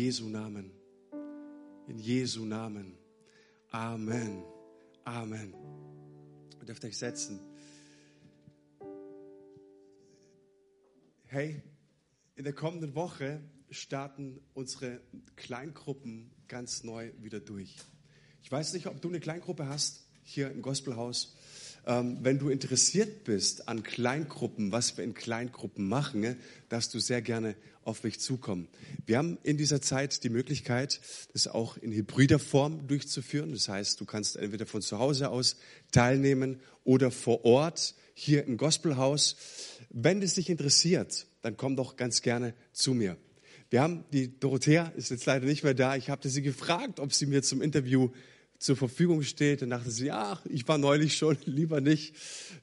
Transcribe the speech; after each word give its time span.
Jesu 0.00 0.30
Namen. 0.30 0.72
In 1.86 1.98
Jesu 1.98 2.46
Namen. 2.46 2.96
Amen. 3.70 4.42
Amen. 5.04 5.52
Ihr 6.58 6.64
dürft 6.64 6.82
euch 6.86 6.96
setzen. 6.96 7.38
Hey, 11.26 11.62
in 12.34 12.44
der 12.44 12.54
kommenden 12.54 12.94
Woche 12.94 13.42
starten 13.68 14.40
unsere 14.54 15.02
Kleingruppen 15.36 16.30
ganz 16.48 16.82
neu 16.82 17.12
wieder 17.18 17.40
durch. 17.40 17.76
Ich 18.42 18.50
weiß 18.50 18.72
nicht, 18.72 18.86
ob 18.86 19.02
du 19.02 19.08
eine 19.08 19.20
Kleingruppe 19.20 19.68
hast 19.68 20.08
hier 20.22 20.50
im 20.50 20.62
Gospelhaus. 20.62 21.36
Ähm, 21.86 22.18
wenn 22.22 22.38
du 22.38 22.48
interessiert 22.48 23.24
bist 23.24 23.68
an 23.68 23.82
Kleingruppen, 23.82 24.72
was 24.72 24.96
wir 24.96 25.04
in 25.04 25.14
Kleingruppen 25.14 25.88
machen, 25.88 26.20
ne, 26.20 26.36
darfst 26.68 26.92
du 26.94 27.00
sehr 27.00 27.22
gerne 27.22 27.56
auf 27.84 28.04
mich 28.04 28.20
zukommen. 28.20 28.68
Wir 29.06 29.18
haben 29.18 29.38
in 29.42 29.56
dieser 29.56 29.80
Zeit 29.80 30.22
die 30.22 30.28
Möglichkeit, 30.28 31.00
das 31.32 31.48
auch 31.48 31.76
in 31.76 31.92
hybrider 31.92 32.38
Form 32.38 32.86
durchzuführen. 32.86 33.52
Das 33.52 33.68
heißt, 33.68 34.00
du 34.00 34.04
kannst 34.04 34.36
entweder 34.36 34.66
von 34.66 34.82
zu 34.82 34.98
Hause 34.98 35.30
aus 35.30 35.56
teilnehmen 35.90 36.60
oder 36.84 37.10
vor 37.10 37.44
Ort 37.44 37.94
hier 38.14 38.44
im 38.44 38.56
Gospelhaus. 38.56 39.36
Wenn 39.88 40.22
es 40.22 40.34
dich 40.34 40.50
interessiert, 40.50 41.26
dann 41.42 41.56
komm 41.56 41.76
doch 41.76 41.96
ganz 41.96 42.22
gerne 42.22 42.54
zu 42.72 42.92
mir. 42.92 43.16
Wir 43.70 43.82
haben, 43.82 44.04
die 44.12 44.38
Dorothea 44.38 44.88
ist 44.96 45.10
jetzt 45.10 45.26
leider 45.26 45.46
nicht 45.46 45.62
mehr 45.62 45.74
da. 45.74 45.96
Ich 45.96 46.10
habe 46.10 46.28
sie 46.28 46.42
gefragt, 46.42 47.00
ob 47.00 47.14
sie 47.14 47.26
mir 47.26 47.42
zum 47.42 47.62
Interview 47.62 48.10
zur 48.60 48.76
Verfügung 48.76 49.22
steht. 49.22 49.62
Dann 49.62 49.70
dachte 49.70 49.90
sie, 49.90 50.12
ach, 50.12 50.46
ich 50.46 50.68
war 50.68 50.78
neulich 50.78 51.16
schon, 51.16 51.36
lieber 51.46 51.80
nicht. 51.80 52.14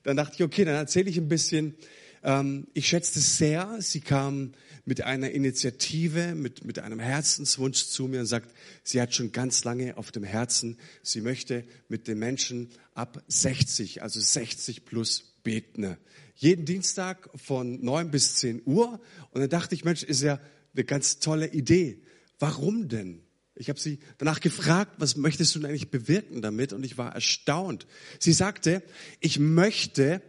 Dann 0.04 0.16
dachte 0.16 0.36
ich, 0.36 0.44
okay, 0.44 0.64
dann 0.64 0.76
erzähle 0.76 1.10
ich 1.10 1.18
ein 1.18 1.28
bisschen. 1.28 1.76
Ähm, 2.24 2.68
ich 2.74 2.88
schätzte 2.88 3.20
sehr, 3.20 3.78
sie 3.80 4.00
kam 4.00 4.54
mit 4.86 5.02
einer 5.02 5.32
Initiative, 5.32 6.34
mit, 6.34 6.64
mit 6.64 6.80
einem 6.80 7.00
Herzenswunsch 7.00 7.88
zu 7.88 8.08
mir 8.08 8.22
und 8.22 8.26
sagt, 8.26 8.54
sie 8.84 9.02
hat 9.02 9.14
schon 9.14 9.34
ganz 9.34 9.66
lange 9.66 9.98
auf 9.98 10.12
dem 10.12 10.24
Herzen, 10.24 10.78
sie 11.04 11.20
möchte 11.20 11.66
mit 11.90 12.08
den 12.08 12.20
Menschen 12.20 12.70
ab 12.93 13.21
60, 13.27 14.02
also 14.02 14.21
60 14.21 14.86
plus 14.86 15.36
beten. 15.43 15.98
Jeden 16.36 16.66
Dienstag 16.66 17.30
von 17.36 17.84
9 17.84 18.12
bis 18.12 18.36
10 18.36 18.62
Uhr. 18.66 19.02
Und 19.32 19.41
dann 19.41 19.49
dachte 19.49 19.76
ich, 19.76 19.84
Mensch, 19.84 20.04
ist 20.04 20.21
ja 20.21 20.40
eine 20.74 20.86
ganz 20.86 21.20
tolle 21.20 21.52
Idee. 21.52 22.02
Warum 22.40 22.88
denn? 22.88 23.27
Ich 23.60 23.70
habe 23.70 23.80
sie 23.80 24.00
danach 24.18 24.40
gefragt, 24.40 24.94
was 25.00 25.16
möchtest 25.16 25.55
du 25.55 25.60
denn 25.60 25.70
eigentlich 25.70 25.90
bewirken 25.90 26.41
damit? 26.41 26.74
Und 26.74 26.84
ich 26.84 26.98
war 26.98 27.13
erstaunt. 27.13 27.88
Sie 28.20 28.34
sagte, 28.34 28.84
ich 29.20 29.40
möchte, 29.40 30.22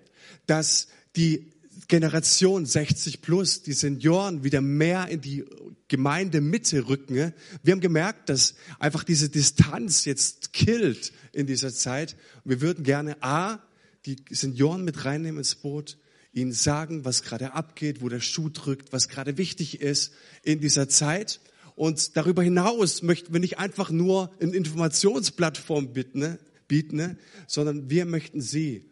dass 0.47 0.89
die 1.17 1.53
Generation 1.87 2.67
60 2.67 3.23
plus, 3.23 3.63
die 3.63 3.73
Senioren 3.73 4.43
wieder 4.45 4.61
mehr 4.61 5.09
in 5.09 5.21
die 5.21 5.45
Gemeindemitte 5.87 6.89
rücken. 6.89 7.33
Wir 7.63 7.73
haben 7.73 7.81
gemerkt, 7.81 8.29
dass 8.29 8.55
einfach 8.79 9.05
diese 9.05 9.29
Distanz 9.29 10.05
jetzt 10.05 10.53
killt 10.53 11.13
in 11.33 11.47
dieser 11.47 11.73
Zeit. 11.73 12.17
wir 12.45 12.61
würden 12.61 12.83
gerne 12.83 13.23
A, 13.23 13.61
die 14.07 14.17
Senioren 14.31 14.85
mit 14.85 15.05
reinnehmen 15.05 15.39
ins 15.39 15.55
Boot, 15.55 15.99
ihnen 16.33 16.53
sagen, 16.53 17.05
was 17.05 17.23
gerade 17.23 17.53
abgeht, 17.53 18.01
wo 18.01 18.09
der 18.09 18.21
Schuh 18.21 18.49
drückt, 18.49 18.93
was 18.93 19.09
gerade 19.09 19.39
wichtig 19.39 19.81
ist 19.81 20.13
in 20.43 20.61
dieser 20.61 20.89
Zeit. 20.89 21.41
Und 21.79 22.17
darüber 22.17 22.43
hinaus 22.43 23.03
möchten 23.03 23.33
wir 23.33 23.39
nicht 23.39 23.61
einfach 23.61 23.91
nur 23.91 24.33
eine 24.41 24.51
Informationsplattform 24.51 25.93
bieten, 25.93 26.19
ne, 26.19 26.39
bieten 26.67 26.97
ne, 26.97 27.17
sondern 27.47 27.89
wir 27.89 28.05
möchten 28.05 28.41
Sie 28.41 28.85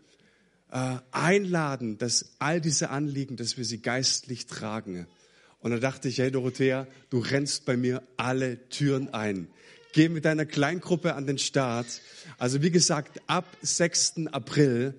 äh, 0.70 0.98
einladen, 1.10 1.98
dass 1.98 2.36
all 2.38 2.60
diese 2.60 2.90
Anliegen, 2.90 3.36
dass 3.36 3.56
wir 3.56 3.64
sie 3.64 3.82
geistlich 3.82 4.46
tragen. 4.46 5.08
Und 5.58 5.72
da 5.72 5.78
dachte 5.78 6.08
ich, 6.08 6.18
hey 6.18 6.30
Dorothea, 6.30 6.86
du 7.10 7.18
rennst 7.18 7.66
bei 7.66 7.76
mir 7.76 8.04
alle 8.16 8.68
Türen 8.68 9.12
ein. 9.12 9.48
Geh 9.92 10.08
mit 10.08 10.24
deiner 10.24 10.46
Kleingruppe 10.46 11.16
an 11.16 11.26
den 11.26 11.38
Start. 11.38 11.86
Also 12.38 12.62
wie 12.62 12.70
gesagt, 12.70 13.20
ab 13.26 13.46
6. 13.62 14.26
April 14.30 14.94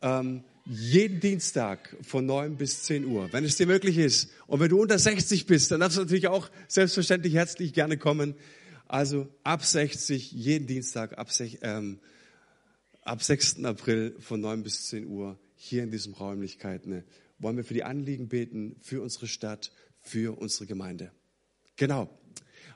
ähm, 0.00 0.44
jeden 0.64 1.20
Dienstag 1.20 1.96
von 2.02 2.24
9 2.26 2.56
bis 2.56 2.84
10 2.84 3.04
Uhr, 3.04 3.32
wenn 3.32 3.44
es 3.44 3.56
dir 3.56 3.66
möglich 3.66 3.98
ist. 3.98 4.30
Und 4.46 4.60
wenn 4.60 4.68
du 4.68 4.80
unter 4.80 4.98
60 4.98 5.46
bist, 5.46 5.70
dann 5.70 5.80
darfst 5.80 5.96
du 5.96 6.02
natürlich 6.02 6.28
auch 6.28 6.50
selbstverständlich 6.68 7.34
herzlich 7.34 7.72
gerne 7.72 7.96
kommen. 7.96 8.34
Also 8.86 9.28
ab 9.42 9.64
60, 9.64 10.32
jeden 10.32 10.66
Dienstag, 10.66 11.18
ab, 11.18 11.28
ähm, 11.62 11.98
ab 13.02 13.22
6. 13.22 13.64
April 13.64 14.14
von 14.20 14.40
9 14.40 14.62
bis 14.62 14.88
10 14.88 15.06
Uhr 15.06 15.38
hier 15.54 15.82
in 15.82 15.90
diesen 15.90 16.12
Räumlichkeiten 16.12 16.90
ne, 16.90 17.04
wollen 17.38 17.56
wir 17.56 17.64
für 17.64 17.74
die 17.74 17.84
Anliegen 17.84 18.28
beten, 18.28 18.76
für 18.80 19.02
unsere 19.02 19.26
Stadt, 19.26 19.72
für 20.00 20.38
unsere 20.38 20.66
Gemeinde. 20.66 21.12
Genau. 21.76 22.10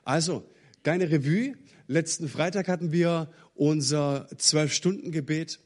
Also, 0.03 0.49
kleine 0.83 1.09
Revue. 1.09 1.55
Letzten 1.87 2.27
Freitag 2.27 2.67
hatten 2.67 2.91
wir 2.91 3.31
unser 3.55 4.27
Zwölf-Stunden-Gebet 4.37 5.59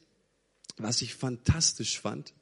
was 0.76 1.02
ich 1.02 1.14
fantastisch 1.14 2.00
fand. 2.00 2.34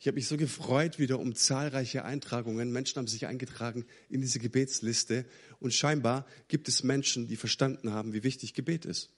Ich 0.00 0.06
habe 0.06 0.14
mich 0.14 0.28
so 0.28 0.38
gefreut 0.38 0.98
wieder 0.98 1.18
um 1.18 1.34
zahlreiche 1.34 2.06
Eintragungen. 2.06 2.72
Menschen 2.72 2.96
haben 2.96 3.06
sich 3.06 3.26
eingetragen 3.26 3.84
in 4.08 4.22
diese 4.22 4.38
Gebetsliste. 4.38 5.26
Und 5.60 5.74
scheinbar 5.74 6.26
gibt 6.48 6.68
es 6.68 6.82
Menschen, 6.82 7.28
die 7.28 7.36
verstanden 7.36 7.92
haben, 7.92 8.14
wie 8.14 8.24
wichtig 8.24 8.54
Gebet 8.54 8.86
ist. 8.86 9.10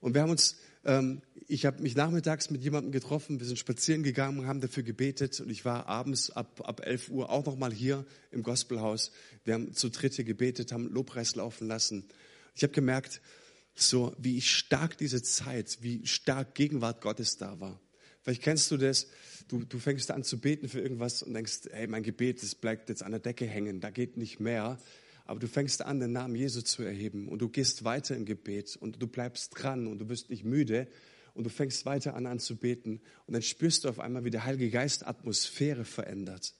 Und 0.00 0.12
wir 0.12 0.20
haben 0.20 0.30
uns, 0.30 0.56
ähm, 0.84 1.22
ich 1.48 1.64
habe 1.64 1.82
mich 1.82 1.96
nachmittags 1.96 2.50
mit 2.50 2.62
jemandem 2.62 2.92
getroffen, 2.92 3.40
wir 3.40 3.46
sind 3.46 3.58
spazieren 3.58 4.02
gegangen 4.02 4.46
haben 4.46 4.60
dafür 4.60 4.82
gebetet. 4.82 5.40
Und 5.40 5.48
ich 5.48 5.64
war 5.64 5.86
abends 5.86 6.30
ab, 6.30 6.60
ab 6.62 6.82
11 6.84 7.08
Uhr 7.08 7.30
auch 7.30 7.46
nochmal 7.46 7.72
hier 7.72 8.04
im 8.30 8.42
Gospelhaus. 8.42 9.10
Wir 9.44 9.54
haben 9.54 9.72
zu 9.72 9.88
dritte 9.88 10.22
gebetet, 10.22 10.70
haben 10.70 10.92
Lobpreis 10.92 11.34
laufen 11.34 11.66
lassen. 11.66 12.04
Ich 12.54 12.62
habe 12.62 12.74
gemerkt, 12.74 13.22
so 13.76 14.14
wie 14.18 14.40
stark 14.40 14.98
diese 14.98 15.22
Zeit, 15.22 15.78
wie 15.82 16.06
stark 16.06 16.54
Gegenwart 16.54 17.00
Gottes 17.00 17.36
da 17.36 17.60
war. 17.60 17.80
Vielleicht 18.22 18.42
kennst 18.42 18.70
du 18.70 18.76
das, 18.76 19.06
du, 19.48 19.64
du 19.64 19.78
fängst 19.78 20.10
an 20.10 20.24
zu 20.24 20.40
beten 20.40 20.68
für 20.68 20.80
irgendwas 20.80 21.22
und 21.22 21.34
denkst, 21.34 21.68
hey, 21.70 21.86
mein 21.86 22.02
Gebet, 22.02 22.42
das 22.42 22.54
bleibt 22.54 22.88
jetzt 22.88 23.02
an 23.02 23.12
der 23.12 23.20
Decke 23.20 23.46
hängen, 23.46 23.80
da 23.80 23.90
geht 23.90 24.16
nicht 24.16 24.40
mehr. 24.40 24.78
Aber 25.26 25.40
du 25.40 25.48
fängst 25.48 25.82
an, 25.82 26.00
den 26.00 26.12
Namen 26.12 26.34
Jesu 26.34 26.62
zu 26.62 26.82
erheben 26.82 27.28
und 27.28 27.40
du 27.42 27.48
gehst 27.48 27.84
weiter 27.84 28.16
im 28.16 28.24
Gebet 28.24 28.76
und 28.76 29.00
du 29.02 29.06
bleibst 29.06 29.52
dran 29.56 29.86
und 29.86 29.98
du 29.98 30.08
wirst 30.08 30.30
nicht 30.30 30.44
müde 30.44 30.88
und 31.34 31.44
du 31.44 31.50
fängst 31.50 31.84
weiter 31.84 32.14
an, 32.14 32.26
an 32.26 32.38
zu 32.38 32.56
beten 32.56 33.00
und 33.26 33.34
dann 33.34 33.42
spürst 33.42 33.84
du 33.84 33.88
auf 33.88 34.00
einmal, 34.00 34.24
wie 34.24 34.30
der 34.30 34.44
Heilige 34.44 34.70
Geist 34.70 35.06
Atmosphäre 35.06 35.84
verändert. 35.84 36.54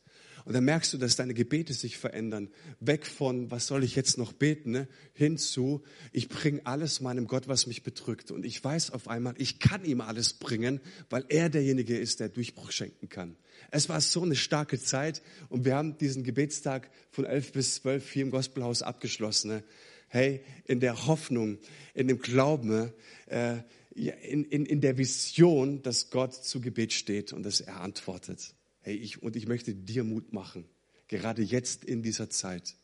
Und 0.47 0.53
dann 0.53 0.65
merkst 0.65 0.93
du, 0.93 0.99
dass 0.99 1.17
deine 1.17 1.35
Gebete 1.35 1.75
sich 1.75 1.99
verändern. 1.99 2.49
Weg 2.79 3.05
von, 3.05 3.51
was 3.51 3.67
soll 3.67 3.83
ich 3.83 3.97
jetzt 3.97 4.17
noch 4.17 4.33
beten, 4.33 4.71
ne? 4.71 4.89
hin 5.13 5.39
zu, 5.39 5.83
ich 6.13 6.29
bringe 6.29 6.65
alles 6.65 7.01
meinem 7.01 7.27
Gott, 7.27 7.49
was 7.49 7.67
mich 7.67 7.83
bedrückt. 7.83 8.31
Und 8.31 8.47
ich 8.47 8.63
weiß 8.63 8.93
auf 8.93 9.09
einmal, 9.09 9.35
ich 9.39 9.59
kann 9.59 9.85
ihm 9.85 10.01
alles 10.01 10.35
bringen, 10.35 10.81
weil 11.11 11.25
er 11.31 11.49
derjenige 11.49 11.99
ist, 11.99 12.21
der 12.21 12.29
Durchbruch 12.29 12.71
schenken 12.71 13.09
kann. 13.09 13.35
Es 13.73 13.89
war 13.89 14.01
so 14.01 14.23
eine 14.23 14.37
starke 14.37 14.79
Zeit 14.79 15.21
und 15.49 15.65
wir 15.65 15.75
haben 15.75 15.99
diesen 15.99 16.23
Gebetstag 16.23 16.91
von 17.11 17.25
elf 17.25 17.51
bis 17.51 17.75
zwölf 17.75 18.09
hier 18.09 18.23
im 18.23 18.31
Gospelhaus 18.31 18.83
abgeschlossen. 18.83 19.51
Ne? 19.51 19.65
Hey, 20.07 20.43
in 20.67 20.79
der 20.79 21.09
Hoffnung, 21.09 21.59
in 21.93 22.07
dem 22.07 22.21
Glauben, 22.21 22.93
äh, 23.27 23.57
in, 23.97 24.45
in, 24.45 24.65
in 24.65 24.81
der 24.81 24.97
Vision, 24.97 25.83
dass 25.83 26.11
Gott 26.11 26.35
zu 26.35 26.61
Gebet 26.61 26.93
steht 26.93 27.33
und 27.33 27.43
dass 27.43 27.61
er 27.61 27.81
antwortet. 27.81 28.55
Hey, 28.87 28.95
ich, 28.95 29.21
und 29.21 29.35
ich 29.35 29.49
möchte 29.49 29.75
dir 29.75 30.05
Mut 30.05 30.33
machen, 30.33 30.65
gerade 31.09 31.43
jetzt 31.43 31.85
in 31.85 32.05
dieser 32.05 32.31
Zeit. 32.31 32.77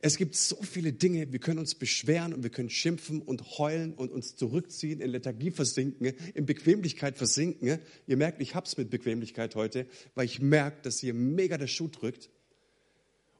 Es 0.00 0.16
gibt 0.16 0.36
so 0.36 0.56
viele 0.62 0.94
Dinge, 0.94 1.30
wir 1.32 1.38
können 1.38 1.58
uns 1.58 1.74
beschweren 1.74 2.32
und 2.32 2.42
wir 2.42 2.48
können 2.48 2.70
schimpfen 2.70 3.20
und 3.20 3.58
heulen 3.58 3.92
und 3.92 4.10
uns 4.10 4.36
zurückziehen, 4.36 5.02
in 5.02 5.10
Lethargie 5.10 5.50
versinken, 5.50 6.14
in 6.32 6.46
Bequemlichkeit 6.46 7.18
versinken. 7.18 7.78
Ihr 8.06 8.16
merkt, 8.16 8.40
ich 8.40 8.54
hab's 8.54 8.78
mit 8.78 8.88
Bequemlichkeit 8.88 9.54
heute, 9.54 9.86
weil 10.14 10.24
ich 10.24 10.40
merke, 10.40 10.80
dass 10.80 11.00
hier 11.00 11.12
mega 11.12 11.58
der 11.58 11.66
Schuh 11.66 11.88
drückt. 11.88 12.30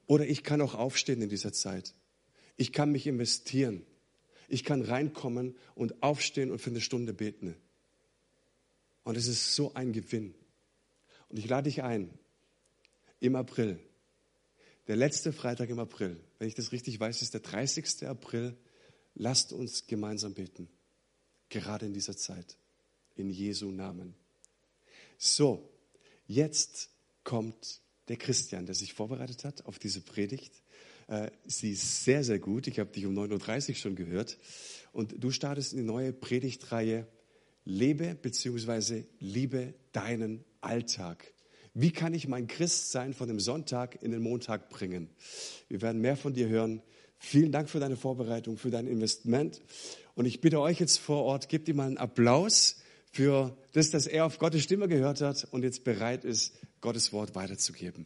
Oder 0.05 0.27
ich 0.27 0.43
kann 0.43 0.61
auch 0.61 0.75
aufstehen 0.75 1.23
in 1.23 1.29
dieser 1.29 1.53
Zeit. 1.53 1.95
Ich 2.55 2.71
kann 2.71 2.91
mich 2.91 3.07
investieren. 3.07 3.81
Ich 4.47 4.63
kann 4.63 4.83
reinkommen 4.83 5.55
und 5.73 6.03
aufstehen 6.03 6.51
und 6.51 6.61
für 6.61 6.69
eine 6.69 6.81
Stunde 6.81 7.15
beten. 7.15 7.55
Und 9.03 9.17
es 9.17 9.25
ist 9.25 9.55
so 9.55 9.73
ein 9.73 9.91
Gewinn. 9.91 10.35
Und 11.29 11.37
ich 11.37 11.47
lade 11.47 11.69
dich 11.69 11.83
ein, 11.83 12.09
im 13.19 13.35
April, 13.35 13.79
der 14.87 14.95
letzte 14.95 15.33
Freitag 15.33 15.69
im 15.69 15.79
April, 15.79 16.19
wenn 16.37 16.47
ich 16.47 16.55
das 16.55 16.71
richtig 16.71 16.99
weiß, 16.99 17.21
ist 17.21 17.33
der 17.33 17.41
30. 17.41 18.07
April, 18.07 18.55
lasst 19.15 19.51
uns 19.51 19.87
gemeinsam 19.87 20.33
beten. 20.33 20.69
Gerade 21.49 21.85
in 21.85 21.93
dieser 21.93 22.15
Zeit. 22.15 22.57
In 23.15 23.29
Jesu 23.29 23.71
Namen. 23.71 24.13
So, 25.17 25.71
jetzt 26.27 26.89
kommt 27.23 27.81
der 28.07 28.17
Christian, 28.17 28.65
der 28.65 28.75
sich 28.75 28.93
vorbereitet 28.93 29.43
hat 29.43 29.65
auf 29.65 29.79
diese 29.79 30.01
Predigt. 30.01 30.61
Äh, 31.07 31.31
sie 31.45 31.71
ist 31.71 32.03
sehr, 32.03 32.23
sehr 32.23 32.39
gut. 32.39 32.67
Ich 32.67 32.79
habe 32.79 32.91
dich 32.91 33.05
um 33.05 33.17
9.30 33.17 33.69
Uhr 33.69 33.75
schon 33.75 33.95
gehört. 33.95 34.37
Und 34.91 35.23
du 35.23 35.31
startest 35.31 35.73
eine 35.73 35.83
neue 35.83 36.13
Predigtreihe. 36.13 37.07
Lebe 37.65 38.15
bzw. 38.15 39.03
liebe 39.19 39.73
deinen 39.91 40.45
Alltag. 40.61 41.33
Wie 41.73 41.91
kann 41.91 42.13
ich 42.13 42.27
mein 42.27 42.47
Christsein 42.47 43.13
von 43.13 43.27
dem 43.27 43.39
Sonntag 43.39 44.01
in 44.01 44.11
den 44.11 44.21
Montag 44.21 44.69
bringen? 44.69 45.09
Wir 45.67 45.81
werden 45.81 45.99
mehr 45.99 46.15
von 46.15 46.33
dir 46.33 46.47
hören. 46.47 46.81
Vielen 47.17 47.51
Dank 47.51 47.69
für 47.69 47.79
deine 47.79 47.97
Vorbereitung, 47.97 48.57
für 48.57 48.69
dein 48.69 48.87
Investment. 48.87 49.61
Und 50.13 50.25
ich 50.25 50.41
bitte 50.41 50.61
euch 50.61 50.79
jetzt 50.79 50.99
vor 50.99 51.23
Ort, 51.23 51.49
gebt 51.49 51.67
ihm 51.67 51.77
mal 51.77 51.87
einen 51.87 51.97
Applaus 51.97 52.77
für 53.11 53.57
das, 53.73 53.89
dass 53.89 54.07
er 54.07 54.25
auf 54.25 54.39
Gottes 54.39 54.63
Stimme 54.63 54.87
gehört 54.87 55.21
hat 55.21 55.47
und 55.51 55.63
jetzt 55.63 55.83
bereit 55.83 56.23
ist, 56.23 56.53
Gottes 56.81 57.11
Wort 57.13 57.33
weiterzugeben. 57.33 58.05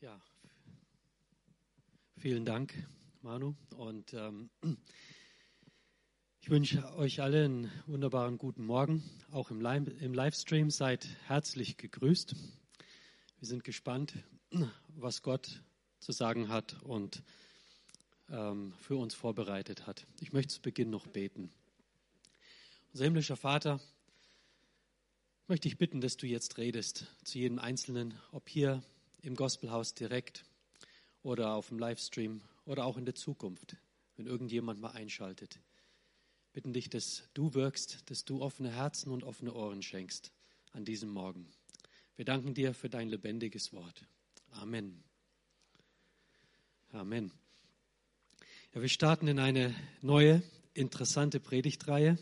Ja, 0.00 0.20
vielen 2.22 2.44
Dank, 2.44 2.72
Manu. 3.22 3.56
Und 3.76 4.14
ähm, 4.14 4.48
ich 6.40 6.50
wünsche 6.50 6.94
euch 6.94 7.20
alle 7.20 7.44
einen 7.44 7.72
wunderbaren 7.88 8.38
guten 8.38 8.64
Morgen. 8.64 9.02
Auch 9.32 9.50
im, 9.50 9.60
Live 9.60 9.88
im 10.00 10.14
Livestream 10.14 10.70
seid 10.70 11.04
herzlich 11.26 11.78
gegrüßt. 11.78 12.36
Wir 13.40 13.48
sind 13.48 13.64
gespannt, 13.64 14.14
was 14.94 15.22
Gott 15.22 15.64
zu 15.98 16.12
sagen 16.12 16.48
hat 16.48 16.80
und 16.84 17.24
ähm, 18.30 18.72
für 18.78 18.94
uns 18.94 19.14
vorbereitet 19.14 19.88
hat. 19.88 20.06
Ich 20.20 20.32
möchte 20.32 20.54
zu 20.54 20.62
Beginn 20.62 20.90
noch 20.90 21.08
beten. 21.08 21.50
Unser 22.92 23.06
himmlischer 23.06 23.36
Vater, 23.36 23.80
möchte 25.48 25.66
ich 25.66 25.76
bitten, 25.76 26.00
dass 26.00 26.16
du 26.16 26.28
jetzt 26.28 26.56
redest 26.56 27.08
zu 27.24 27.40
jedem 27.40 27.58
Einzelnen, 27.58 28.14
ob 28.30 28.48
hier 28.48 28.80
im 29.22 29.34
Gospelhaus 29.34 29.94
direkt 29.94 30.44
oder 31.22 31.54
auf 31.54 31.68
dem 31.68 31.78
Livestream 31.78 32.40
oder 32.64 32.84
auch 32.84 32.96
in 32.96 33.04
der 33.04 33.14
Zukunft, 33.14 33.76
wenn 34.16 34.26
irgendjemand 34.26 34.80
mal 34.80 34.90
einschaltet. 34.90 35.60
Bitten 36.52 36.72
dich, 36.72 36.90
dass 36.90 37.28
du 37.34 37.54
wirkst, 37.54 38.10
dass 38.10 38.24
du 38.24 38.42
offene 38.42 38.70
Herzen 38.70 39.10
und 39.10 39.24
offene 39.24 39.54
Ohren 39.54 39.82
schenkst 39.82 40.32
an 40.72 40.84
diesem 40.84 41.10
Morgen. 41.10 41.46
Wir 42.16 42.24
danken 42.24 42.54
dir 42.54 42.74
für 42.74 42.90
dein 42.90 43.08
lebendiges 43.08 43.72
Wort. 43.72 44.06
Amen. 44.50 45.02
Amen. 46.92 47.32
Ja, 48.74 48.82
wir 48.82 48.88
starten 48.88 49.28
in 49.28 49.38
eine 49.38 49.74
neue, 50.02 50.42
interessante 50.74 51.40
Predigtreihe. 51.40 52.18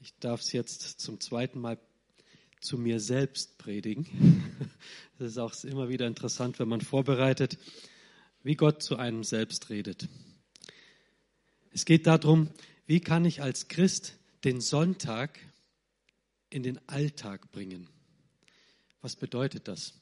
Ich 0.00 0.14
darf 0.18 0.40
es 0.40 0.52
jetzt 0.52 1.00
zum 1.00 1.20
zweiten 1.20 1.60
Mal 1.60 1.78
zu 2.62 2.78
mir 2.78 3.00
selbst 3.00 3.58
predigen. 3.58 4.06
Das 5.18 5.32
ist 5.32 5.38
auch 5.38 5.54
immer 5.62 5.88
wieder 5.88 6.08
interessant, 6.08 6.58
wenn 6.58 6.68
man 6.68 6.80
vorbereitet, 6.80 7.56
wie 8.42 8.56
Gott 8.56 8.82
zu 8.82 8.96
einem 8.96 9.22
selbst 9.22 9.70
redet. 9.70 10.08
Es 11.70 11.84
geht 11.84 12.08
darum, 12.08 12.48
wie 12.86 12.98
kann 12.98 13.24
ich 13.24 13.40
als 13.40 13.68
Christ 13.68 14.18
den 14.42 14.60
Sonntag 14.60 15.38
in 16.50 16.64
den 16.64 16.80
Alltag 16.88 17.52
bringen? 17.52 17.88
Was 19.00 19.14
bedeutet 19.14 19.68
das? 19.68 19.94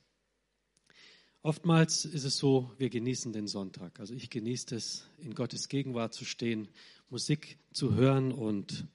Oftmals 1.43 2.05
ist 2.05 2.25
es 2.25 2.37
so, 2.37 2.71
wir 2.79 2.91
genießen 2.91 3.33
den 3.33 3.47
Sonntag. 3.47 4.01
Also 4.01 4.15
ich 4.15 4.31
genieße 4.31 4.75
es, 4.75 5.07
in 5.19 5.35
Gottes 5.35 5.69
Gegenwart 5.69 6.15
zu 6.15 6.25
stehen, 6.25 6.69
Musik 7.09 7.59
zu 7.73 7.95
hören 7.95 8.33
und 8.33 8.87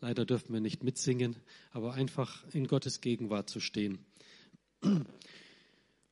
Leider 0.00 0.24
dürfen 0.24 0.54
wir 0.54 0.60
nicht 0.60 0.82
mitsingen, 0.82 1.36
aber 1.72 1.92
einfach 1.92 2.44
in 2.52 2.66
Gottes 2.66 3.02
Gegenwart 3.02 3.50
zu 3.50 3.60
stehen. 3.60 3.98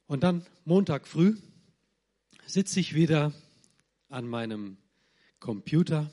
Und 0.07 0.23
dann 0.23 0.45
Montag 0.67 1.07
früh 1.07 1.37
sitze 2.47 2.81
ich 2.81 2.95
wieder 2.95 3.33
an 4.11 4.27
meinem 4.27 4.77
Computer, 5.41 6.11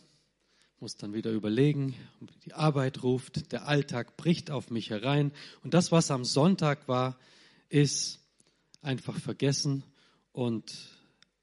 muss 0.80 0.96
dann 0.96 1.14
wieder 1.14 1.32
überlegen, 1.32 1.96
die 2.46 2.54
Arbeit 2.54 3.04
ruft, 3.04 3.52
der 3.52 3.68
Alltag 3.68 4.16
bricht 4.18 4.52
auf 4.52 4.70
mich 4.70 4.90
herein 4.90 5.32
und 5.64 5.74
das, 5.74 5.92
was 5.92 6.12
am 6.12 6.24
Sonntag 6.24 6.88
war, 6.88 7.18
ist 7.70 8.20
einfach 8.82 9.18
vergessen 9.18 9.84
und 10.32 10.74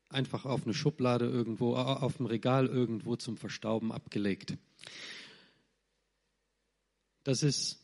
einfach 0.08 0.44
auf 0.44 0.64
eine 0.64 0.75
Schublade 0.75 1.26
irgendwo, 1.26 1.75
auf 1.75 2.19
dem 2.19 2.26
Regal 2.26 2.67
irgendwo 2.67 3.17
zum 3.17 3.37
Verstauben 3.37 3.93
abgelegt. 3.93 4.56
Das 7.24 7.42
ist 7.42 7.82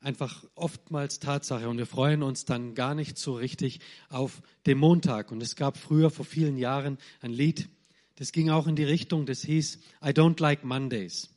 einfach 0.00 0.44
oftmals 0.54 1.18
Tatsache 1.18 1.68
und 1.68 1.78
wir 1.78 1.86
freuen 1.86 2.22
uns 2.22 2.44
dann 2.44 2.74
gar 2.74 2.94
nicht 2.94 3.18
so 3.18 3.34
richtig 3.34 3.80
auf 4.08 4.42
den 4.66 4.78
Montag. 4.78 5.30
Und 5.30 5.42
es 5.42 5.56
gab 5.56 5.76
früher 5.76 6.10
vor 6.10 6.24
vielen 6.24 6.56
Jahren 6.56 6.98
ein 7.20 7.32
Lied, 7.32 7.68
das 8.16 8.32
ging 8.32 8.50
auch 8.50 8.66
in 8.66 8.76
die 8.76 8.84
Richtung, 8.84 9.26
das 9.26 9.42
hieß 9.42 9.78
I 10.04 10.08
don't 10.08 10.40
like 10.40 10.64
Mondays. 10.64 11.30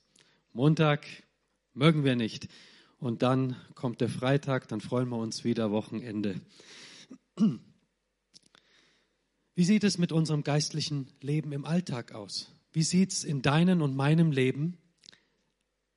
Montag 0.52 1.06
mögen 1.74 2.04
wir 2.04 2.16
nicht. 2.16 2.48
Und 3.00 3.22
dann 3.22 3.56
kommt 3.76 4.02
der 4.02 4.10
Freitag, 4.10 4.68
dann 4.68 4.80
freuen 4.80 5.10
wir 5.10 5.18
uns 5.18 5.44
wieder 5.44 5.72
Wochenende. 5.72 6.40
Wie 9.56 9.64
sieht 9.64 9.84
es 9.84 9.98
mit 9.98 10.12
unserem 10.12 10.44
geistlichen 10.44 11.08
Leben 11.20 11.52
im 11.52 11.66
Alltag 11.66 12.14
aus? 12.14 12.52
Wie 12.72 12.84
sieht 12.84 13.12
es 13.12 13.24
in 13.24 13.42
deinem 13.42 13.82
und 13.82 13.96
meinem 13.96 14.32
Leben 14.32 14.78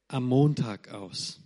am 0.08 0.25
Montag 0.25 0.91
aus? 0.93 1.41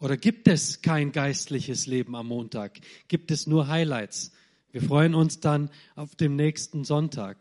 Oder 0.00 0.16
gibt 0.16 0.48
es 0.48 0.82
kein 0.82 1.12
geistliches 1.12 1.86
Leben 1.86 2.14
am 2.16 2.28
Montag? 2.28 2.80
Gibt 3.08 3.30
es 3.30 3.46
nur 3.46 3.68
Highlights? 3.68 4.32
Wir 4.70 4.82
freuen 4.82 5.14
uns 5.14 5.40
dann 5.40 5.70
auf 5.94 6.16
den 6.16 6.36
nächsten 6.36 6.84
Sonntag, 6.84 7.38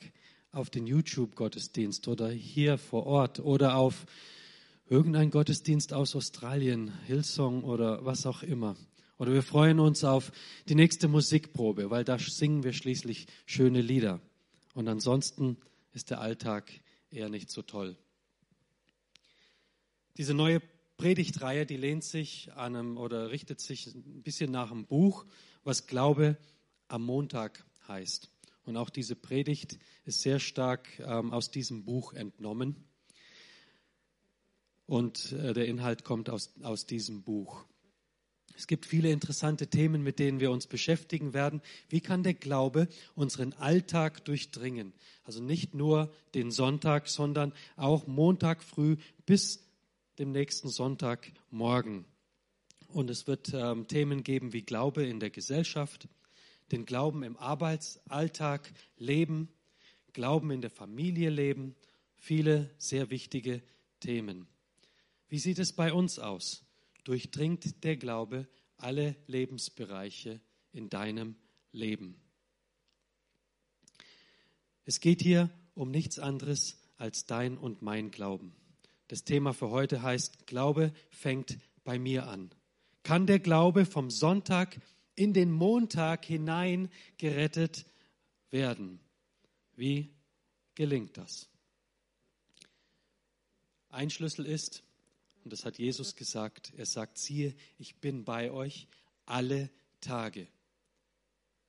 auf 0.52 0.70
den 0.70 0.86
YouTube-Gottesdienst 0.86 2.08
oder 2.08 2.30
hier 2.30 2.78
vor 2.78 3.08
Ort 3.08 3.40
oder 3.40 3.76
auf 3.76 4.06
irgendeinen 4.88 5.32
Gottesdienst 5.32 5.94
aus 5.94 6.16
Australien, 6.16 6.94
Hillsong 7.06 7.64
oder 7.64 8.06
was 8.06 8.26
auch 8.26 8.44
immer. 8.44 8.76
Oder 9.18 9.34
wir 9.34 9.44
freuen 9.44 9.80
uns 9.80 10.04
auf 10.04 10.32
die 10.70 10.76
nächste 10.76 11.08
Musikprobe, 11.08 11.90
weil 11.90 12.04
da 12.04 12.20
singen 12.20 12.64
wir 12.64 12.74
schließlich 12.74 13.28
schöne 13.46 13.82
Lieder. 13.82 14.20
Und 14.74 14.88
ansonsten 14.88 15.58
ist 15.92 16.10
der 16.10 16.22
Alltag 16.22 16.72
eher 17.10 17.30
nicht 17.30 17.50
so 17.50 17.62
toll. 17.62 17.98
Diese 20.18 20.34
neue 20.36 20.62
Predigtreihe, 20.98 21.66
die 21.66 21.78
lehnt 21.78 22.04
sich 22.04 22.52
an 22.54 22.76
einem 22.76 22.98
oder 22.98 23.32
richtet 23.32 23.60
sich 23.60 23.88
ein 23.88 24.22
bisschen 24.22 24.52
nach 24.52 24.72
einem 24.72 24.86
Buch, 24.86 25.26
was 25.64 25.88
Glaube 25.88 26.38
am 26.88 27.04
Montag 27.04 27.66
heißt. 27.88 28.30
Und 28.66 28.78
auch 28.78 28.92
diese 28.92 29.16
Predigt 29.16 29.80
ist 30.06 30.22
sehr 30.22 30.40
stark 30.40 30.88
ähm, 31.00 31.34
aus 31.34 31.50
diesem 31.50 31.84
Buch 31.84 32.14
entnommen. 32.14 32.76
Und 34.86 35.32
äh, 35.32 35.54
der 35.54 35.66
Inhalt 35.66 36.04
kommt 36.04 36.30
aus, 36.30 36.54
aus 36.62 36.86
diesem 36.86 37.24
Buch. 37.24 37.66
Es 38.56 38.68
gibt 38.68 38.86
viele 38.86 39.12
interessante 39.12 39.68
Themen, 39.68 40.04
mit 40.04 40.20
denen 40.20 40.40
wir 40.40 40.52
uns 40.52 40.68
beschäftigen 40.68 41.34
werden. 41.34 41.62
Wie 41.90 42.02
kann 42.02 42.22
der 42.22 42.36
Glaube 42.36 42.88
unseren 43.16 43.54
Alltag 43.54 44.24
durchdringen? 44.26 44.94
Also 45.24 45.42
nicht 45.42 45.74
nur 45.74 46.14
den 46.36 46.52
Sonntag, 46.52 47.08
sondern 47.08 47.52
auch 47.76 48.06
Montag 48.06 48.62
früh 48.62 48.98
bis 49.26 49.63
dem 50.20 50.32
nächsten 50.32 50.70
Sonntagmorgen. 50.70 52.06
Und 52.88 53.10
es 53.10 53.28
wird 53.28 53.54
ähm, 53.54 53.88
Themen 53.88 54.24
geben 54.24 54.54
wie 54.54 54.62
Glaube 54.62 55.06
in 55.06 55.20
der 55.20 55.30
Gesellschaft, 55.30 56.08
den 56.72 56.86
Glauben 56.86 57.24
im 57.24 57.38
Arbeitsalltag 57.38 58.72
leben, 58.98 59.50
Glauben 60.14 60.52
in 60.52 60.62
der 60.62 60.70
Familie 60.70 61.30
leben, 61.30 61.76
viele 62.16 62.70
sehr 62.78 63.10
wichtige 63.10 63.64
Themen. 64.00 64.48
Wie 65.28 65.40
sieht 65.40 65.58
es 65.58 65.74
bei 65.74 65.92
uns 65.92 66.20
aus? 66.20 66.64
Durchdringt 67.04 67.84
der 67.84 67.98
Glaube 67.98 68.48
alle 68.78 69.16
Lebensbereiche 69.26 70.40
in 70.72 70.90
deinem 70.90 71.36
Leben? 71.72 72.16
Es 74.86 75.00
geht 75.00 75.22
hier 75.22 75.50
um 75.74 75.90
nichts 75.90 76.20
anderes 76.20 76.78
als 76.98 77.26
dein 77.26 77.58
und 77.58 77.82
mein 77.82 78.12
Glauben. 78.12 78.54
Das 79.14 79.26
Thema 79.26 79.54
für 79.54 79.70
heute 79.70 80.02
heißt, 80.02 80.48
Glaube 80.48 80.92
fängt 81.12 81.60
bei 81.84 82.00
mir 82.00 82.26
an. 82.26 82.50
Kann 83.04 83.28
der 83.28 83.38
Glaube 83.38 83.86
vom 83.86 84.10
Sonntag 84.10 84.82
in 85.14 85.34
den 85.34 85.52
Montag 85.52 86.26
hinein 86.26 86.90
gerettet 87.18 87.86
werden? 88.50 89.00
Wie 89.76 90.10
gelingt 90.74 91.16
das? 91.16 91.48
Ein 93.90 94.10
Schlüssel 94.10 94.48
ist, 94.48 94.82
und 95.44 95.54
das 95.54 95.64
hat 95.64 95.78
Jesus 95.78 96.16
gesagt, 96.16 96.74
er 96.76 96.88
sagt, 96.88 97.20
siehe, 97.20 97.54
ich 97.78 97.98
bin 97.98 98.24
bei 98.26 98.50
euch 98.50 98.88
alle 99.28 99.70
Tage. 100.02 100.48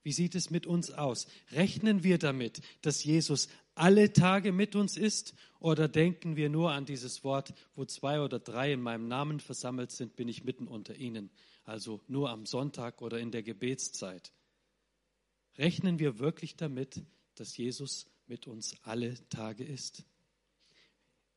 Wie 0.04 0.12
sieht 0.12 0.34
es 0.34 0.50
mit 0.50 0.66
uns 0.66 0.90
aus? 0.90 1.26
Rechnen 1.50 2.04
wir 2.04 2.18
damit, 2.18 2.60
dass 2.82 3.02
Jesus 3.02 3.48
alle 3.74 4.12
Tage 4.12 4.52
mit 4.52 4.76
uns 4.76 4.98
ist? 4.98 5.34
Oder 5.58 5.88
denken 5.88 6.36
wir 6.36 6.50
nur 6.50 6.72
an 6.72 6.84
dieses 6.84 7.24
Wort, 7.24 7.54
wo 7.74 7.86
zwei 7.86 8.20
oder 8.20 8.38
drei 8.38 8.74
in 8.74 8.82
meinem 8.82 9.08
Namen 9.08 9.40
versammelt 9.40 9.90
sind, 9.90 10.14
bin 10.14 10.28
ich 10.28 10.44
mitten 10.44 10.68
unter 10.68 10.94
ihnen? 10.94 11.30
Also 11.64 12.02
nur 12.06 12.28
am 12.28 12.44
Sonntag 12.44 13.00
oder 13.00 13.18
in 13.18 13.30
der 13.30 13.42
Gebetszeit. 13.42 14.30
Rechnen 15.56 15.98
wir 15.98 16.18
wirklich 16.18 16.54
damit, 16.56 17.02
dass 17.34 17.56
Jesus 17.56 18.06
mit 18.26 18.46
uns 18.46 18.76
alle 18.82 19.16
Tage 19.30 19.64
ist? 19.64 20.04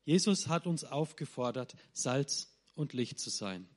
Jesus 0.03 0.47
hat 0.47 0.67
uns 0.67 0.83
aufgefordert, 0.83 1.75
Salz 1.93 2.53
und 2.75 2.91
Licht 2.91 3.19
zu 3.19 3.29
sein. 3.29 3.69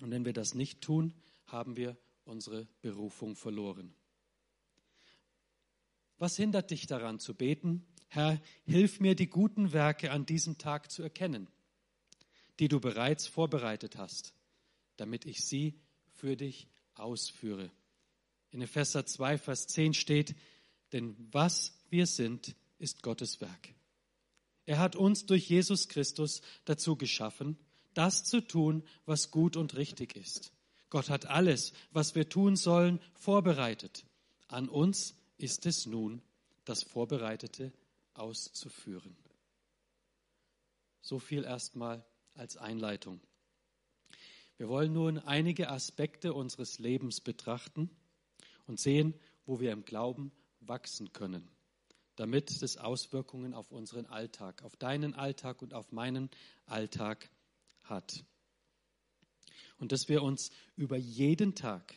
Und 0.00 0.10
wenn 0.10 0.26
wir 0.26 0.34
das 0.34 0.54
nicht 0.54 0.82
tun, 0.82 1.14
haben 1.46 1.76
wir 1.76 1.96
unsere 2.24 2.66
Berufung 2.82 3.36
verloren. 3.36 3.94
Was 6.22 6.36
hindert 6.36 6.70
dich 6.70 6.86
daran 6.86 7.18
zu 7.18 7.34
beten? 7.34 7.84
Herr, 8.06 8.40
hilf 8.64 9.00
mir, 9.00 9.16
die 9.16 9.26
guten 9.26 9.72
Werke 9.72 10.12
an 10.12 10.24
diesem 10.24 10.56
Tag 10.56 10.88
zu 10.88 11.02
erkennen, 11.02 11.48
die 12.60 12.68
du 12.68 12.78
bereits 12.78 13.26
vorbereitet 13.26 13.96
hast, 13.96 14.32
damit 14.98 15.26
ich 15.26 15.44
sie 15.44 15.74
für 16.12 16.36
dich 16.36 16.68
ausführe. 16.94 17.72
In 18.52 18.62
Epheser 18.62 19.04
2, 19.04 19.36
Vers 19.36 19.66
10 19.66 19.94
steht, 19.94 20.36
denn 20.92 21.16
was 21.32 21.76
wir 21.90 22.06
sind, 22.06 22.54
ist 22.78 23.02
Gottes 23.02 23.40
Werk. 23.40 23.74
Er 24.64 24.78
hat 24.78 24.94
uns 24.94 25.26
durch 25.26 25.48
Jesus 25.48 25.88
Christus 25.88 26.40
dazu 26.64 26.94
geschaffen, 26.94 27.58
das 27.94 28.22
zu 28.22 28.40
tun, 28.40 28.84
was 29.06 29.32
gut 29.32 29.56
und 29.56 29.74
richtig 29.74 30.14
ist. 30.14 30.52
Gott 30.88 31.10
hat 31.10 31.26
alles, 31.26 31.72
was 31.90 32.14
wir 32.14 32.28
tun 32.28 32.54
sollen, 32.54 33.00
vorbereitet. 33.12 34.04
An 34.46 34.68
uns 34.68 35.16
ist 35.42 35.66
es 35.66 35.86
nun, 35.86 36.22
das 36.64 36.84
Vorbereitete 36.84 37.72
auszuführen. 38.14 39.16
So 41.00 41.18
viel 41.18 41.44
erstmal 41.44 42.04
als 42.34 42.56
Einleitung. 42.56 43.20
Wir 44.56 44.68
wollen 44.68 44.92
nun 44.92 45.18
einige 45.18 45.68
Aspekte 45.70 46.32
unseres 46.32 46.78
Lebens 46.78 47.20
betrachten 47.20 47.90
und 48.66 48.78
sehen, 48.78 49.14
wo 49.44 49.58
wir 49.58 49.72
im 49.72 49.84
Glauben 49.84 50.30
wachsen 50.60 51.12
können, 51.12 51.50
damit 52.14 52.50
es 52.62 52.76
Auswirkungen 52.76 53.54
auf 53.54 53.72
unseren 53.72 54.06
Alltag, 54.06 54.62
auf 54.62 54.76
deinen 54.76 55.14
Alltag 55.14 55.60
und 55.62 55.74
auf 55.74 55.90
meinen 55.90 56.30
Alltag 56.66 57.28
hat. 57.82 58.24
Und 59.78 59.90
dass 59.90 60.08
wir 60.08 60.22
uns 60.22 60.52
über 60.76 60.96
jeden 60.96 61.56
Tag, 61.56 61.96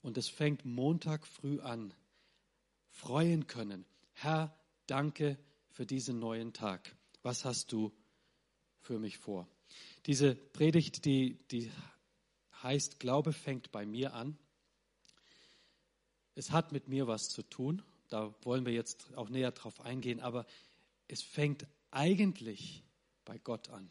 und 0.00 0.16
es 0.16 0.30
fängt 0.30 0.64
Montag 0.64 1.26
früh 1.26 1.60
an, 1.60 1.92
freuen 2.96 3.46
können. 3.46 3.84
Herr, 4.14 4.56
danke 4.86 5.38
für 5.70 5.84
diesen 5.84 6.18
neuen 6.18 6.52
Tag. 6.52 6.96
Was 7.22 7.44
hast 7.44 7.70
du 7.72 7.92
für 8.80 8.98
mich 8.98 9.18
vor? 9.18 9.46
Diese 10.06 10.34
Predigt, 10.34 11.04
die, 11.04 11.38
die 11.50 11.70
heißt, 12.62 12.98
Glaube 12.98 13.32
fängt 13.32 13.70
bei 13.70 13.84
mir 13.84 14.14
an. 14.14 14.38
Es 16.34 16.50
hat 16.50 16.72
mit 16.72 16.88
mir 16.88 17.06
was 17.06 17.28
zu 17.28 17.42
tun. 17.42 17.82
Da 18.08 18.34
wollen 18.42 18.64
wir 18.64 18.72
jetzt 18.72 19.14
auch 19.16 19.28
näher 19.28 19.52
drauf 19.52 19.80
eingehen. 19.80 20.20
Aber 20.20 20.46
es 21.06 21.22
fängt 21.22 21.66
eigentlich 21.90 22.82
bei 23.24 23.38
Gott 23.38 23.68
an. 23.68 23.90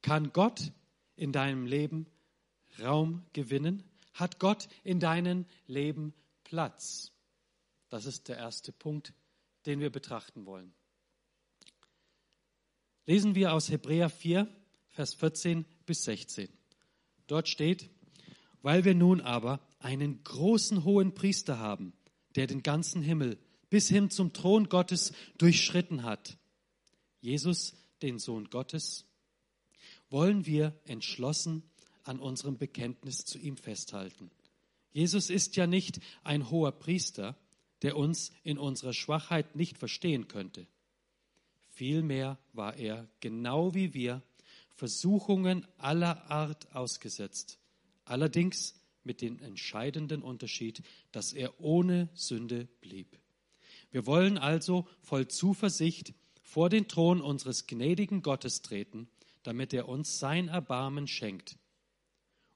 Kann 0.00 0.32
Gott 0.32 0.72
in 1.16 1.32
deinem 1.32 1.66
Leben 1.66 2.06
Raum 2.80 3.26
gewinnen? 3.32 3.82
Hat 4.14 4.38
Gott 4.38 4.68
in 4.84 5.00
deinem 5.00 5.44
Leben 5.66 6.14
Platz? 6.44 7.12
Das 7.88 8.06
ist 8.06 8.28
der 8.28 8.36
erste 8.36 8.72
Punkt, 8.72 9.12
den 9.66 9.80
wir 9.80 9.90
betrachten 9.90 10.46
wollen. 10.46 10.72
Lesen 13.06 13.34
wir 13.34 13.52
aus 13.52 13.70
Hebräer 13.70 14.10
4, 14.10 14.48
Vers 14.88 15.14
14 15.14 15.64
bis 15.86 16.04
16. 16.04 16.48
Dort 17.26 17.48
steht, 17.48 17.88
weil 18.62 18.84
wir 18.84 18.94
nun 18.94 19.20
aber 19.20 19.60
einen 19.78 20.22
großen 20.24 20.84
hohen 20.84 21.14
Priester 21.14 21.58
haben, 21.58 21.92
der 22.34 22.46
den 22.46 22.62
ganzen 22.62 23.02
Himmel 23.02 23.38
bis 23.70 23.88
hin 23.88 24.10
zum 24.10 24.32
Thron 24.32 24.68
Gottes 24.68 25.12
durchschritten 25.36 26.02
hat, 26.02 26.38
Jesus, 27.20 27.74
den 28.02 28.18
Sohn 28.18 28.48
Gottes, 28.50 29.04
wollen 30.10 30.46
wir 30.46 30.78
entschlossen 30.84 31.62
an 32.04 32.20
unserem 32.20 32.56
Bekenntnis 32.56 33.24
zu 33.24 33.38
ihm 33.38 33.56
festhalten. 33.56 34.30
Jesus 34.92 35.30
ist 35.30 35.56
ja 35.56 35.66
nicht 35.66 36.00
ein 36.24 36.50
hoher 36.50 36.72
Priester, 36.72 37.36
der 37.82 37.96
uns 37.96 38.32
in 38.42 38.58
unserer 38.58 38.92
Schwachheit 38.92 39.56
nicht 39.56 39.78
verstehen 39.78 40.28
könnte. 40.28 40.66
Vielmehr 41.68 42.38
war 42.52 42.76
er, 42.76 43.08
genau 43.20 43.74
wie 43.74 43.94
wir, 43.94 44.22
Versuchungen 44.74 45.66
aller 45.76 46.30
Art 46.30 46.74
ausgesetzt, 46.74 47.58
allerdings 48.04 48.74
mit 49.04 49.22
dem 49.22 49.38
entscheidenden 49.40 50.22
Unterschied, 50.22 50.82
dass 51.12 51.32
er 51.32 51.60
ohne 51.60 52.08
Sünde 52.14 52.68
blieb. 52.80 53.18
Wir 53.90 54.06
wollen 54.06 54.38
also 54.38 54.86
voll 55.00 55.28
Zuversicht 55.28 56.14
vor 56.42 56.68
den 56.68 56.88
Thron 56.88 57.20
unseres 57.20 57.66
gnädigen 57.66 58.22
Gottes 58.22 58.62
treten, 58.62 59.08
damit 59.42 59.72
er 59.72 59.88
uns 59.88 60.18
sein 60.18 60.48
Erbarmen 60.48 61.06
schenkt 61.06 61.56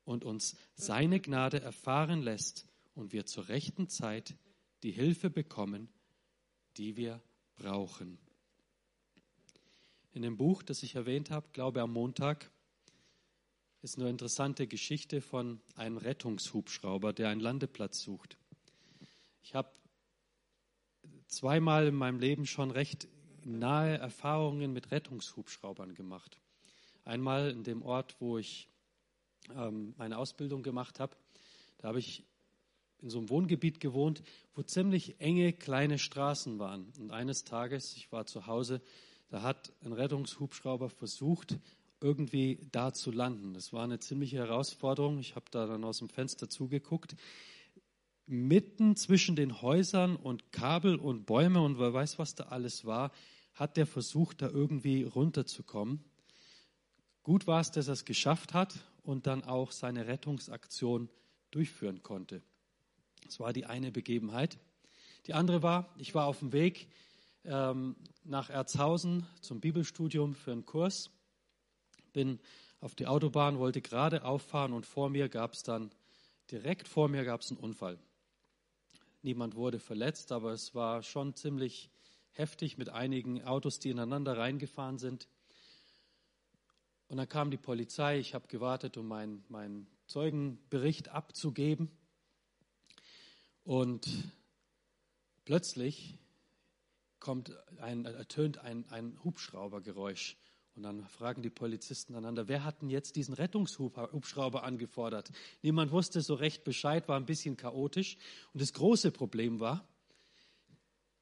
und 0.05 0.25
uns 0.25 0.57
seine 0.75 1.21
Gnade 1.21 1.61
erfahren 1.61 2.23
lässt 2.23 2.67
und 2.95 3.13
wir 3.13 3.27
zur 3.27 3.49
rechten 3.49 3.89
Zeit 3.89 4.35
die 4.83 4.91
Hilfe 4.93 5.31
bekommen, 5.31 5.89
die 6.77 6.97
wir 6.97 7.21
brauchen. 7.57 8.19
In 10.13 10.23
dem 10.23 10.37
Buch, 10.37 10.63
das 10.63 10.83
ich 10.83 10.95
erwähnt 10.95 11.31
habe, 11.31 11.49
Glaube 11.53 11.81
am 11.81 11.93
Montag, 11.93 12.51
ist 13.83 13.99
eine 13.99 14.11
interessante 14.11 14.67
Geschichte 14.67 15.21
von 15.21 15.61
einem 15.75 15.97
Rettungshubschrauber, 15.97 17.13
der 17.13 17.29
einen 17.29 17.41
Landeplatz 17.41 18.01
sucht. 18.01 18.37
Ich 19.43 19.55
habe 19.55 19.71
zweimal 21.27 21.89
in 21.89 21.95
meinem 21.95 22.21
Leben 22.21 22.47
schon 22.47 22.71
recht 22.71 23.09
nahe 23.45 23.99
Erfahrungen 23.99 24.73
mit 24.73 24.91
Rettungshubschraubern 24.91 25.95
gemacht. 25.95 26.39
Einmal 27.05 27.51
in 27.51 27.65
dem 27.65 27.83
Ort, 27.83 28.17
wo 28.21 28.39
ich 28.39 28.69
ähm, 29.51 29.95
meine 29.97 30.19
Ausbildung 30.19 30.63
gemacht 30.63 31.01
habe. 31.01 31.17
Da 31.79 31.89
habe 31.89 31.99
ich 31.99 32.25
in 33.03 33.11
so 33.11 33.19
einem 33.19 33.29
Wohngebiet 33.29 33.81
gewohnt, 33.81 34.23
wo 34.55 34.63
ziemlich 34.63 35.21
enge 35.21 35.53
kleine 35.53 35.99
Straßen 35.99 36.59
waren. 36.59 36.93
Und 36.99 37.11
eines 37.11 37.45
Tages, 37.45 37.97
ich 37.97 38.13
war 38.13 38.27
zu 38.27 38.47
Hause, 38.47 38.81
da 39.29 39.43
hat 39.43 39.73
ein 39.83 39.93
Rettungshubschrauber 39.93 40.89
versucht, 40.89 41.59
irgendwie 42.01 42.59
da 42.71 42.93
zu 42.93 43.11
landen. 43.11 43.55
Das 43.55 43.73
war 43.73 43.85
eine 43.85 43.99
ziemliche 43.99 44.39
Herausforderung. 44.39 45.19
Ich 45.19 45.37
habe 45.37 45.47
da 45.51 45.67
dann 45.67 45.85
aus 45.85 45.99
dem 45.99 46.09
Fenster 46.09 46.49
zugeguckt. 46.49 47.17
Mitten 48.27 48.97
zwischen 48.97 49.37
den 49.37 49.63
Häusern 49.63 50.17
und 50.17 50.53
Kabel 50.53 50.97
und 50.97 51.27
Bäume 51.27 51.61
und 51.61 51.79
wer 51.79 51.93
weiß, 51.93 52.19
was 52.19 52.35
da 52.35 52.45
alles 52.45 52.85
war, 52.85 53.11
hat 53.55 53.77
der 53.77 53.87
versucht, 53.87 54.43
da 54.43 54.49
irgendwie 54.49 55.03
runterzukommen. 55.03 56.05
Gut 57.23 57.47
war 57.47 57.61
es, 57.61 57.71
dass 57.71 57.89
er 57.89 57.95
es 57.95 58.05
geschafft 58.05 58.55
hat 58.55 58.75
und 59.03 59.27
dann 59.27 59.45
auch 59.45 59.71
seine 59.73 60.07
Rettungsaktion 60.07 61.09
durchführen 61.51 62.03
konnte. 62.03 62.43
Das 63.25 63.41
war 63.41 63.53
die 63.53 63.67
eine 63.67 63.93
Begebenheit. 63.93 64.59
Die 65.27 65.35
andere 65.35 65.63
war, 65.63 65.95
ich 65.99 66.15
war 66.15 66.27
auf 66.27 66.41
dem 66.41 66.53
Weg 66.53 66.89
ähm, 67.45 67.97
nach 68.25 68.51
Erzhausen 68.51 69.27
zum 69.41 69.61
Bibelstudium 69.61 70.35
für 70.35 70.53
einen 70.53 70.67
Kurs, 70.67 71.11
bin 72.13 72.41
auf 72.81 72.95
die 72.95 73.07
Autobahn, 73.07 73.59
wollte 73.59 73.81
gerade 73.81 74.25
auffahren 74.25 74.73
und 74.73 74.87
vor 74.87 75.09
mir 75.09 75.29
gab 75.29 75.55
es 75.55 75.63
dann, 75.63 75.91
direkt 76.51 76.89
vor 76.89 77.09
mir 77.09 77.25
gab 77.25 77.41
es 77.41 77.51
einen 77.51 77.61
Unfall. 77.61 77.99
Niemand 79.23 79.55
wurde 79.55 79.79
verletzt, 79.79 80.33
aber 80.33 80.53
es 80.53 80.75
war 80.75 81.03
schon 81.03 81.35
ziemlich 81.35 81.91
heftig 82.33 82.77
mit 82.79 82.89
einigen 82.89 83.45
Autos, 83.45 83.79
die 83.79 83.91
ineinander 83.91 84.37
reingefahren 84.37 84.99
sind. 84.99 85.29
Und 87.09 87.19
dann 87.19 87.29
kam 87.29 87.51
die 87.51 87.59
Polizei, 87.59 88.19
ich 88.19 88.35
habe 88.35 88.49
gewartet, 88.49 88.97
um 88.97 89.07
meinen, 89.07 89.45
meinen 89.49 89.87
Zeugenbericht 90.07 91.11
abzugeben. 91.11 91.91
Und 93.65 94.09
plötzlich 95.45 96.19
kommt 97.21 97.53
ein, 97.81 98.05
ertönt 98.05 98.59
ein, 98.59 98.85
ein 98.91 99.19
Hubschraubergeräusch. 99.23 100.37
Und 100.75 100.85
dann 100.85 101.07
fragen 101.07 101.43
die 101.43 101.51
Polizisten 101.51 102.15
einander, 102.15 102.49
wer 102.49 102.65
hat 102.65 102.81
denn 102.81 102.89
jetzt 102.89 103.17
diesen 103.17 103.35
Rettungshubschrauber 103.35 104.65
angefordert? 104.65 105.31
Niemand 105.61 105.93
wusste 105.93 106.23
so 106.23 106.35
recht 106.35 106.65
Bescheid, 106.65 107.09
war 107.09 107.17
ein 107.19 107.27
bisschen 107.27 107.57
chaotisch. 107.57 108.17
Und 108.53 108.63
das 108.63 108.73
große 108.73 109.13
Problem 109.13 109.61
war, 109.61 109.87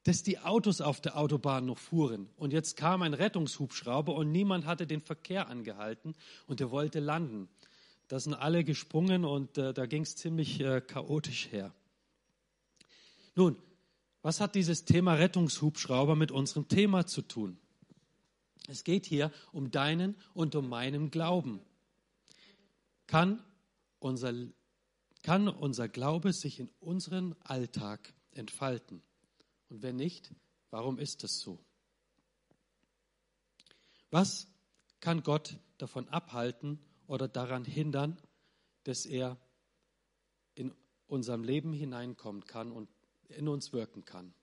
dass 0.04 0.22
die 0.22 0.38
Autos 0.38 0.80
auf 0.80 1.00
der 1.00 1.18
Autobahn 1.18 1.66
noch 1.66 1.78
fuhren. 1.78 2.30
Und 2.36 2.52
jetzt 2.52 2.76
kam 2.76 3.02
ein 3.02 3.12
Rettungshubschrauber 3.12 4.14
und 4.14 4.32
niemand 4.32 4.64
hatte 4.66 4.86
den 4.86 5.02
Verkehr 5.02 5.48
angehalten 5.48 6.14
und 6.46 6.60
er 6.60 6.70
wollte 6.70 7.00
landen. 7.00 7.48
Da 8.08 8.18
sind 8.18 8.34
alle 8.34 8.64
gesprungen 8.64 9.24
und 9.24 9.58
äh, 9.58 9.74
da 9.74 9.86
ging 9.86 10.02
es 10.02 10.16
ziemlich 10.16 10.60
äh, 10.60 10.80
chaotisch 10.80 11.52
her. 11.52 11.74
Nun, 13.34 13.56
was 14.22 14.40
hat 14.40 14.54
dieses 14.54 14.84
Thema 14.84 15.14
Rettungshubschrauber 15.14 16.16
mit 16.16 16.30
unserem 16.30 16.68
Thema 16.68 17.06
zu 17.06 17.22
tun? 17.22 17.58
Es 18.68 18.84
geht 18.84 19.06
hier 19.06 19.32
um 19.52 19.70
deinen 19.70 20.16
und 20.34 20.54
um 20.54 20.68
meinen 20.68 21.10
Glauben. 21.10 21.60
Kann 23.06 23.42
unser, 23.98 24.32
kann 25.22 25.48
unser 25.48 25.88
Glaube 25.88 26.32
sich 26.32 26.60
in 26.60 26.70
unseren 26.80 27.34
Alltag 27.42 28.12
entfalten? 28.32 29.02
Und 29.68 29.82
wenn 29.82 29.96
nicht, 29.96 30.32
warum 30.70 30.98
ist 30.98 31.24
das 31.24 31.38
so? 31.38 31.58
Was 34.10 34.48
kann 35.00 35.22
Gott 35.22 35.56
davon 35.78 36.08
abhalten 36.08 36.78
oder 37.06 37.26
daran 37.26 37.64
hindern, 37.64 38.20
dass 38.84 39.06
er 39.06 39.38
in 40.54 40.74
unserem 41.06 41.42
Leben 41.42 41.72
hineinkommen 41.72 42.44
kann 42.44 42.70
und 42.70 42.88
in 43.30 43.48
uns 43.48 43.72
wirken 43.72 44.04
kann? 44.04 44.34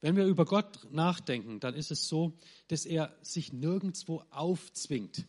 Wenn 0.00 0.16
wir 0.16 0.26
über 0.26 0.44
Gott 0.44 0.86
nachdenken, 0.90 1.60
dann 1.60 1.74
ist 1.74 1.90
es 1.90 2.06
so, 2.06 2.38
dass 2.68 2.84
er 2.84 3.16
sich 3.22 3.52
nirgendwo 3.52 4.22
aufzwingt. 4.30 5.26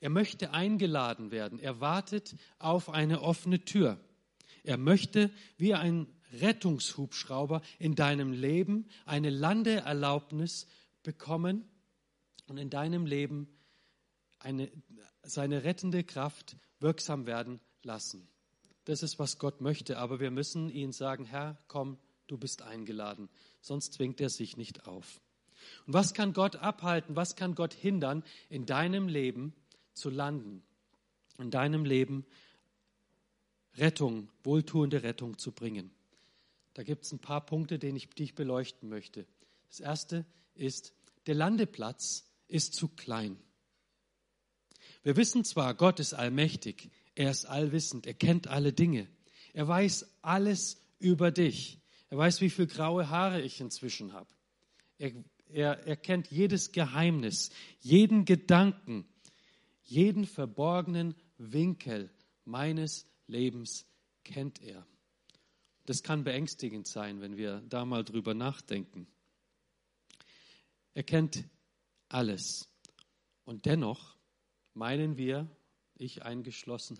Er 0.00 0.10
möchte 0.10 0.50
eingeladen 0.50 1.30
werden. 1.30 1.58
Er 1.58 1.80
wartet 1.80 2.36
auf 2.58 2.90
eine 2.90 3.22
offene 3.22 3.64
Tür. 3.64 3.98
Er 4.62 4.76
möchte 4.76 5.30
wie 5.56 5.74
ein 5.74 6.06
Rettungshubschrauber 6.32 7.62
in 7.78 7.94
deinem 7.94 8.32
Leben 8.32 8.88
eine 9.06 9.30
Landeerlaubnis 9.30 10.66
bekommen 11.02 11.64
und 12.48 12.58
in 12.58 12.68
deinem 12.68 13.06
Leben 13.06 13.48
eine, 14.38 14.70
seine 15.22 15.64
rettende 15.64 16.04
Kraft 16.04 16.56
wirksam 16.80 17.26
werden 17.26 17.60
lassen. 17.82 18.28
Das 18.86 19.02
ist, 19.02 19.18
was 19.18 19.38
Gott 19.38 19.60
möchte, 19.60 19.98
aber 19.98 20.20
wir 20.20 20.30
müssen 20.30 20.70
ihn 20.70 20.92
sagen, 20.92 21.24
Herr, 21.24 21.58
komm, 21.66 21.98
du 22.28 22.38
bist 22.38 22.62
eingeladen, 22.62 23.28
sonst 23.60 23.94
zwingt 23.94 24.20
er 24.20 24.30
sich 24.30 24.56
nicht 24.56 24.86
auf. 24.86 25.20
Und 25.86 25.94
was 25.94 26.14
kann 26.14 26.32
Gott 26.32 26.56
abhalten, 26.56 27.16
was 27.16 27.34
kann 27.34 27.56
Gott 27.56 27.74
hindern, 27.74 28.22
in 28.48 28.64
deinem 28.64 29.08
Leben 29.08 29.54
zu 29.92 30.08
landen, 30.08 30.62
in 31.38 31.50
deinem 31.50 31.84
Leben 31.84 32.24
Rettung, 33.74 34.30
wohltuende 34.44 35.02
Rettung 35.02 35.36
zu 35.36 35.50
bringen? 35.50 35.90
Da 36.74 36.84
gibt 36.84 37.06
es 37.06 37.12
ein 37.12 37.18
paar 37.18 37.44
Punkte, 37.44 37.80
die 37.80 37.88
ich, 37.88 38.08
die 38.10 38.22
ich 38.22 38.34
beleuchten 38.36 38.88
möchte. 38.88 39.26
Das 39.68 39.80
erste 39.80 40.24
ist, 40.54 40.94
der 41.26 41.34
Landeplatz 41.34 42.24
ist 42.46 42.74
zu 42.74 42.86
klein. 42.86 43.36
Wir 45.02 45.16
wissen 45.16 45.44
zwar, 45.44 45.74
Gott 45.74 45.98
ist 45.98 46.14
allmächtig, 46.14 46.90
er 47.16 47.30
ist 47.30 47.46
allwissend, 47.46 48.06
er 48.06 48.14
kennt 48.14 48.46
alle 48.46 48.72
Dinge, 48.72 49.08
er 49.52 49.66
weiß 49.66 50.06
alles 50.22 50.80
über 51.00 51.32
dich, 51.32 51.80
er 52.08 52.18
weiß, 52.18 52.40
wie 52.40 52.50
viele 52.50 52.68
graue 52.68 53.10
Haare 53.10 53.40
ich 53.42 53.60
inzwischen 53.60 54.12
habe. 54.12 54.28
Er, 54.98 55.12
er, 55.48 55.86
er 55.86 55.96
kennt 55.96 56.30
jedes 56.30 56.70
Geheimnis, 56.72 57.50
jeden 57.80 58.24
Gedanken, 58.24 59.08
jeden 59.82 60.24
verborgenen 60.24 61.14
Winkel 61.38 62.10
meines 62.44 63.06
Lebens 63.26 63.86
kennt 64.24 64.62
er. 64.62 64.86
Das 65.86 66.02
kann 66.02 66.24
beängstigend 66.24 66.86
sein, 66.86 67.20
wenn 67.20 67.36
wir 67.36 67.62
da 67.68 67.84
mal 67.84 68.04
drüber 68.04 68.34
nachdenken. 68.34 69.06
Er 70.94 71.02
kennt 71.02 71.44
alles. 72.08 72.68
Und 73.44 73.66
dennoch 73.66 74.16
meinen 74.74 75.16
wir, 75.16 75.48
ich 75.98 76.24
eingeschlossen, 76.24 76.98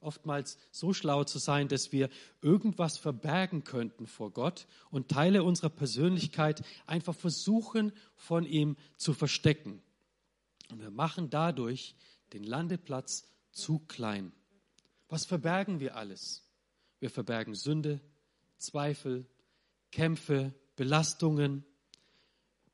oftmals 0.00 0.58
so 0.70 0.92
schlau 0.92 1.24
zu 1.24 1.38
sein, 1.38 1.68
dass 1.68 1.92
wir 1.92 2.08
irgendwas 2.40 2.98
verbergen 2.98 3.64
könnten 3.64 4.06
vor 4.06 4.30
Gott 4.30 4.66
und 4.90 5.08
Teile 5.08 5.42
unserer 5.42 5.70
Persönlichkeit 5.70 6.64
einfach 6.86 7.14
versuchen 7.14 7.92
von 8.14 8.44
ihm 8.44 8.76
zu 8.96 9.12
verstecken. 9.14 9.82
Und 10.70 10.80
wir 10.80 10.90
machen 10.90 11.30
dadurch 11.30 11.94
den 12.32 12.44
Landeplatz 12.44 13.26
zu 13.50 13.80
klein. 13.80 14.32
Was 15.08 15.24
verbergen 15.24 15.80
wir 15.80 15.96
alles? 15.96 16.44
Wir 17.00 17.10
verbergen 17.10 17.54
Sünde, 17.54 18.00
Zweifel, 18.58 19.26
Kämpfe, 19.90 20.52
Belastungen, 20.76 21.64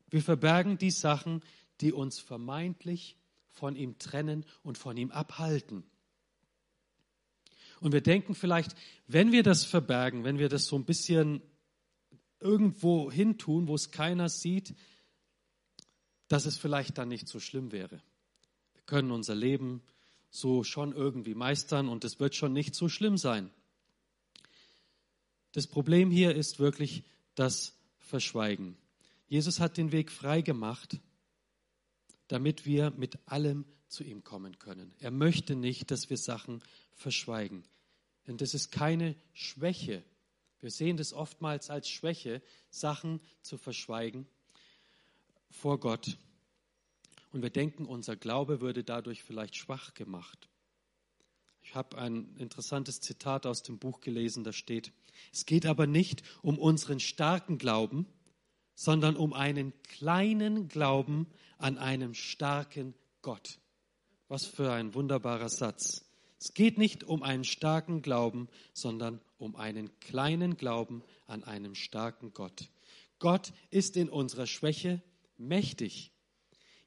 wir 0.09 0.21
verbergen 0.21 0.77
die 0.77 0.91
Sachen, 0.91 1.41
die 1.81 1.91
uns 1.91 2.19
vermeintlich 2.19 3.17
von 3.55 3.75
ihm 3.75 3.97
trennen 3.97 4.45
und 4.63 4.77
von 4.77 4.95
ihm 4.97 5.11
abhalten. 5.11 5.83
Und 7.79 7.91
wir 7.91 8.01
denken 8.01 8.35
vielleicht, 8.35 8.75
wenn 9.07 9.31
wir 9.31 9.43
das 9.43 9.65
verbergen, 9.65 10.23
wenn 10.23 10.39
wir 10.39 10.49
das 10.49 10.65
so 10.65 10.75
ein 10.75 10.85
bisschen 10.85 11.41
irgendwo 12.39 13.11
hin 13.11 13.37
tun, 13.37 13.67
wo 13.67 13.75
es 13.75 13.91
keiner 13.91 14.29
sieht, 14.29 14.75
dass 16.27 16.45
es 16.45 16.57
vielleicht 16.57 16.97
dann 16.97 17.09
nicht 17.09 17.27
so 17.27 17.39
schlimm 17.39 17.71
wäre. 17.71 18.01
Wir 18.73 18.83
können 18.85 19.11
unser 19.11 19.35
Leben 19.35 19.81
so 20.29 20.63
schon 20.63 20.93
irgendwie 20.93 21.35
meistern 21.35 21.87
und 21.87 22.03
es 22.03 22.19
wird 22.19 22.35
schon 22.35 22.53
nicht 22.53 22.75
so 22.75 22.89
schlimm 22.89 23.17
sein. 23.17 23.49
Das 25.53 25.67
Problem 25.67 26.11
hier 26.11 26.35
ist 26.35 26.59
wirklich 26.59 27.03
das 27.35 27.77
Verschweigen. 27.97 28.77
Jesus 29.27 29.59
hat 29.59 29.77
den 29.77 29.91
Weg 29.91 30.11
frei 30.11 30.41
gemacht, 30.41 30.99
damit 32.27 32.65
wir 32.65 32.91
mit 32.91 33.17
allem 33.27 33.65
zu 33.87 34.03
ihm 34.03 34.23
kommen 34.23 34.59
können. 34.59 34.93
Er 34.99 35.11
möchte 35.11 35.55
nicht, 35.55 35.91
dass 35.91 36.09
wir 36.09 36.17
Sachen 36.17 36.61
verschweigen. 36.93 37.63
Denn 38.27 38.37
das 38.37 38.53
ist 38.53 38.71
keine 38.71 39.15
Schwäche. 39.33 40.03
Wir 40.59 40.71
sehen 40.71 40.97
das 40.97 41.13
oftmals 41.13 41.69
als 41.69 41.87
Schwäche, 41.89 42.41
Sachen 42.69 43.21
zu 43.41 43.57
verschweigen 43.57 44.27
vor 45.49 45.79
Gott. 45.79 46.17
Und 47.31 47.41
wir 47.41 47.49
denken, 47.49 47.85
unser 47.85 48.15
Glaube 48.15 48.61
würde 48.61 48.83
dadurch 48.83 49.23
vielleicht 49.23 49.55
schwach 49.55 49.93
gemacht. 49.93 50.49
Ich 51.61 51.75
habe 51.75 51.97
ein 51.97 52.35
interessantes 52.37 53.01
Zitat 53.01 53.45
aus 53.45 53.63
dem 53.63 53.79
Buch 53.79 54.01
gelesen, 54.01 54.43
da 54.43 54.53
steht, 54.53 54.91
es 55.33 55.45
geht 55.45 55.65
aber 55.65 55.87
nicht 55.87 56.23
um 56.41 56.59
unseren 56.59 56.99
starken 56.99 57.57
Glauben, 57.57 58.05
sondern 58.75 59.15
um 59.15 59.33
einen 59.33 59.73
kleinen 59.83 60.67
Glauben 60.67 61.27
an 61.57 61.77
einem 61.77 62.13
starken 62.13 62.93
Gott. 63.21 63.59
Was 64.27 64.45
für 64.45 64.71
ein 64.71 64.93
wunderbarer 64.93 65.49
Satz. 65.49 66.05
Es 66.39 66.53
geht 66.53 66.77
nicht 66.77 67.03
um 67.03 67.23
einen 67.23 67.43
starken 67.43 68.01
Glauben, 68.01 68.49
sondern 68.73 69.21
um 69.37 69.55
einen 69.55 69.97
kleinen 69.99 70.57
Glauben 70.57 71.03
an 71.25 71.43
einem 71.43 71.73
starken 71.73 72.33
Gott. 72.33 72.69
Gott 73.19 73.53
ist 73.71 73.97
in 73.97 74.09
unserer 74.09 74.45
Schwäche 74.45 75.01
mächtig. 75.37 76.11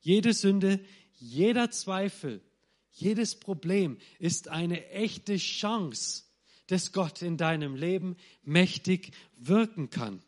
Jede 0.00 0.34
Sünde, 0.34 0.80
jeder 1.14 1.70
Zweifel, 1.70 2.42
jedes 2.90 3.38
Problem 3.38 3.98
ist 4.18 4.48
eine 4.48 4.88
echte 4.90 5.36
Chance, 5.36 6.24
dass 6.66 6.92
Gott 6.92 7.22
in 7.22 7.36
deinem 7.36 7.74
Leben 7.74 8.16
mächtig 8.42 9.12
wirken 9.36 9.90
kann. 9.90 10.22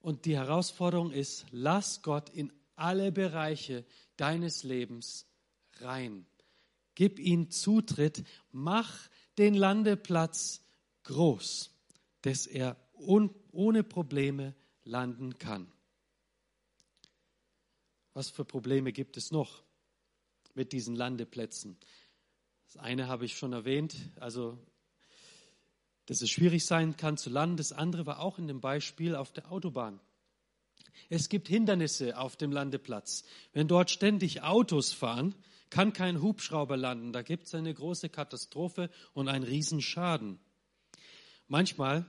Und 0.00 0.24
die 0.24 0.36
Herausforderung 0.36 1.12
ist, 1.12 1.46
lass 1.50 2.02
Gott 2.02 2.30
in 2.30 2.52
alle 2.76 3.12
Bereiche 3.12 3.84
deines 4.16 4.62
Lebens 4.62 5.26
rein. 5.80 6.26
Gib 6.94 7.18
ihm 7.18 7.50
Zutritt, 7.50 8.24
mach 8.50 9.08
den 9.38 9.54
Landeplatz 9.54 10.62
groß, 11.04 11.70
dass 12.22 12.46
er 12.46 12.76
ohne 12.92 13.82
Probleme 13.82 14.54
landen 14.84 15.38
kann. 15.38 15.70
Was 18.12 18.28
für 18.28 18.44
Probleme 18.44 18.92
gibt 18.92 19.16
es 19.16 19.30
noch 19.30 19.62
mit 20.54 20.72
diesen 20.72 20.96
Landeplätzen? 20.96 21.78
Das 22.66 22.76
eine 22.76 23.08
habe 23.08 23.24
ich 23.24 23.36
schon 23.36 23.52
erwähnt, 23.52 23.96
also 24.16 24.58
dass 26.10 26.22
es 26.22 26.30
schwierig 26.30 26.66
sein 26.66 26.96
kann 26.96 27.16
zu 27.16 27.30
landen. 27.30 27.56
Das 27.56 27.70
andere 27.70 28.04
war 28.04 28.18
auch 28.18 28.36
in 28.40 28.48
dem 28.48 28.60
Beispiel 28.60 29.14
auf 29.14 29.30
der 29.30 29.52
Autobahn. 29.52 30.00
Es 31.08 31.28
gibt 31.28 31.46
Hindernisse 31.46 32.18
auf 32.18 32.34
dem 32.34 32.50
Landeplatz. 32.50 33.22
Wenn 33.52 33.68
dort 33.68 33.92
ständig 33.92 34.42
Autos 34.42 34.92
fahren, 34.92 35.36
kann 35.70 35.92
kein 35.92 36.20
Hubschrauber 36.20 36.76
landen. 36.76 37.12
Da 37.12 37.22
gibt 37.22 37.46
es 37.46 37.54
eine 37.54 37.72
große 37.72 38.08
Katastrophe 38.08 38.90
und 39.14 39.28
einen 39.28 39.44
Riesenschaden. 39.44 40.40
Manchmal 41.46 42.04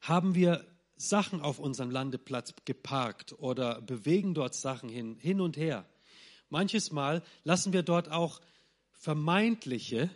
haben 0.00 0.36
wir 0.36 0.64
Sachen 0.94 1.40
auf 1.40 1.58
unserem 1.58 1.90
Landeplatz 1.90 2.54
geparkt 2.64 3.32
oder 3.40 3.82
bewegen 3.82 4.34
dort 4.34 4.54
Sachen 4.54 4.88
hin, 4.88 5.16
hin 5.16 5.40
und 5.40 5.56
her. 5.56 5.84
Manches 6.48 6.92
Mal 6.92 7.24
lassen 7.42 7.72
wir 7.72 7.82
dort 7.82 8.08
auch 8.12 8.40
vermeintliche 8.92 10.10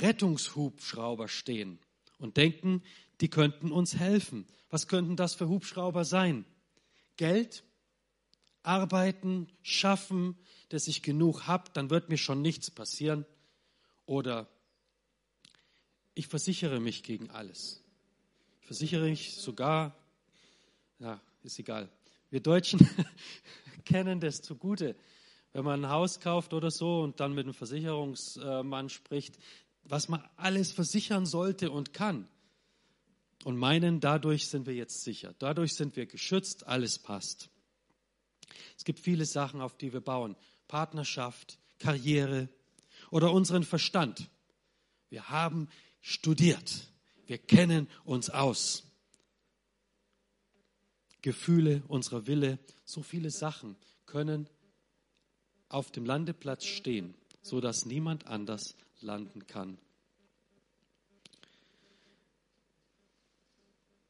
Rettungshubschrauber 0.00 1.28
stehen 1.28 1.78
und 2.18 2.36
denken, 2.36 2.82
die 3.20 3.28
könnten 3.28 3.70
uns 3.72 3.96
helfen. 3.96 4.46
Was 4.70 4.88
könnten 4.88 5.16
das 5.16 5.34
für 5.34 5.48
Hubschrauber 5.48 6.04
sein? 6.04 6.44
Geld, 7.16 7.64
arbeiten, 8.62 9.48
schaffen, 9.62 10.36
dass 10.70 10.88
ich 10.88 11.02
genug 11.02 11.46
habe, 11.46 11.70
dann 11.72 11.90
wird 11.90 12.08
mir 12.08 12.18
schon 12.18 12.42
nichts 12.42 12.70
passieren. 12.70 13.24
Oder 14.06 14.48
ich 16.14 16.26
versichere 16.26 16.80
mich 16.80 17.02
gegen 17.02 17.30
alles. 17.30 17.82
Ich 18.60 18.66
versichere 18.66 19.04
mich 19.04 19.36
sogar, 19.36 19.94
ja, 20.98 21.20
ist 21.42 21.58
egal. 21.58 21.88
Wir 22.30 22.40
Deutschen 22.40 22.88
kennen 23.84 24.20
das 24.20 24.42
zugute. 24.42 24.96
Wenn 25.52 25.64
man 25.64 25.84
ein 25.84 25.90
Haus 25.90 26.18
kauft 26.18 26.52
oder 26.52 26.70
so 26.70 27.02
und 27.02 27.20
dann 27.20 27.32
mit 27.32 27.44
einem 27.44 27.54
Versicherungsmann 27.54 28.88
spricht, 28.88 29.38
was 29.84 30.08
man 30.08 30.22
alles 30.36 30.72
versichern 30.72 31.26
sollte 31.26 31.70
und 31.70 31.92
kann. 31.92 32.28
Und 33.44 33.56
meinen, 33.56 34.00
dadurch 34.00 34.48
sind 34.48 34.66
wir 34.66 34.74
jetzt 34.74 35.02
sicher. 35.02 35.34
Dadurch 35.38 35.74
sind 35.74 35.96
wir 35.96 36.06
geschützt, 36.06 36.66
alles 36.66 36.98
passt. 36.98 37.50
Es 38.76 38.84
gibt 38.84 38.98
viele 38.98 39.26
Sachen, 39.26 39.60
auf 39.60 39.76
die 39.76 39.92
wir 39.92 40.00
bauen. 40.00 40.36
Partnerschaft, 40.68 41.58
Karriere 41.78 42.48
oder 43.10 43.32
unseren 43.32 43.64
Verstand. 43.64 44.30
Wir 45.10 45.28
haben 45.28 45.68
studiert. 46.00 46.88
Wir 47.26 47.38
kennen 47.38 47.88
uns 48.04 48.30
aus. 48.30 48.84
Gefühle, 51.22 51.82
unser 51.88 52.26
Wille, 52.26 52.58
so 52.84 53.02
viele 53.02 53.30
Sachen 53.30 53.76
können 54.04 54.48
auf 55.68 55.90
dem 55.90 56.04
Landeplatz 56.04 56.64
stehen, 56.64 57.14
so 57.42 57.60
dass 57.60 57.86
niemand 57.86 58.26
anders 58.26 58.76
landen 59.04 59.46
kann. 59.46 59.78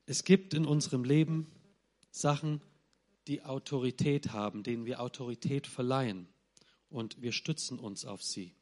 Es 0.06 0.24
gibt 0.24 0.54
in 0.54 0.66
unserem 0.66 1.04
Leben 1.04 1.50
Sachen, 2.10 2.60
die 3.26 3.42
Autorität 3.42 4.32
haben, 4.32 4.62
denen 4.62 4.84
wir 4.84 5.00
Autorität 5.00 5.66
verleihen 5.66 6.28
und 6.90 7.20
wir 7.22 7.32
stützen 7.32 7.78
uns 7.78 8.04
auf 8.04 8.22
sie. 8.22 8.54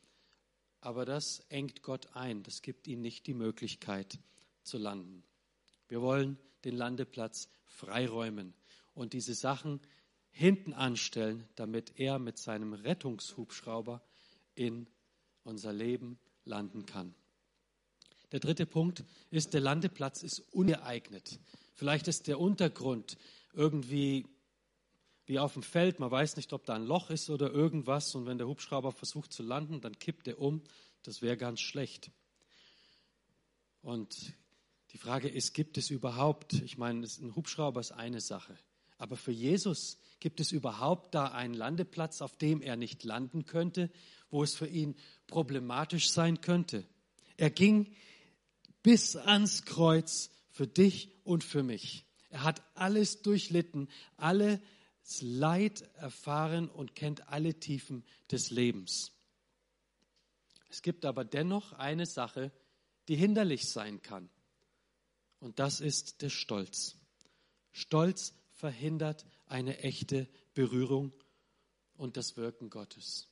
Aber 0.81 1.05
das 1.05 1.40
engt 1.49 1.83
Gott 1.83 2.14
ein, 2.14 2.42
das 2.42 2.62
gibt 2.62 2.87
ihm 2.87 3.01
nicht 3.01 3.27
die 3.27 3.35
Möglichkeit 3.35 4.18
zu 4.62 4.79
landen. 4.79 5.23
Wir 5.88 6.01
wollen 6.01 6.38
den 6.64 6.77
Landeplatz 6.77 7.49
freiräumen 7.66 8.55
und 8.95 9.12
diese 9.12 9.35
Sachen 9.35 9.81
hinten 10.31 10.73
anstellen, 10.73 11.47
damit 11.57 11.92
er 11.97 12.18
mit 12.18 12.38
seinem 12.38 12.73
Rettungshubschrauber 12.73 14.03
in 14.55 14.87
unser 15.44 15.72
Leben 15.72 16.18
landen 16.44 16.87
kann. 16.87 17.14
Der 18.33 18.40
dritte 18.40 18.66
Punkt 18.66 19.05
ist, 19.31 19.52
der 19.52 19.61
Landeplatz 19.61 20.22
ist 20.22 20.40
ungeeignet. 20.52 21.38
Vielleicht 21.74 22.09
ist 22.09 22.28
der 22.28 22.40
Untergrund 22.40 23.18
irgendwie 23.52 24.26
wie 25.26 25.38
auf 25.38 25.52
dem 25.52 25.62
Feld, 25.62 26.00
man 26.00 26.11
weiß 26.11 26.37
nicht, 26.37 26.52
ob 26.52 26.64
da 26.64 26.74
ein 26.74 26.85
Loch 26.85 27.11
ist 27.11 27.31
oder 27.31 27.50
irgendwas 27.50 28.14
und 28.14 28.26
wenn 28.26 28.38
der 28.38 28.48
Hubschrauber 28.48 28.92
versucht 28.92 29.33
zu 29.33 29.42
landen, 29.42 29.81
dann 29.81 29.98
kippt 29.98 30.26
er 30.26 30.40
um. 30.40 30.62
Das 31.02 31.22
wäre 31.22 31.37
ganz 31.37 31.61
schlecht. 31.61 32.11
Und 33.83 34.35
die 34.90 34.98
Frage 34.98 35.28
ist, 35.28 35.55
gibt 35.55 35.78
es 35.78 35.90
überhaupt, 35.90 36.55
ich 36.55 36.76
meine, 36.76 37.07
ein 37.07 37.35
Hubschrauber 37.35 37.81
ist 37.81 37.92
eine 37.92 38.20
Sache, 38.20 38.59
aber 39.02 39.16
für 39.16 39.32
Jesus 39.32 39.98
gibt 40.20 40.38
es 40.38 40.52
überhaupt 40.52 41.16
da 41.16 41.26
einen 41.26 41.54
Landeplatz, 41.54 42.22
auf 42.22 42.36
dem 42.36 42.62
er 42.62 42.76
nicht 42.76 43.02
landen 43.02 43.46
könnte, 43.46 43.90
wo 44.30 44.44
es 44.44 44.54
für 44.54 44.68
ihn 44.68 44.94
problematisch 45.26 46.10
sein 46.12 46.40
könnte. 46.40 46.86
Er 47.36 47.50
ging 47.50 47.92
bis 48.84 49.16
ans 49.16 49.64
Kreuz 49.64 50.30
für 50.50 50.68
dich 50.68 51.10
und 51.24 51.42
für 51.42 51.64
mich. 51.64 52.06
Er 52.30 52.44
hat 52.44 52.62
alles 52.76 53.22
durchlitten, 53.22 53.88
alles 54.16 54.60
Leid 55.20 55.82
erfahren 55.96 56.68
und 56.68 56.94
kennt 56.94 57.28
alle 57.28 57.58
Tiefen 57.58 58.04
des 58.30 58.50
Lebens. 58.50 59.10
Es 60.70 60.80
gibt 60.80 61.04
aber 61.04 61.24
dennoch 61.24 61.72
eine 61.72 62.06
Sache, 62.06 62.52
die 63.08 63.16
hinderlich 63.16 63.68
sein 63.68 64.00
kann. 64.00 64.30
Und 65.40 65.58
das 65.58 65.80
ist 65.80 66.22
der 66.22 66.30
Stolz. 66.30 66.94
Stolz 67.72 68.34
verhindert 68.62 69.27
eine 69.46 69.79
echte 69.79 70.29
Berührung 70.55 71.12
und 71.96 72.16
das 72.16 72.37
Wirken 72.37 72.70
Gottes. 72.70 73.29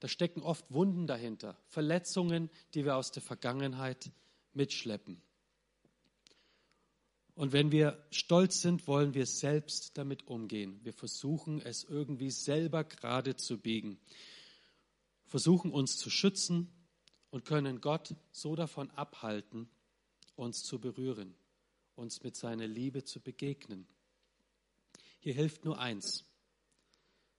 Da 0.00 0.08
stecken 0.08 0.40
oft 0.40 0.72
Wunden 0.72 1.06
dahinter, 1.06 1.58
Verletzungen, 1.66 2.48
die 2.72 2.86
wir 2.86 2.96
aus 2.96 3.10
der 3.10 3.22
Vergangenheit 3.22 4.10
mitschleppen. 4.54 5.20
Und 7.34 7.52
wenn 7.52 7.70
wir 7.70 8.02
stolz 8.10 8.62
sind, 8.62 8.86
wollen 8.86 9.12
wir 9.12 9.26
selbst 9.26 9.98
damit 9.98 10.26
umgehen. 10.26 10.80
Wir 10.84 10.94
versuchen 10.94 11.60
es 11.60 11.84
irgendwie 11.84 12.30
selber 12.30 12.84
gerade 12.84 13.36
zu 13.36 13.58
biegen, 13.58 14.00
versuchen 15.26 15.70
uns 15.70 15.98
zu 15.98 16.08
schützen 16.08 16.72
und 17.28 17.44
können 17.44 17.82
Gott 17.82 18.14
so 18.32 18.56
davon 18.56 18.90
abhalten, 18.92 19.68
uns 20.34 20.62
zu 20.62 20.80
berühren, 20.80 21.36
uns 21.94 22.22
mit 22.22 22.36
seiner 22.36 22.66
Liebe 22.66 23.04
zu 23.04 23.20
begegnen. 23.20 23.86
Hier 25.20 25.34
hilft 25.34 25.64
nur 25.64 25.78
eins. 25.78 26.24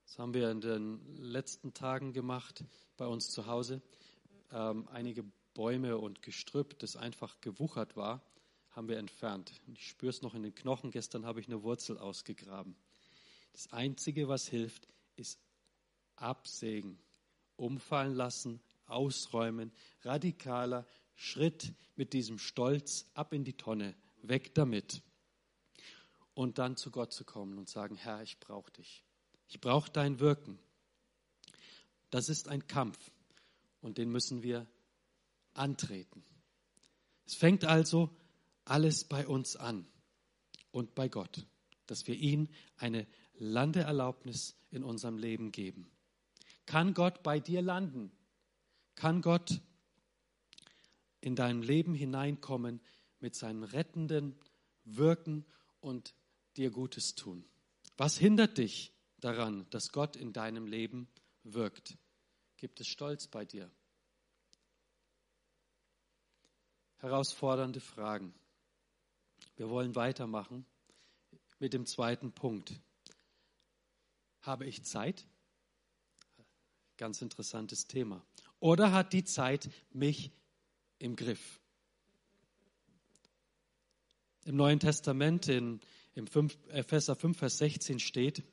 Das 0.06 0.20
haben 0.20 0.34
wir 0.34 0.50
in 0.50 0.62
den 0.62 1.18
letzten 1.18 1.74
Tagen 1.74 2.14
gemacht 2.14 2.64
bei 2.98 3.08
uns 3.08 3.28
zu 3.28 3.48
Hause. 3.48 3.82
Ähm, 4.52 4.88
einige 4.90 5.24
Bäume 5.54 5.98
und 5.98 6.22
Gestrüpp, 6.22 6.80
das 6.80 6.96
einfach 6.96 7.42
gewuchert 7.42 7.96
war 7.96 8.24
haben 8.76 8.90
wir 8.90 8.98
entfernt. 8.98 9.54
Ich 9.74 9.88
spüre 9.88 10.10
es 10.10 10.22
noch 10.22 10.36
in 10.36 10.44
den 10.44 10.54
Knochen. 10.54 10.92
Gestern 10.92 11.26
habe 11.26 11.40
ich 11.40 11.48
eine 11.48 11.64
Wurzel 11.64 11.98
ausgegraben. 11.98 12.76
Das 13.54 13.72
Einzige, 13.72 14.28
was 14.28 14.48
hilft, 14.48 14.88
ist 15.16 15.40
absägen, 16.18 17.00
umfallen 17.56 18.14
lassen, 18.14 18.60
ausräumen, 18.86 19.72
radikaler 20.02 20.86
Schritt 21.16 21.74
mit 21.96 22.12
diesem 22.12 22.38
Stolz 22.38 23.10
ab 23.14 23.32
in 23.32 23.46
die 23.46 23.56
Tonne, 23.56 23.96
weg 24.30 24.54
damit. 24.56 25.02
Und 26.34 26.58
dann 26.58 26.76
zu 26.76 26.92
Gott 26.92 27.14
zu 27.14 27.24
kommen 27.24 27.58
und 27.58 27.70
sagen, 27.70 27.96
Herr, 27.96 28.22
ich 28.22 28.40
brauche 28.40 28.72
dich. 28.72 29.04
Ich 29.48 29.62
brauche 29.62 29.92
dein 29.92 30.20
Wirken. 30.20 30.60
Das 32.10 32.30
ist 32.30 32.48
ein 32.48 32.68
Kampf 32.68 33.12
und 33.82 33.98
den 33.98 34.10
müssen 34.10 34.44
wir 34.44 34.68
antreten. 35.54 36.24
Es 37.26 37.36
fängt 37.36 37.66
also 37.66 38.10
alles 38.66 39.04
bei 39.04 39.28
uns 39.28 39.56
an 39.56 39.88
und 40.72 40.96
bei 40.96 41.08
Gott, 41.08 41.46
dass 41.88 42.08
wir 42.08 42.16
ihm 42.16 42.50
eine 42.78 43.08
Landeerlaubnis 43.36 44.56
in 44.72 44.84
unserem 44.84 45.18
Leben 45.18 45.52
geben. 45.52 45.90
Kann 46.66 46.94
Gott 46.94 47.24
bei 47.24 47.40
dir 47.40 47.62
landen? 47.62 48.12
Kann 48.96 49.22
Gott 49.22 49.62
in 51.22 51.36
dein 51.36 51.62
Leben 51.62 51.94
hineinkommen 51.94 52.82
mit 53.26 53.34
seinem 53.34 53.64
rettenden 53.64 54.40
Wirken 54.84 55.48
und 55.80 56.14
dir 56.58 56.70
Gutes 56.70 57.16
tun? 57.16 57.44
Was 57.98 58.20
hindert 58.20 58.60
dich 58.60 58.94
daran, 59.20 59.66
dass 59.72 59.92
Gott 59.92 60.16
in 60.16 60.32
deinem 60.32 60.68
Leben 60.68 61.08
wirkt? 61.42 61.98
Gibt 62.58 62.80
es 62.82 62.88
Stolz 62.88 63.26
bei 63.26 63.44
dir? 63.44 63.72
Herausfordernde 66.98 67.80
Fragen. 67.80 68.32
Wir 69.56 69.72
wollen 69.72 69.96
weitermachen 69.96 70.64
mit 71.58 71.74
dem 71.74 71.88
zweiten 71.88 72.32
Punkt. 72.32 72.80
Habe 74.42 74.68
ich 74.68 74.84
Zeit? 74.84 75.26
Ganz 76.98 77.24
interessantes 77.24 77.88
Thema. 77.88 78.24
Oder 78.60 78.92
hat 78.92 79.14
die 79.14 79.24
Zeit 79.24 79.72
mich 79.90 80.32
im 81.00 81.16
Griff? 81.16 81.60
Im 84.46 84.58
Neuen 84.58 84.80
Testament, 84.80 85.48
in, 85.48 85.82
im 86.14 86.28
5, 86.28 86.56
Epheser 86.70 87.16
5, 87.16 87.38
Vers 87.38 87.58
16 87.58 88.00
steht, 88.00 88.44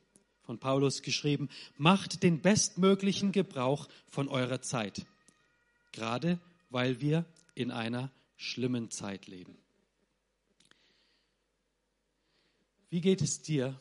von 0.40 0.58
Paulus 0.58 1.02
geschrieben, 1.02 1.50
macht 1.76 2.22
den 2.22 2.40
bestmöglichen 2.40 3.30
Gebrauch 3.30 3.88
von 4.06 4.28
eurer 4.28 4.62
Zeit, 4.62 5.06
gerade 5.92 6.40
weil 6.70 7.00
wir 7.00 7.26
in 7.54 7.70
einer 7.70 8.10
schlimmen 8.36 8.90
Zeit 8.90 9.26
leben. 9.26 9.56
Wie 12.88 13.02
geht 13.02 13.20
es 13.20 13.42
dir 13.42 13.78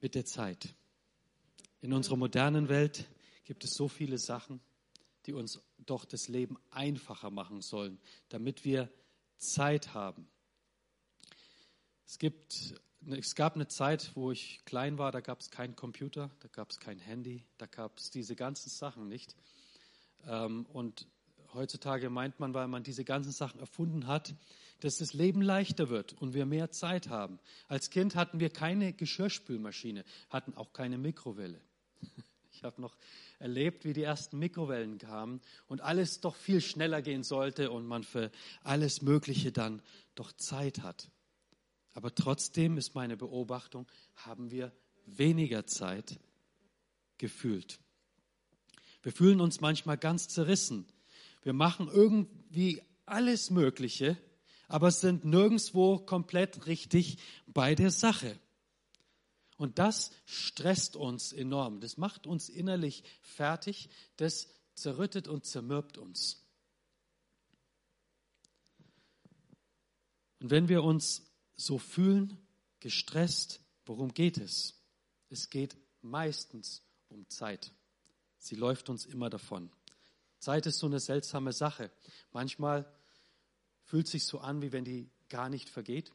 mit 0.00 0.14
der 0.14 0.24
Zeit? 0.24 0.74
In 1.82 1.92
unserer 1.92 2.16
modernen 2.16 2.70
Welt 2.70 3.08
gibt 3.44 3.64
es 3.64 3.74
so 3.74 3.88
viele 3.88 4.16
Sachen, 4.16 4.60
die 5.26 5.34
uns 5.34 5.60
doch 5.78 6.06
das 6.06 6.28
Leben 6.28 6.56
einfacher 6.70 7.30
machen 7.30 7.60
sollen, 7.60 8.00
damit 8.30 8.64
wir 8.64 8.90
Zeit 9.36 9.92
haben. 9.94 10.31
Es, 12.06 12.18
gibt, 12.18 12.74
es 13.10 13.34
gab 13.34 13.54
eine 13.54 13.68
Zeit, 13.68 14.12
wo 14.14 14.30
ich 14.30 14.60
klein 14.64 14.98
war, 14.98 15.12
da 15.12 15.20
gab 15.20 15.40
es 15.40 15.50
keinen 15.50 15.76
Computer, 15.76 16.30
da 16.40 16.48
gab 16.48 16.70
es 16.70 16.80
kein 16.80 16.98
Handy, 16.98 17.44
da 17.58 17.66
gab 17.66 17.98
es 17.98 18.10
diese 18.10 18.36
ganzen 18.36 18.70
Sachen 18.70 19.08
nicht. 19.08 19.36
Ähm, 20.26 20.66
und 20.72 21.06
heutzutage 21.54 22.10
meint 22.10 22.40
man, 22.40 22.54
weil 22.54 22.68
man 22.68 22.82
diese 22.82 23.04
ganzen 23.04 23.32
Sachen 23.32 23.60
erfunden 23.60 24.06
hat, 24.06 24.34
dass 24.80 24.98
das 24.98 25.12
Leben 25.12 25.42
leichter 25.42 25.88
wird 25.90 26.12
und 26.14 26.34
wir 26.34 26.46
mehr 26.46 26.70
Zeit 26.70 27.08
haben. 27.08 27.38
Als 27.68 27.90
Kind 27.90 28.16
hatten 28.16 28.40
wir 28.40 28.50
keine 28.50 28.92
Geschirrspülmaschine, 28.92 30.04
hatten 30.28 30.54
auch 30.54 30.72
keine 30.72 30.98
Mikrowelle. 30.98 31.60
Ich 32.54 32.64
habe 32.64 32.80
noch 32.80 32.96
erlebt, 33.40 33.84
wie 33.84 33.92
die 33.92 34.04
ersten 34.04 34.38
Mikrowellen 34.38 34.98
kamen 34.98 35.40
und 35.66 35.80
alles 35.80 36.20
doch 36.20 36.36
viel 36.36 36.60
schneller 36.60 37.02
gehen 37.02 37.24
sollte 37.24 37.72
und 37.72 37.86
man 37.86 38.04
für 38.04 38.30
alles 38.62 39.02
Mögliche 39.02 39.50
dann 39.50 39.82
doch 40.14 40.30
Zeit 40.32 40.82
hat. 40.82 41.08
Aber 41.94 42.14
trotzdem 42.14 42.78
ist 42.78 42.94
meine 42.94 43.16
Beobachtung, 43.16 43.86
haben 44.14 44.50
wir 44.50 44.72
weniger 45.06 45.66
Zeit 45.66 46.18
gefühlt. 47.18 47.78
Wir 49.02 49.12
fühlen 49.12 49.40
uns 49.40 49.60
manchmal 49.60 49.98
ganz 49.98 50.28
zerrissen. 50.28 50.86
Wir 51.42 51.52
machen 51.52 51.88
irgendwie 51.88 52.80
alles 53.04 53.50
Mögliche, 53.50 54.16
aber 54.68 54.90
sind 54.90 55.24
nirgendwo 55.24 55.98
komplett 55.98 56.66
richtig 56.66 57.18
bei 57.46 57.74
der 57.74 57.90
Sache. 57.90 58.38
Und 59.56 59.78
das 59.78 60.12
stresst 60.24 60.96
uns 60.96 61.32
enorm. 61.32 61.80
Das 61.80 61.96
macht 61.96 62.26
uns 62.26 62.48
innerlich 62.48 63.04
fertig. 63.20 63.90
Das 64.16 64.48
zerrüttet 64.74 65.28
und 65.28 65.44
zermürbt 65.44 65.98
uns. 65.98 66.44
Und 70.40 70.50
wenn 70.50 70.68
wir 70.68 70.82
uns 70.82 71.31
so 71.56 71.78
fühlen, 71.78 72.38
gestresst, 72.80 73.60
worum 73.86 74.12
geht 74.14 74.38
es? 74.38 74.74
Es 75.30 75.50
geht 75.50 75.76
meistens 76.02 76.82
um 77.08 77.28
Zeit. 77.28 77.72
Sie 78.38 78.56
läuft 78.56 78.88
uns 78.88 79.06
immer 79.06 79.30
davon. 79.30 79.70
Zeit 80.38 80.66
ist 80.66 80.78
so 80.78 80.86
eine 80.86 80.98
seltsame 80.98 81.52
Sache. 81.52 81.90
Manchmal 82.32 82.92
fühlt 83.84 84.08
sich 84.08 84.26
so 84.26 84.40
an, 84.40 84.62
wie 84.62 84.72
wenn 84.72 84.84
die 84.84 85.08
gar 85.28 85.48
nicht 85.48 85.68
vergeht. 85.68 86.12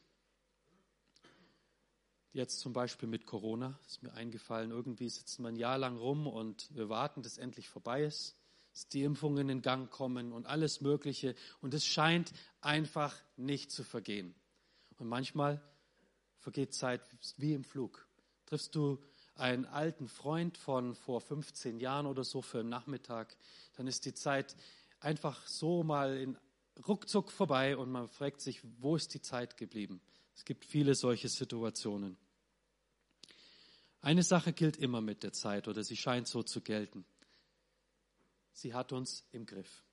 Jetzt 2.34 2.60
zum 2.60 2.74
Beispiel 2.74 3.08
mit 3.08 3.26
Corona 3.26 3.80
ist 3.88 4.04
mir 4.04 4.14
eingefallen, 4.14 4.70
irgendwie 4.72 5.10
sitzt 5.10 5.40
man 5.40 5.56
ein 5.56 5.58
Jahr 5.58 5.78
lang 5.78 5.98
rum 5.98 6.28
und 6.28 6.68
wir 6.76 6.90
warten, 6.90 7.24
dass 7.24 7.38
endlich 7.38 7.70
vorbei 7.70 8.04
ist, 8.04 8.36
dass 8.74 8.88
die 8.90 9.04
Impfungen 9.04 9.50
in 9.50 9.62
Gang 9.62 9.90
kommen 9.90 10.32
und 10.32 10.46
alles 10.46 10.82
Mögliche. 10.82 11.34
Und 11.62 11.74
es 11.74 11.86
scheint 11.86 12.32
einfach 12.62 13.16
nicht 13.38 13.72
zu 13.72 13.84
vergehen. 13.84 14.36
Und 14.98 15.08
manchmal 15.08 15.62
vergeht 16.40 16.74
Zeit 16.74 17.02
wie 17.38 17.54
im 17.54 17.64
Flug. 17.64 18.08
Triffst 18.46 18.76
du 18.76 19.00
einen 19.36 19.66
alten 19.66 20.08
Freund 20.08 20.58
von 20.58 20.96
vor 20.96 21.22
15 21.22 21.80
Jahren 21.80 22.06
oder 22.06 22.24
so 22.24 22.42
für 22.42 22.60
einen 22.60 22.70
Nachmittag, 22.70 23.38
dann 23.76 23.88
ist 23.88 24.06
die 24.06 24.14
Zeit 24.14 24.56
einfach 25.00 25.46
so 25.48 25.84
mal 25.84 26.18
in 26.18 26.38
ruckzuck 26.88 27.32
vorbei 27.32 27.78
und 27.78 27.92
man 27.92 28.08
fragt 28.08 28.42
sich, 28.42 28.62
wo 28.80 28.96
ist 28.96 29.14
die 29.14 29.22
Zeit 29.22 29.58
geblieben? 29.58 30.02
Es 30.36 30.46
gibt 30.46 30.66
viele 30.66 30.96
solche 30.96 31.30
Situationen. 31.30 32.18
Eine 34.02 34.24
Sache 34.24 34.54
gilt 34.54 34.78
immer 34.78 35.02
mit 35.02 35.24
der 35.24 35.34
Zeit 35.34 35.68
oder 35.68 35.84
sie 35.84 35.98
scheint 35.98 36.28
so 36.28 36.44
zu 36.44 36.62
gelten. 36.62 37.06
Sie 38.54 38.74
hat 38.74 38.92
uns 38.92 39.26
im 39.32 39.46
Griff. 39.46 39.84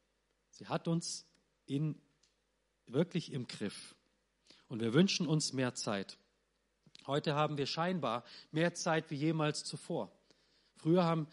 Sie 0.50 0.68
hat 0.68 0.88
uns 0.88 1.26
in, 1.66 2.00
wirklich 2.86 3.32
im 3.32 3.46
Griff. 3.46 3.94
Und 4.68 4.80
wir 4.80 4.94
wünschen 4.94 5.26
uns 5.26 5.52
mehr 5.52 5.74
Zeit. 5.74 6.18
Heute 7.06 7.34
haben 7.34 7.58
wir 7.58 7.66
scheinbar 7.66 8.24
mehr 8.50 8.74
Zeit 8.74 9.10
wie 9.10 9.16
jemals 9.16 9.64
zuvor. 9.64 10.10
Früher 10.76 11.04
haben 11.04 11.28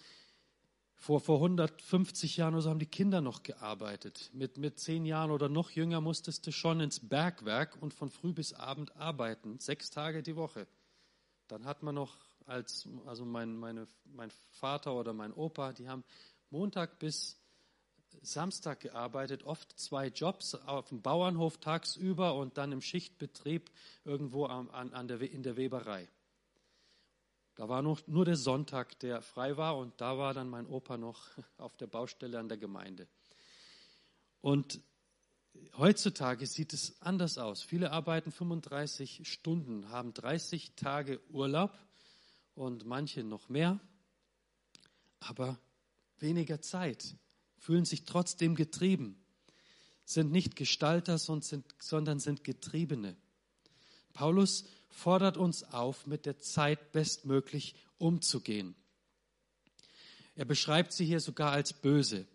vor, 1.02 1.20
vor 1.20 1.38
150 1.38 2.38
Jahren 2.38 2.54
oder 2.54 2.62
so 2.62 2.70
haben 2.70 2.80
die 2.80 2.86
Kinder 2.86 3.22
noch 3.22 3.42
gearbeitet. 3.42 4.30
Mit, 4.34 4.58
mit 4.58 4.80
zehn 4.80 5.06
Jahren 5.06 5.32
oder 5.32 5.50
noch 5.50 5.72
jünger 5.72 6.00
musstest 6.00 6.46
du 6.46 6.52
schon 6.52 6.80
ins 6.80 7.00
Bergwerk 7.00 7.82
und 7.82 7.94
von 7.94 8.10
früh 8.10 8.34
bis 8.34 8.54
Abend 8.54 8.96
arbeiten, 8.98 9.58
sechs 9.60 9.90
Tage 9.90 10.22
die 10.22 10.36
Woche. 10.36 10.68
Dann 11.48 11.66
hat 11.66 11.82
man 11.82 11.96
noch 11.96 12.18
als, 12.46 12.88
also 13.08 13.26
mein, 13.26 13.56
meine, 13.56 13.88
mein 14.06 14.30
Vater 14.52 14.94
oder 14.94 15.14
mein 15.14 15.34
Opa, 15.34 15.74
die 15.74 15.90
haben 15.90 16.04
Montag 16.52 17.00
bis 17.00 17.41
Samstag 18.22 18.82
gearbeitet, 18.82 19.44
oft 19.44 19.78
zwei 19.80 20.08
Jobs 20.08 20.56
auf 20.56 20.90
dem 20.90 21.02
Bauernhof 21.02 21.58
tagsüber 21.58 22.36
und 22.36 22.58
dann 22.58 22.72
im 22.72 22.82
Schichtbetrieb 22.82 23.72
irgendwo 24.06 24.46
an, 24.46 24.70
an 24.70 25.08
der, 25.08 25.22
in 25.22 25.44
der 25.44 25.58
Weberei. 25.58 26.08
Da 27.56 27.70
war 27.70 27.82
noch, 27.82 28.06
nur 28.08 28.26
der 28.26 28.38
Sonntag, 28.38 29.00
der 29.00 29.22
frei 29.22 29.58
war 29.58 29.78
und 29.78 30.00
da 30.00 30.18
war 30.18 30.34
dann 30.34 30.50
mein 30.50 30.66
Opa 30.66 30.98
noch 30.98 31.28
auf 31.58 31.76
der 31.78 31.88
Baustelle 31.88 32.40
an 32.40 32.50
der 32.50 32.58
Gemeinde. 32.58 33.08
Und 34.42 34.82
heutzutage 35.78 36.48
sieht 36.48 36.74
es 36.74 37.02
anders 37.02 37.38
aus. 37.38 37.62
Viele 37.62 37.92
arbeiten 37.92 38.32
35 38.32 39.28
Stunden, 39.30 39.90
haben 39.90 40.14
30 40.14 40.76
Tage 40.76 41.20
Urlaub 41.30 41.78
und 42.56 42.86
manche 42.86 43.24
noch 43.24 43.50
mehr, 43.50 43.80
aber 45.20 45.60
weniger 46.20 46.62
Zeit, 46.62 47.16
fühlen 47.62 47.86
sich 47.86 48.06
trotzdem 48.06 48.56
getrieben, 48.56 49.16
sind 50.04 50.32
nicht 50.32 50.56
Gestalter, 50.56 51.20
sondern 51.20 52.20
sind 52.20 52.44
Getriebene. 52.44 53.16
Paulus 54.14 54.66
fordert 54.90 55.38
uns 55.38 55.64
auf, 55.64 56.08
mit 56.08 56.26
der 56.26 56.40
Zeit 56.40 56.92
bestmöglich 56.92 57.76
umzugehen. 58.00 58.76
Er 60.36 60.46
beschreibt 60.46 60.92
sie 60.92 61.06
hier 61.06 61.20
sogar 61.20 61.52
als 61.52 61.72
böse. 61.72 62.26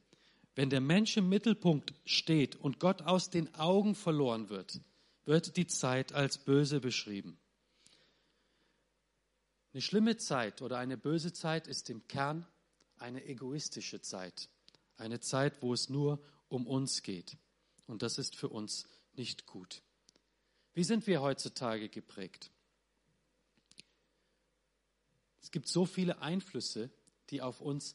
Wenn 0.55 0.71
der 0.71 0.81
Mensch 0.81 1.17
im 1.17 1.29
Mittelpunkt 1.29 1.93
steht 2.05 2.55
und 2.55 2.79
Gott 2.79 3.03
aus 3.03 3.29
den 3.29 3.53
Augen 3.57 3.97
verloren 3.97 4.49
wird, 4.49 4.81
wird 5.25 5.57
die 5.57 5.67
Zeit 5.67 6.13
als 6.13 6.39
böse 6.39 6.79
beschrieben. 6.79 7.37
Eine 9.73 9.83
schlimme 9.83 10.17
Zeit 10.19 10.63
oder 10.63 10.79
eine 10.79 10.97
böse 10.97 11.33
Zeit 11.33 11.67
ist 11.67 11.91
im 11.91 12.07
Kern 12.07 12.47
eine 12.97 13.25
egoistische 13.25 14.01
Zeit. 14.01 14.49
Eine 14.97 15.21
Zeit, 15.21 15.63
wo 15.63 15.73
es 15.73 15.89
nur 15.89 16.23
um 16.49 16.67
uns 16.67 17.03
geht. 17.03 17.37
Und 17.87 18.03
das 18.03 18.19
ist 18.19 18.37
für 18.37 18.49
uns 18.49 18.87
nicht 19.15 19.47
gut. 19.47 19.83
Wie 20.75 20.85
sind 20.85 21.07
wir 21.07 21.23
heutzutage 21.23 21.89
geprägt? 21.89 22.51
Es 25.41 25.51
gibt 25.51 25.69
so 25.69 25.87
viele 25.87 26.21
Einflüsse, 26.21 26.91
die 27.31 27.41
auf 27.41 27.61
uns 27.61 27.95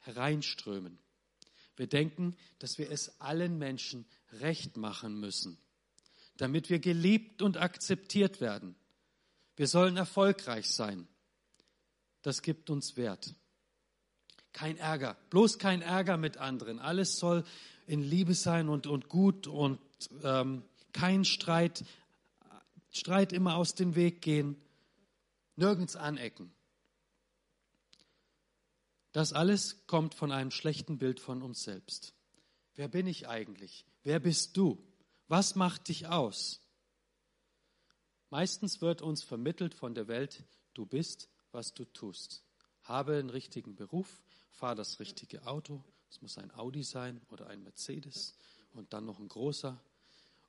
hereinströmen. 0.00 0.98
Wir 1.76 1.86
denken, 1.86 2.36
dass 2.58 2.78
wir 2.78 2.90
es 2.90 3.20
allen 3.20 3.58
Menschen 3.58 4.06
recht 4.40 4.76
machen 4.76 5.20
müssen, 5.20 5.58
damit 6.36 6.70
wir 6.70 6.78
geliebt 6.78 7.42
und 7.42 7.58
akzeptiert 7.58 8.40
werden. 8.40 8.76
Wir 9.56 9.66
sollen 9.66 9.96
erfolgreich 9.96 10.66
sein. 10.68 11.06
Das 12.22 12.42
gibt 12.42 12.70
uns 12.70 12.96
Wert. 12.96 13.34
Kein 14.56 14.78
Ärger, 14.78 15.18
bloß 15.28 15.58
kein 15.58 15.82
Ärger 15.82 16.16
mit 16.16 16.38
anderen. 16.38 16.78
Alles 16.78 17.18
soll 17.18 17.44
in 17.86 18.00
Liebe 18.00 18.32
sein 18.32 18.70
und, 18.70 18.86
und 18.86 19.10
gut 19.10 19.46
und 19.46 19.78
ähm, 20.22 20.62
kein 20.94 21.26
Streit, 21.26 21.84
Streit 22.90 23.34
immer 23.34 23.56
aus 23.56 23.74
dem 23.74 23.96
Weg 23.96 24.22
gehen, 24.22 24.56
nirgends 25.56 25.94
anecken. 25.94 26.50
Das 29.12 29.34
alles 29.34 29.86
kommt 29.86 30.14
von 30.14 30.32
einem 30.32 30.50
schlechten 30.50 30.96
Bild 30.96 31.20
von 31.20 31.42
uns 31.42 31.62
selbst. 31.62 32.14
Wer 32.76 32.88
bin 32.88 33.06
ich 33.06 33.28
eigentlich? 33.28 33.84
Wer 34.04 34.20
bist 34.20 34.56
du? 34.56 34.82
Was 35.28 35.54
macht 35.54 35.88
dich 35.88 36.06
aus? 36.06 36.62
Meistens 38.30 38.80
wird 38.80 39.02
uns 39.02 39.22
vermittelt 39.22 39.74
von 39.74 39.94
der 39.94 40.08
Welt, 40.08 40.44
du 40.72 40.86
bist, 40.86 41.28
was 41.52 41.74
du 41.74 41.84
tust. 41.84 42.42
Habe 42.84 43.18
einen 43.18 43.28
richtigen 43.28 43.76
Beruf, 43.76 44.22
fahre 44.56 44.74
das 44.74 44.98
richtige 45.00 45.46
Auto. 45.46 45.84
Es 46.10 46.22
muss 46.22 46.38
ein 46.38 46.52
Audi 46.54 46.82
sein 46.82 47.20
oder 47.30 47.46
ein 47.48 47.62
Mercedes 47.62 48.34
und 48.72 48.92
dann 48.92 49.04
noch 49.04 49.18
ein 49.18 49.28
großer. 49.28 49.78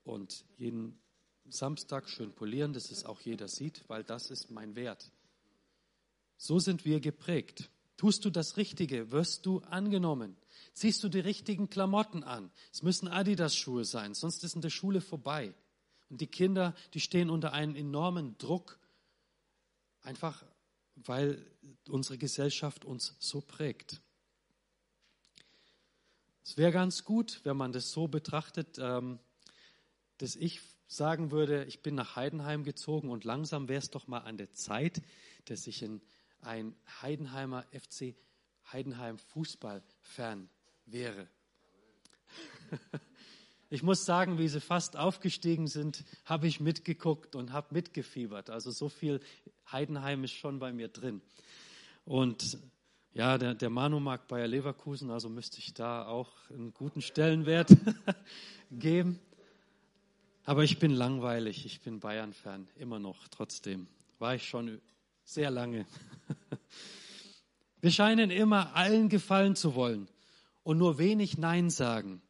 Und 0.04 0.46
jeden 0.56 1.00
Samstag 1.50 2.10
schön 2.10 2.34
polieren, 2.34 2.74
dass 2.74 2.90
es 2.92 3.06
auch 3.06 3.20
jeder 3.22 3.48
sieht, 3.48 3.88
weil 3.90 4.04
das 4.04 4.32
ist 4.32 4.50
mein 4.50 4.76
Wert. 4.76 5.12
So 6.38 6.60
sind 6.60 6.86
wir 6.86 7.00
geprägt. 7.00 7.70
Tust 7.98 8.24
du 8.24 8.30
das 8.30 8.58
Richtige, 8.58 9.12
wirst 9.12 9.46
du 9.46 9.60
angenommen. 9.60 10.38
Ziehst 10.74 11.04
du 11.04 11.10
die 11.10 11.20
richtigen 11.20 11.70
Klamotten 11.70 12.24
an. 12.24 12.52
Es 12.72 12.84
müssen 12.84 13.08
Adidas-Schuhe 13.08 13.86
sein, 13.86 14.14
sonst 14.14 14.44
ist 14.44 14.56
in 14.56 14.62
der 14.62 14.70
Schule 14.70 15.02
vorbei. 15.02 15.54
Und 16.10 16.22
die 16.22 16.28
Kinder, 16.28 16.76
die 16.94 17.00
stehen 17.02 17.30
unter 17.30 17.54
einem 17.54 17.76
enormen 17.76 18.38
Druck, 18.38 18.80
einfach 20.02 20.46
weil 21.06 21.46
unsere 21.90 22.18
Gesellschaft 22.18 22.86
uns 22.86 23.16
so 23.20 23.42
prägt. 23.42 24.02
Es 26.44 26.58
wäre 26.58 26.72
ganz 26.72 27.04
gut, 27.04 27.42
wenn 27.44 27.58
man 27.58 27.72
das 27.72 27.92
so 27.92 28.08
betrachtet, 28.08 28.78
ähm, 28.80 29.20
dass 30.18 30.36
ich 30.36 30.62
sagen 30.88 31.32
würde, 31.32 31.66
ich 31.66 31.82
bin 31.82 31.96
nach 31.96 32.16
Heidenheim 32.16 32.64
gezogen 32.64 33.10
und 33.10 33.26
langsam 33.26 33.68
wäre 33.68 33.80
es 33.80 33.90
doch 33.90 34.08
mal 34.08 34.20
an 34.20 34.38
der 34.38 34.54
Zeit, 34.54 35.02
dass 35.46 35.68
ich 35.68 35.84
ein, 35.84 36.02
ein 36.42 36.76
Heidenheimer 37.02 37.66
FC 37.74 38.16
Heidenheim 38.72 39.20
Fußballfan 39.20 40.50
wäre. 40.86 41.28
Ich 43.70 43.84
muss 43.84 44.06
sagen, 44.06 44.38
wie 44.38 44.48
sie 44.48 44.62
fast 44.62 44.96
aufgestiegen 44.96 45.68
sind, 45.68 46.06
habe 46.24 46.48
ich 46.48 46.62
mitgeguckt 46.62 47.36
und 47.36 47.52
habe 47.52 47.74
mitgefiebert. 47.74 48.50
Also 48.50 48.72
so 48.72 48.88
viel 48.88 49.20
Heidenheim 49.70 50.24
ist 50.24 50.32
schon 50.32 50.60
bei 50.60 50.72
mir 50.72 50.88
drin. 50.88 51.22
Und 52.06 52.58
ja, 53.14 53.38
der, 53.38 53.56
der 53.56 53.70
Manu 53.70 54.00
Bayer 54.28 54.48
Leverkusen, 54.48 55.12
also 55.12 55.28
müsste 55.28 55.60
ich 55.60 55.74
da 55.74 56.08
auch 56.08 56.32
einen 56.50 56.74
guten 56.74 57.02
Stellenwert 57.02 57.76
geben. 58.72 59.20
Aber 60.46 60.64
ich 60.64 60.80
bin 60.80 60.92
langweilig, 60.92 61.66
ich 61.66 61.82
bin 61.82 62.00
Bayern-Fan, 62.00 62.70
immer 62.78 63.00
noch, 63.00 63.28
trotzdem. 63.28 63.88
War 64.18 64.36
ich 64.36 64.48
schon 64.48 64.80
sehr 65.26 65.52
lange. 65.52 65.86
Wir 67.82 67.92
scheinen 67.92 68.32
immer 68.32 68.76
allen 68.76 69.10
gefallen 69.10 69.58
zu 69.58 69.76
wollen 69.76 70.08
und 70.64 70.78
nur 70.78 70.98
wenig 70.98 71.38
Nein 71.38 71.70
sagen. 71.70 72.22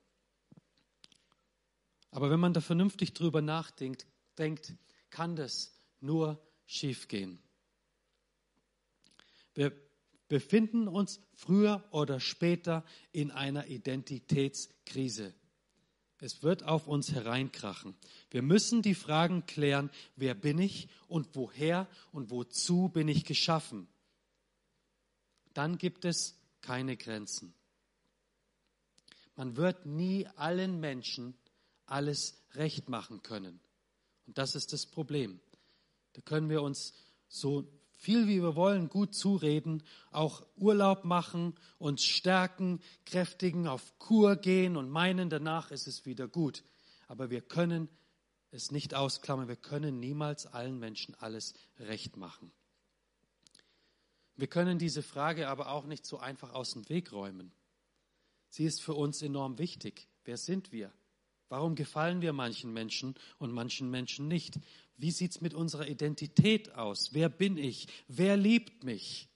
Aber 2.18 2.32
wenn 2.32 2.40
man 2.40 2.52
da 2.52 2.62
vernünftig 2.62 3.14
drüber 3.14 3.44
nachdenkt, 3.44 4.08
denkt, 4.40 4.74
kann 5.12 5.36
das 5.36 5.78
nur 6.00 6.44
schiefgehen. 6.66 7.38
Wir 9.54 9.72
befinden 10.28 10.88
uns 10.88 11.20
früher 11.36 11.84
oder 11.92 12.20
später 12.20 12.84
in 13.12 13.30
einer 13.30 13.68
Identitätskrise. 13.68 15.36
Es 16.18 16.42
wird 16.42 16.64
auf 16.64 16.88
uns 16.88 17.12
hereinkrachen. 17.12 17.96
Wir 18.32 18.42
müssen 18.42 18.82
die 18.82 18.96
Fragen 18.96 19.46
klären, 19.46 19.92
wer 20.16 20.34
bin 20.34 20.58
ich 20.58 20.90
und 21.08 21.36
woher 21.36 21.88
und 22.12 22.32
wozu 22.32 22.90
bin 22.90 23.10
ich 23.10 23.26
geschaffen. 23.26 23.88
Dann 25.54 25.78
gibt 25.78 26.04
es 26.04 26.36
keine 26.62 26.98
Grenzen. 26.98 27.54
Man 29.36 29.56
wird 29.56 29.86
nie 29.86 30.26
allen 30.36 30.80
Menschen 30.80 31.38
alles 31.88 32.42
recht 32.52 32.90
machen 32.90 33.24
können. 33.24 33.60
Und 34.28 34.38
das 34.38 34.56
ist 34.56 34.74
das 34.74 34.86
Problem. 34.86 35.40
Da 36.14 36.22
können 36.22 36.50
wir 36.50 36.62
uns 36.62 36.94
so 37.28 37.68
viel 37.98 38.28
wie 38.28 38.42
wir 38.42 38.56
wollen 38.56 38.90
gut 38.90 39.16
zureden, 39.16 39.84
auch 40.12 40.46
Urlaub 40.56 41.04
machen, 41.04 41.56
uns 41.80 42.04
stärken, 42.04 42.80
kräftigen, 43.06 43.68
auf 43.68 43.98
Kur 43.98 44.36
gehen 44.36 44.78
und 44.78 44.90
meinen, 44.90 45.30
danach 45.30 45.72
ist 45.72 45.88
es 45.88 46.06
wieder 46.06 46.28
gut. 46.28 46.64
Aber 47.08 47.30
wir 47.30 47.42
können 47.42 47.90
es 48.52 48.72
nicht 48.72 48.94
ausklammern, 48.94 49.48
wir 49.48 49.56
können 49.56 50.00
niemals 50.00 50.46
allen 50.46 50.78
Menschen 50.80 51.16
alles 51.16 51.54
recht 51.80 52.18
machen. 52.18 52.52
Wir 54.36 54.48
können 54.48 54.78
diese 54.78 55.02
Frage 55.02 55.48
aber 55.48 55.72
auch 55.72 55.86
nicht 55.86 56.06
so 56.06 56.20
einfach 56.20 56.54
aus 56.54 56.74
dem 56.74 56.88
Weg 56.90 57.12
räumen. 57.12 57.52
Sie 58.50 58.66
ist 58.66 58.82
für 58.82 58.94
uns 58.94 59.22
enorm 59.24 59.58
wichtig. 59.58 60.08
Wer 60.24 60.38
sind 60.38 60.72
wir? 60.72 60.94
Warum 61.50 61.76
gefallen 61.76 62.22
wir 62.22 62.34
manchen 62.34 62.74
Menschen 62.74 63.16
und 63.38 63.52
manchen 63.52 63.90
Menschen 63.90 64.28
nicht? 64.28 64.60
Wie 64.98 65.12
sieht 65.12 65.32
es 65.32 65.42
mit 65.42 65.54
unserer 65.54 65.88
Identität 65.88 66.74
aus? 66.76 67.14
Wer 67.14 67.30
bin 67.30 67.58
ich? 67.58 67.88
Wer 68.08 68.36
liebt 68.36 68.84
mich? 68.84 69.30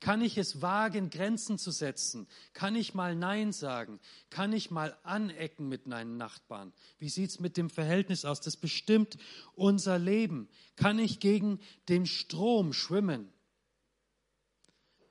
Kann 0.00 0.22
ich 0.22 0.38
es 0.38 0.62
wagen, 0.62 1.10
Grenzen 1.10 1.58
zu 1.58 1.70
setzen? 1.70 2.28
Kann 2.52 2.76
ich 2.76 2.94
mal 2.94 3.16
Nein 3.16 3.52
sagen? 3.52 3.98
Kann 4.30 4.52
ich 4.52 4.70
mal 4.70 4.96
anecken 5.02 5.68
mit 5.68 5.86
meinen 5.86 6.16
Nachbarn? 6.16 6.72
Wie 6.98 7.08
sieht 7.08 7.30
es 7.30 7.40
mit 7.40 7.56
dem 7.56 7.68
Verhältnis 7.68 8.24
aus? 8.24 8.40
Das 8.40 8.56
bestimmt 8.56 9.18
unser 9.54 9.98
Leben. 9.98 10.48
Kann 10.76 10.98
ich 10.98 11.18
gegen 11.18 11.58
den 11.88 12.06
Strom 12.06 12.72
schwimmen? 12.72 13.32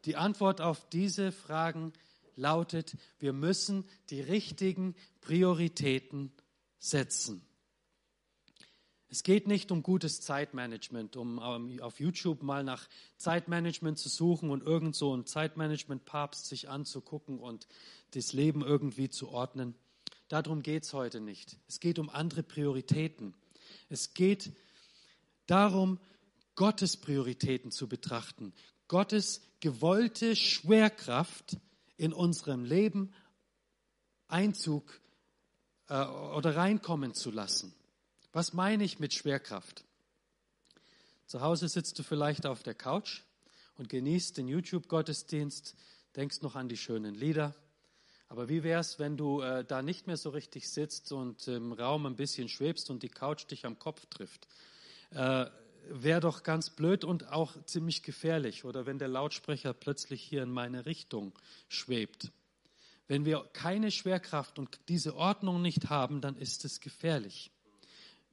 Die 0.05 0.15
Antwort 0.15 0.61
auf 0.61 0.87
diese 0.89 1.33
Fragen 1.33 1.91
lautet, 2.37 2.95
wir 3.19 3.33
müssen 3.33 3.85
die 4.09 4.21
richtigen 4.21 4.95
Prioritäten 5.21 6.31
setzen. 6.79 7.41
Es 9.09 9.23
geht 9.23 9.47
nicht 9.47 9.71
um 9.71 9.83
gutes 9.83 10.19
Zeitmanagement, 10.21 11.15
um 11.15 11.39
auf 11.79 11.99
YouTube 11.99 12.43
mal 12.43 12.63
nach 12.63 12.89
Zeitmanagement 13.15 13.97
zu 13.97 14.09
suchen 14.09 14.49
und 14.49 14.63
irgend 14.63 14.95
so 14.95 15.15
ein 15.15 15.25
Zeitmanagement-Papst 15.25 16.45
sich 16.45 16.67
anzugucken 16.67 17.39
und 17.39 17.67
das 18.11 18.33
Leben 18.33 18.63
irgendwie 18.63 19.09
zu 19.09 19.29
ordnen. 19.29 19.75
Darum 20.27 20.61
geht 20.61 20.83
es 20.83 20.93
heute 20.93 21.21
nicht. 21.21 21.57
Es 21.69 21.79
geht 21.79 21.99
um 21.99 22.09
andere 22.09 22.43
Prioritäten. 22.43 23.33
Es 23.87 24.13
geht 24.13 24.51
darum, 25.45 25.99
Gottes 26.55 26.97
Prioritäten 26.97 27.71
zu 27.71 27.87
betrachten. 27.87 28.53
Gottes 28.89 29.41
gewollte 29.61 30.35
Schwerkraft 30.35 31.57
in 31.97 32.13
unserem 32.13 32.63
Leben 32.63 33.13
Einzug 34.27 35.01
äh, 35.89 36.03
oder 36.03 36.55
reinkommen 36.55 37.13
zu 37.13 37.31
lassen. 37.31 37.73
Was 38.31 38.53
meine 38.53 38.83
ich 38.83 38.99
mit 38.99 39.13
Schwerkraft? 39.13 39.83
Zu 41.25 41.41
Hause 41.41 41.67
sitzt 41.67 41.97
du 41.99 42.03
vielleicht 42.03 42.45
auf 42.45 42.63
der 42.63 42.75
Couch 42.75 43.21
und 43.77 43.89
genießt 43.89 44.37
den 44.37 44.47
YouTube-Gottesdienst, 44.47 45.75
denkst 46.15 46.41
noch 46.41 46.55
an 46.55 46.69
die 46.69 46.77
schönen 46.77 47.15
Lieder. 47.15 47.55
Aber 48.29 48.49
wie 48.49 48.63
wäre 48.63 48.81
es, 48.81 48.99
wenn 48.99 49.17
du 49.17 49.41
äh, 49.41 49.63
da 49.63 49.81
nicht 49.81 50.07
mehr 50.07 50.17
so 50.17 50.29
richtig 50.29 50.69
sitzt 50.69 51.11
und 51.11 51.47
im 51.47 51.71
Raum 51.71 52.05
ein 52.05 52.15
bisschen 52.15 52.49
schwebst 52.49 52.89
und 52.89 53.03
die 53.03 53.09
Couch 53.09 53.49
dich 53.49 53.65
am 53.65 53.79
Kopf 53.79 54.05
trifft? 54.07 54.47
Äh, 55.11 55.45
wäre 55.91 56.19
doch 56.19 56.43
ganz 56.43 56.69
blöd 56.69 57.03
und 57.03 57.31
auch 57.31 57.53
ziemlich 57.65 58.03
gefährlich. 58.03 58.65
Oder 58.65 58.85
wenn 58.85 58.99
der 58.99 59.07
Lautsprecher 59.07 59.73
plötzlich 59.73 60.21
hier 60.21 60.43
in 60.43 60.51
meine 60.51 60.85
Richtung 60.85 61.33
schwebt. 61.69 62.31
Wenn 63.07 63.25
wir 63.25 63.49
keine 63.53 63.91
Schwerkraft 63.91 64.59
und 64.59 64.79
diese 64.89 65.15
Ordnung 65.15 65.61
nicht 65.61 65.89
haben, 65.89 66.21
dann 66.21 66.35
ist 66.35 66.65
es 66.65 66.81
gefährlich. 66.81 67.51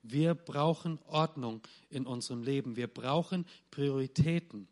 Wir 0.03 0.35
brauchen 0.35 0.99
Ordnung 1.07 1.63
in 1.89 2.07
unserem 2.07 2.43
Leben. 2.43 2.77
Wir 2.77 2.89
brauchen 2.89 3.47
Prioritäten. 3.71 4.69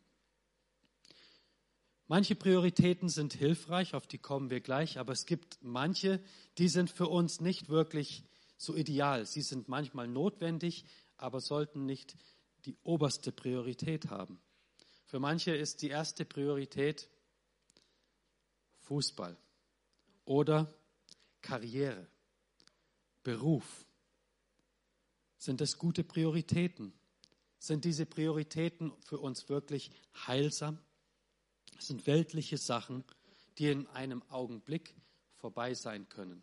Manche 2.06 2.34
Prioritäten 2.34 3.08
sind 3.08 3.32
hilfreich, 3.32 3.94
auf 3.94 4.06
die 4.06 4.18
kommen 4.18 4.50
wir 4.50 4.60
gleich, 4.60 4.98
aber 4.98 5.14
es 5.14 5.24
gibt 5.24 5.58
manche, 5.62 6.20
die 6.58 6.68
sind 6.68 6.90
für 6.90 7.06
uns 7.06 7.40
nicht 7.40 7.70
wirklich 7.70 8.24
so 8.58 8.76
ideal. 8.76 9.24
Sie 9.24 9.40
sind 9.40 9.68
manchmal 9.68 10.08
notwendig, 10.08 10.84
aber 11.16 11.40
sollten 11.40 11.86
nicht 11.86 12.16
die 12.64 12.76
oberste 12.82 13.32
Priorität 13.32 14.10
haben. 14.10 14.40
Für 15.04 15.18
manche 15.18 15.54
ist 15.54 15.82
die 15.82 15.88
erste 15.88 16.24
Priorität 16.24 17.08
Fußball 18.80 19.36
oder 20.24 20.72
Karriere, 21.40 22.06
Beruf. 23.22 23.86
Sind 25.38 25.60
das 25.60 25.76
gute 25.76 26.04
Prioritäten? 26.04 26.92
Sind 27.58 27.84
diese 27.84 28.06
Prioritäten 28.06 28.92
für 29.00 29.18
uns 29.18 29.48
wirklich 29.48 29.90
heilsam? 30.26 30.78
Das 31.74 31.88
sind 31.88 32.06
weltliche 32.06 32.58
Sachen, 32.58 33.04
die 33.58 33.68
in 33.68 33.86
einem 33.88 34.22
Augenblick 34.30 34.94
vorbei 35.36 35.74
sein 35.74 36.08
können. 36.08 36.42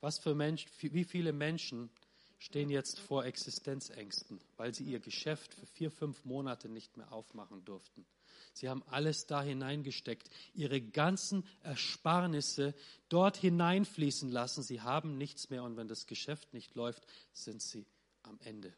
Was 0.00 0.18
für 0.18 0.34
Mensch, 0.34 0.66
wie 0.80 1.04
viele 1.04 1.32
Menschen 1.32 1.90
stehen 2.38 2.70
jetzt 2.70 2.98
vor 2.98 3.24
Existenzängsten, 3.24 4.40
weil 4.56 4.74
sie 4.74 4.84
ihr 4.84 5.00
Geschäft 5.00 5.54
für 5.54 5.66
vier, 5.66 5.90
fünf 5.90 6.24
Monate 6.24 6.68
nicht 6.68 6.96
mehr 6.96 7.12
aufmachen 7.12 7.64
durften. 7.64 8.06
Sie 8.52 8.68
haben 8.68 8.82
alles 8.84 9.26
da 9.26 9.42
hineingesteckt, 9.42 10.30
ihre 10.54 10.80
ganzen 10.80 11.44
Ersparnisse 11.62 12.74
dort 13.08 13.36
hineinfließen 13.36 14.30
lassen. 14.30 14.62
Sie 14.62 14.80
haben 14.80 15.18
nichts 15.18 15.50
mehr 15.50 15.62
und 15.62 15.76
wenn 15.76 15.88
das 15.88 16.06
Geschäft 16.06 16.54
nicht 16.54 16.74
läuft, 16.74 17.06
sind 17.32 17.60
sie 17.60 17.86
am 18.22 18.38
Ende. 18.40 18.74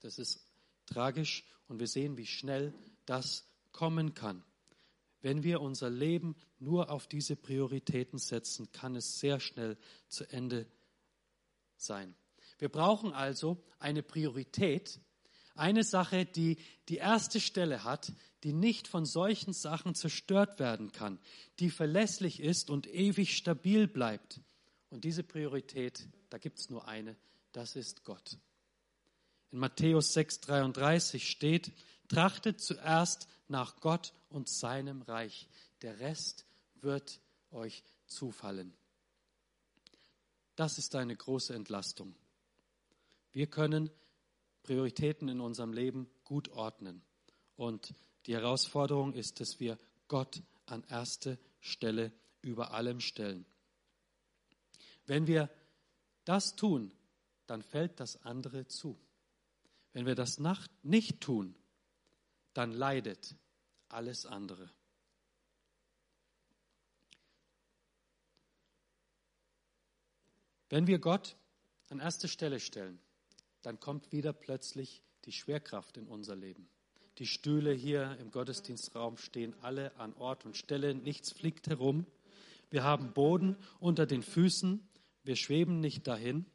Das 0.00 0.18
ist 0.18 0.46
tragisch 0.86 1.44
und 1.68 1.80
wir 1.80 1.88
sehen, 1.88 2.16
wie 2.16 2.26
schnell 2.26 2.72
das 3.04 3.44
kommen 3.72 4.14
kann. 4.14 4.44
Wenn 5.22 5.42
wir 5.42 5.60
unser 5.60 5.90
Leben 5.90 6.36
nur 6.60 6.90
auf 6.90 7.08
diese 7.08 7.34
Prioritäten 7.34 8.18
setzen, 8.18 8.70
kann 8.70 8.94
es 8.94 9.18
sehr 9.18 9.40
schnell 9.40 9.76
zu 10.08 10.24
Ende 10.30 10.66
sein. 11.76 12.14
Wir 12.58 12.68
brauchen 12.68 13.12
also 13.12 13.62
eine 13.78 14.02
Priorität, 14.02 15.00
eine 15.54 15.84
Sache, 15.84 16.24
die 16.24 16.58
die 16.88 16.96
erste 16.96 17.40
Stelle 17.40 17.84
hat, 17.84 18.12
die 18.44 18.52
nicht 18.52 18.88
von 18.88 19.06
solchen 19.06 19.52
Sachen 19.52 19.94
zerstört 19.94 20.58
werden 20.58 20.92
kann, 20.92 21.18
die 21.58 21.70
verlässlich 21.70 22.40
ist 22.40 22.70
und 22.70 22.86
ewig 22.86 23.36
stabil 23.36 23.88
bleibt. 23.88 24.40
Und 24.90 25.04
diese 25.04 25.22
Priorität, 25.22 26.08
da 26.30 26.38
gibt 26.38 26.58
es 26.58 26.70
nur 26.70 26.86
eine, 26.86 27.16
das 27.52 27.76
ist 27.76 28.04
Gott. 28.04 28.38
In 29.50 29.58
Matthäus 29.58 30.14
6:33 30.16 31.20
steht, 31.20 31.72
trachtet 32.08 32.60
zuerst 32.60 33.26
nach 33.48 33.80
Gott 33.80 34.12
und 34.28 34.48
seinem 34.48 35.02
Reich, 35.02 35.48
der 35.82 35.98
Rest 36.00 36.46
wird 36.80 37.20
euch 37.50 37.82
zufallen. 38.06 38.74
Das 40.56 40.78
ist 40.78 40.94
eine 40.94 41.16
große 41.16 41.54
Entlastung. 41.54 42.14
Wir 43.36 43.48
können 43.48 43.90
Prioritäten 44.62 45.28
in 45.28 45.40
unserem 45.40 45.74
Leben 45.74 46.08
gut 46.24 46.48
ordnen. 46.48 47.02
Und 47.54 47.92
die 48.24 48.32
Herausforderung 48.32 49.12
ist, 49.12 49.40
dass 49.40 49.60
wir 49.60 49.76
Gott 50.08 50.42
an 50.64 50.82
erste 50.88 51.38
Stelle 51.60 52.14
über 52.40 52.72
allem 52.72 52.98
stellen. 52.98 53.44
Wenn 55.04 55.26
wir 55.26 55.50
das 56.24 56.56
tun, 56.56 56.94
dann 57.46 57.60
fällt 57.60 58.00
das 58.00 58.22
andere 58.22 58.68
zu. 58.68 58.98
Wenn 59.92 60.06
wir 60.06 60.14
das 60.14 60.38
nicht 60.82 61.20
tun, 61.20 61.54
dann 62.54 62.72
leidet 62.72 63.36
alles 63.90 64.24
andere. 64.24 64.70
Wenn 70.70 70.86
wir 70.86 70.98
Gott 70.98 71.36
an 71.90 71.98
erste 71.98 72.28
Stelle 72.28 72.60
stellen, 72.60 72.98
dann 73.66 73.80
kommt 73.80 74.12
wieder 74.12 74.32
plötzlich 74.32 75.02
die 75.24 75.32
Schwerkraft 75.32 75.96
in 75.96 76.06
unser 76.06 76.36
Leben. 76.36 76.68
Die 77.18 77.26
Stühle 77.26 77.72
hier 77.72 78.16
im 78.20 78.30
Gottesdienstraum 78.30 79.16
stehen 79.16 79.56
alle 79.60 79.96
an 79.96 80.14
Ort 80.14 80.46
und 80.46 80.56
Stelle, 80.56 80.94
nichts 80.94 81.32
fliegt 81.32 81.66
herum. 81.66 82.06
Wir 82.70 82.84
haben 82.84 83.12
Boden 83.12 83.56
unter 83.80 84.06
den 84.06 84.22
Füßen, 84.22 84.88
wir 85.24 85.34
schweben 85.34 85.80
nicht 85.80 86.06
dahin. 86.06 86.46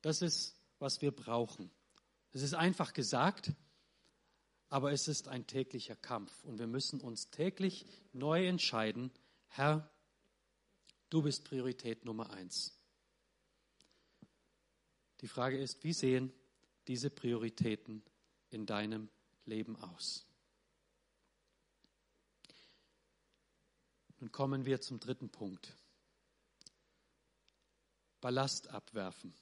Das 0.00 0.22
ist, 0.22 0.54
was 0.78 1.02
wir 1.02 1.10
brauchen. 1.10 1.72
Es 2.30 2.42
ist 2.42 2.54
einfach 2.54 2.92
gesagt, 2.92 3.50
aber 4.68 4.92
es 4.92 5.08
ist 5.08 5.26
ein 5.26 5.48
täglicher 5.48 5.96
Kampf 5.96 6.44
und 6.44 6.60
wir 6.60 6.68
müssen 6.68 7.00
uns 7.00 7.30
täglich 7.30 7.84
neu 8.12 8.46
entscheiden, 8.46 9.10
Herr, 9.48 9.90
du 11.10 11.20
bist 11.20 11.42
Priorität 11.42 12.04
Nummer 12.04 12.30
eins. 12.30 12.78
Die 15.22 15.28
Frage 15.28 15.56
ist, 15.56 15.84
wie 15.84 15.92
sehen 15.92 16.32
diese 16.88 17.08
Prioritäten 17.08 18.02
in 18.50 18.66
deinem 18.66 19.08
Leben 19.46 19.76
aus? 19.76 20.26
Nun 24.18 24.32
kommen 24.32 24.66
wir 24.66 24.80
zum 24.80 24.98
dritten 24.98 25.30
Punkt. 25.30 25.76
Ballast 28.20 28.68
abwerfen. 28.68 29.32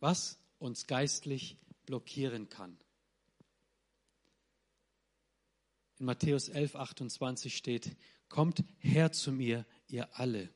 Was 0.00 0.38
uns 0.58 0.86
geistlich 0.86 1.58
blockieren 1.86 2.48
kann. 2.50 2.78
In 5.98 6.06
Matthäus 6.06 6.48
11, 6.48 6.76
28 6.76 7.56
steht, 7.56 7.96
Kommt 8.28 8.64
her 8.78 9.12
zu 9.12 9.30
mir, 9.32 9.64
ihr 9.86 10.18
alle, 10.18 10.52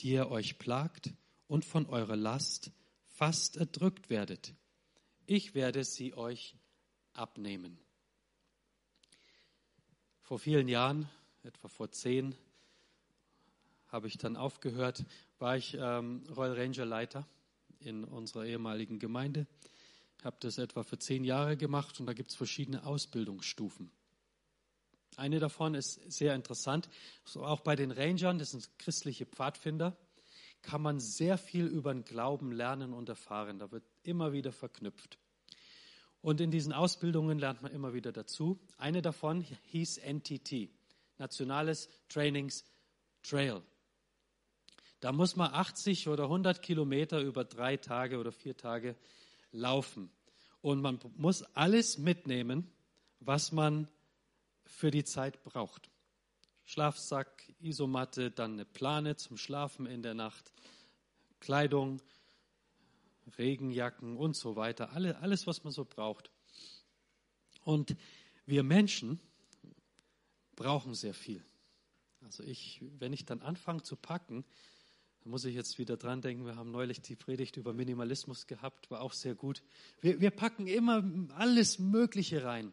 die 0.00 0.10
ihr 0.10 0.30
euch 0.30 0.58
plagt 0.58 1.14
und 1.46 1.64
von 1.64 1.86
eurer 1.86 2.16
Last 2.16 2.72
fast 3.20 3.58
erdrückt 3.58 4.08
werdet. 4.08 4.54
Ich 5.26 5.54
werde 5.54 5.84
sie 5.84 6.14
euch 6.14 6.56
abnehmen. 7.12 7.78
Vor 10.22 10.38
vielen 10.38 10.68
Jahren, 10.68 11.06
etwa 11.42 11.68
vor 11.68 11.92
zehn, 11.92 12.34
habe 13.88 14.08
ich 14.08 14.16
dann 14.16 14.38
aufgehört, 14.38 15.04
war 15.38 15.54
ich 15.54 15.76
ähm, 15.78 16.24
Royal 16.34 16.58
Ranger 16.58 16.86
Leiter 16.86 17.28
in 17.78 18.04
unserer 18.04 18.46
ehemaligen 18.46 18.98
Gemeinde. 18.98 19.46
Ich 20.16 20.24
habe 20.24 20.38
das 20.40 20.56
etwa 20.56 20.82
für 20.82 20.98
zehn 20.98 21.22
Jahre 21.22 21.58
gemacht 21.58 22.00
und 22.00 22.06
da 22.06 22.14
gibt 22.14 22.30
es 22.30 22.36
verschiedene 22.36 22.86
Ausbildungsstufen. 22.86 23.90
Eine 25.16 25.40
davon 25.40 25.74
ist 25.74 26.10
sehr 26.10 26.34
interessant, 26.34 26.88
auch 27.34 27.60
bei 27.60 27.76
den 27.76 27.90
Rangern, 27.90 28.38
das 28.38 28.52
sind 28.52 28.78
christliche 28.78 29.26
Pfadfinder 29.26 29.94
kann 30.62 30.82
man 30.82 31.00
sehr 31.00 31.38
viel 31.38 31.66
über 31.66 31.92
den 31.92 32.04
Glauben 32.04 32.52
lernen 32.52 32.92
und 32.92 33.08
erfahren. 33.08 33.58
Da 33.58 33.70
wird 33.70 33.84
immer 34.02 34.32
wieder 34.32 34.52
verknüpft. 34.52 35.18
Und 36.22 36.40
in 36.40 36.50
diesen 36.50 36.72
Ausbildungen 36.72 37.38
lernt 37.38 37.62
man 37.62 37.72
immer 37.72 37.94
wieder 37.94 38.12
dazu. 38.12 38.60
Eine 38.76 39.00
davon 39.00 39.40
hieß 39.40 40.00
NTT, 40.04 40.70
Nationales 41.18 41.88
Trainings 42.08 42.64
Trail. 43.22 43.62
Da 45.00 45.12
muss 45.12 45.34
man 45.34 45.52
80 45.52 46.08
oder 46.08 46.24
100 46.24 46.60
Kilometer 46.60 47.20
über 47.20 47.44
drei 47.44 47.78
Tage 47.78 48.18
oder 48.18 48.32
vier 48.32 48.56
Tage 48.56 48.96
laufen. 49.50 50.10
Und 50.60 50.82
man 50.82 50.98
muss 51.16 51.42
alles 51.54 51.96
mitnehmen, 51.96 52.70
was 53.18 53.50
man 53.50 53.88
für 54.66 54.90
die 54.90 55.04
Zeit 55.04 55.42
braucht. 55.42 55.90
Schlafsack, 56.70 57.52
Isomatte, 57.60 58.30
dann 58.30 58.52
eine 58.52 58.64
Plane 58.64 59.16
zum 59.16 59.36
Schlafen 59.36 59.86
in 59.86 60.02
der 60.02 60.14
Nacht, 60.14 60.52
Kleidung, 61.40 62.00
Regenjacken 63.38 64.16
und 64.16 64.36
so 64.36 64.54
weiter. 64.54 64.92
Alle, 64.92 65.18
alles, 65.18 65.48
was 65.48 65.64
man 65.64 65.72
so 65.72 65.84
braucht. 65.84 66.30
Und 67.64 67.96
wir 68.46 68.62
Menschen 68.62 69.18
brauchen 70.54 70.94
sehr 70.94 71.12
viel. 71.12 71.42
Also 72.22 72.44
ich, 72.44 72.80
wenn 73.00 73.12
ich 73.12 73.24
dann 73.24 73.42
anfange 73.42 73.82
zu 73.82 73.96
packen, 73.96 74.44
dann 75.22 75.30
muss 75.32 75.44
ich 75.44 75.56
jetzt 75.56 75.76
wieder 75.80 75.96
dran 75.96 76.22
denken, 76.22 76.46
wir 76.46 76.54
haben 76.54 76.70
neulich 76.70 77.00
die 77.00 77.16
Predigt 77.16 77.56
über 77.56 77.72
Minimalismus 77.72 78.46
gehabt, 78.46 78.92
war 78.92 79.00
auch 79.00 79.12
sehr 79.12 79.34
gut. 79.34 79.64
Wir, 80.00 80.20
wir 80.20 80.30
packen 80.30 80.68
immer 80.68 81.02
alles 81.34 81.80
Mögliche 81.80 82.44
rein. 82.44 82.72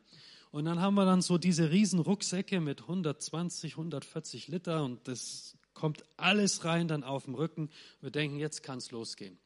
Und 0.52 0.66
dann 0.66 0.82
haben 0.82 0.96
wir 0.96 1.06
dann 1.06 1.22
so 1.22 1.38
diese 1.38 1.72
riesen 1.72 2.00
Rucksäcke 2.00 2.60
mit 2.62 2.82
120, 2.82 3.74
140 3.74 4.48
Liter 4.48 4.84
und 4.84 5.08
das 5.08 5.58
kommt 5.74 6.04
alles 6.18 6.66
rein 6.66 6.88
dann 6.88 7.04
auf 7.04 7.26
dem 7.26 7.36
Rücken. 7.36 7.70
Wir 8.02 8.10
denken, 8.10 8.40
jetzt 8.40 8.64
kann 8.64 8.80
es 8.80 8.92
losgehen. 8.92 9.38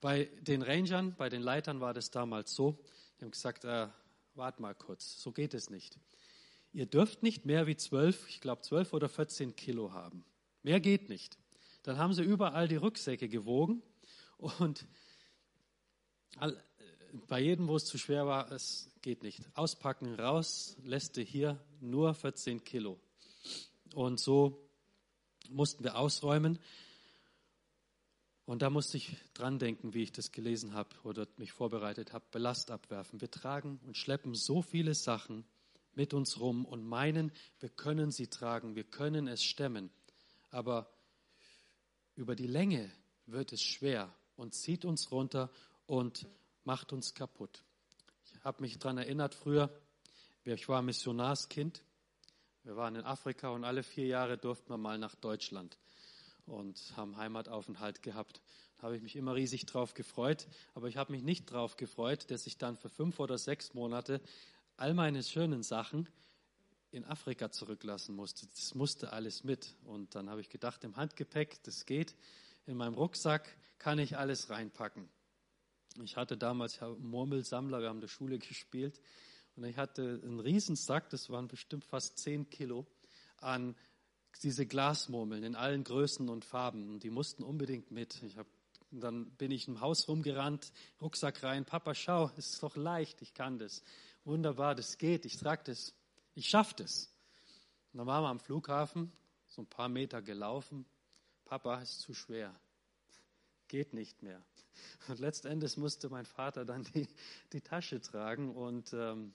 Bei 0.00 0.24
den 0.40 0.62
Rangern, 0.62 1.14
bei 1.16 1.28
den 1.28 1.42
Leitern 1.42 1.80
war 1.80 1.94
das 1.94 2.10
damals 2.10 2.54
so. 2.54 2.78
Die 3.18 3.24
haben 3.24 3.30
gesagt, 3.30 3.64
äh, 3.64 3.88
wart 4.34 4.60
mal 4.60 4.74
kurz, 4.74 5.22
so 5.22 5.32
geht 5.32 5.54
es 5.54 5.70
nicht. 5.70 5.98
Ihr 6.72 6.86
dürft 6.86 7.22
nicht 7.22 7.46
mehr 7.46 7.66
wie 7.66 7.76
zwölf, 7.76 8.28
ich 8.28 8.40
glaube 8.40 8.62
zwölf 8.62 8.92
oder 8.92 9.08
14 9.08 9.54
Kilo 9.56 9.92
haben. 9.92 10.24
Mehr 10.62 10.80
geht 10.80 11.08
nicht. 11.08 11.38
Dann 11.82 11.98
haben 11.98 12.14
sie 12.14 12.22
überall 12.22 12.68
die 12.68 12.76
Rücksäcke 12.76 13.28
gewogen 13.28 13.82
und 14.38 14.86
bei 17.28 17.40
jedem, 17.40 17.68
wo 17.68 17.76
es 17.76 17.84
zu 17.84 17.98
schwer 17.98 18.26
war, 18.26 18.50
es 18.50 18.90
geht 19.02 19.22
nicht. 19.22 19.40
Auspacken, 19.54 20.14
raus, 20.14 20.76
lässt 20.82 21.16
du 21.16 21.22
hier 21.22 21.62
nur 21.80 22.14
14 22.14 22.64
Kilo. 22.64 22.98
Und 23.94 24.18
so 24.18 24.68
mussten 25.50 25.84
wir 25.84 25.96
ausräumen. 25.96 26.58
Und 28.44 28.62
da 28.62 28.70
musste 28.70 28.96
ich 28.96 29.16
dran 29.34 29.58
denken, 29.58 29.94
wie 29.94 30.02
ich 30.02 30.12
das 30.12 30.32
gelesen 30.32 30.74
habe 30.74 30.90
oder 31.04 31.28
mich 31.36 31.52
vorbereitet 31.52 32.12
habe, 32.12 32.24
Belast 32.30 32.70
abwerfen. 32.70 33.20
Wir 33.20 33.30
tragen 33.30 33.78
und 33.86 33.96
schleppen 33.96 34.34
so 34.34 34.62
viele 34.62 34.94
Sachen 34.94 35.44
mit 35.94 36.14
uns 36.14 36.40
rum 36.40 36.64
und 36.64 36.84
meinen, 36.84 37.30
wir 37.60 37.68
können 37.68 38.10
sie 38.10 38.28
tragen, 38.28 38.74
wir 38.74 38.84
können 38.84 39.28
es 39.28 39.44
stemmen. 39.44 39.90
Aber 40.50 40.90
über 42.14 42.34
die 42.34 42.46
Länge 42.46 42.90
wird 43.26 43.52
es 43.52 43.62
schwer 43.62 44.12
und 44.36 44.54
zieht 44.54 44.84
uns 44.84 45.12
runter 45.12 45.50
und 45.86 46.26
macht 46.64 46.92
uns 46.92 47.14
kaputt. 47.14 47.62
Ich 48.34 48.44
habe 48.44 48.60
mich 48.62 48.78
daran 48.78 48.98
erinnert, 48.98 49.34
früher, 49.34 49.70
ich 50.44 50.68
war 50.68 50.82
Missionarskind. 50.82 51.82
Wir 52.64 52.76
waren 52.76 52.94
in 52.96 53.04
Afrika 53.04 53.50
und 53.50 53.64
alle 53.64 53.82
vier 53.82 54.06
Jahre 54.06 54.38
durften 54.38 54.70
wir 54.70 54.78
mal 54.78 54.98
nach 54.98 55.14
Deutschland 55.14 55.78
und 56.46 56.92
haben 56.96 57.16
Heimataufenthalt 57.16 58.02
gehabt. 58.02 58.40
Da 58.76 58.84
habe 58.84 58.96
ich 58.96 59.02
mich 59.02 59.16
immer 59.16 59.34
riesig 59.34 59.66
drauf 59.66 59.94
gefreut, 59.94 60.48
aber 60.74 60.88
ich 60.88 60.96
habe 60.96 61.12
mich 61.12 61.22
nicht 61.22 61.46
drauf 61.46 61.76
gefreut, 61.76 62.30
dass 62.30 62.46
ich 62.46 62.58
dann 62.58 62.76
für 62.76 62.88
fünf 62.88 63.20
oder 63.20 63.38
sechs 63.38 63.74
Monate 63.74 64.20
all 64.76 64.94
meine 64.94 65.22
schönen 65.22 65.62
Sachen 65.62 66.08
in 66.90 67.04
Afrika 67.04 67.50
zurücklassen 67.50 68.14
musste. 68.14 68.46
Das 68.48 68.74
musste 68.74 69.12
alles 69.12 69.44
mit. 69.44 69.74
Und 69.84 70.14
dann 70.14 70.28
habe 70.28 70.40
ich 70.40 70.50
gedacht, 70.50 70.84
im 70.84 70.96
Handgepäck, 70.96 71.62
das 71.62 71.86
geht. 71.86 72.14
In 72.66 72.76
meinem 72.76 72.94
Rucksack 72.94 73.56
kann 73.78 73.98
ich 73.98 74.16
alles 74.18 74.50
reinpacken. 74.50 75.08
Ich 76.02 76.16
hatte 76.16 76.36
damals 76.36 76.74
ich 76.76 76.80
Murmelsammler, 76.98 77.80
wir 77.80 77.88
haben 77.88 77.98
in 77.98 78.02
der 78.02 78.08
Schule 78.08 78.38
gespielt 78.40 79.00
und 79.56 79.64
ich 79.64 79.76
hatte 79.76 80.20
einen 80.22 80.40
Riesensack, 80.40 81.10
das 81.10 81.28
waren 81.30 81.48
bestimmt 81.48 81.84
fast 81.84 82.18
zehn 82.18 82.48
Kilo, 82.48 82.86
an 83.38 83.74
diese 84.42 84.66
Glasmurmeln 84.66 85.44
in 85.44 85.54
allen 85.54 85.84
Größen 85.84 86.28
und 86.28 86.44
Farben. 86.44 86.88
Und 86.88 87.02
die 87.02 87.10
mussten 87.10 87.42
unbedingt 87.42 87.90
mit. 87.90 88.22
Ich 88.22 88.38
hab, 88.38 88.46
dann 88.90 89.30
bin 89.32 89.50
ich 89.50 89.68
im 89.68 89.80
Haus 89.80 90.08
rumgerannt, 90.08 90.72
Rucksack 91.00 91.42
rein. 91.42 91.64
Papa, 91.64 91.94
schau, 91.94 92.30
es 92.36 92.54
ist 92.54 92.62
doch 92.62 92.76
leicht, 92.76 93.20
ich 93.22 93.34
kann 93.34 93.58
das. 93.58 93.82
Wunderbar, 94.24 94.74
das 94.74 94.98
geht, 94.98 95.26
ich 95.26 95.36
trage 95.36 95.62
das. 95.64 95.94
Ich 96.34 96.48
schaffe 96.48 96.74
das. 96.76 97.14
Und 97.92 97.98
dann 97.98 98.06
waren 98.06 98.24
wir 98.24 98.28
am 98.28 98.40
Flughafen, 98.40 99.12
so 99.48 99.62
ein 99.62 99.66
paar 99.66 99.88
Meter 99.88 100.22
gelaufen. 100.22 100.86
Papa, 101.44 101.80
ist 101.82 102.00
zu 102.00 102.14
schwer. 102.14 102.54
Geht 103.72 103.94
nicht 103.94 104.22
mehr. 104.22 104.44
Und 105.08 105.18
letztendlich 105.18 105.78
musste 105.78 106.10
mein 106.10 106.26
Vater 106.26 106.66
dann 106.66 106.84
die, 106.94 107.08
die 107.54 107.62
Tasche 107.62 108.02
tragen 108.02 108.54
und 108.54 108.92
ähm, 108.92 109.32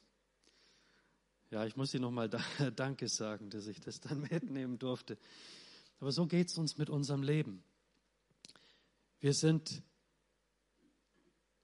ja, 1.49 1.65
ich 1.65 1.75
muss 1.75 1.91
ihm 1.95 2.01
nochmal 2.01 2.29
da, 2.29 2.39
Danke 2.75 3.07
sagen, 3.07 3.49
dass 3.49 3.65
ich 3.65 3.81
das 3.81 3.99
dann 3.99 4.21
mitnehmen 4.21 4.77
durfte. 4.77 5.17
Aber 5.99 6.11
so 6.11 6.27
geht 6.27 6.49
es 6.49 6.57
uns 6.59 6.77
mit 6.77 6.91
unserem 6.91 7.23
Leben. 7.23 7.63
Wir 9.21 9.33
sind 9.33 9.81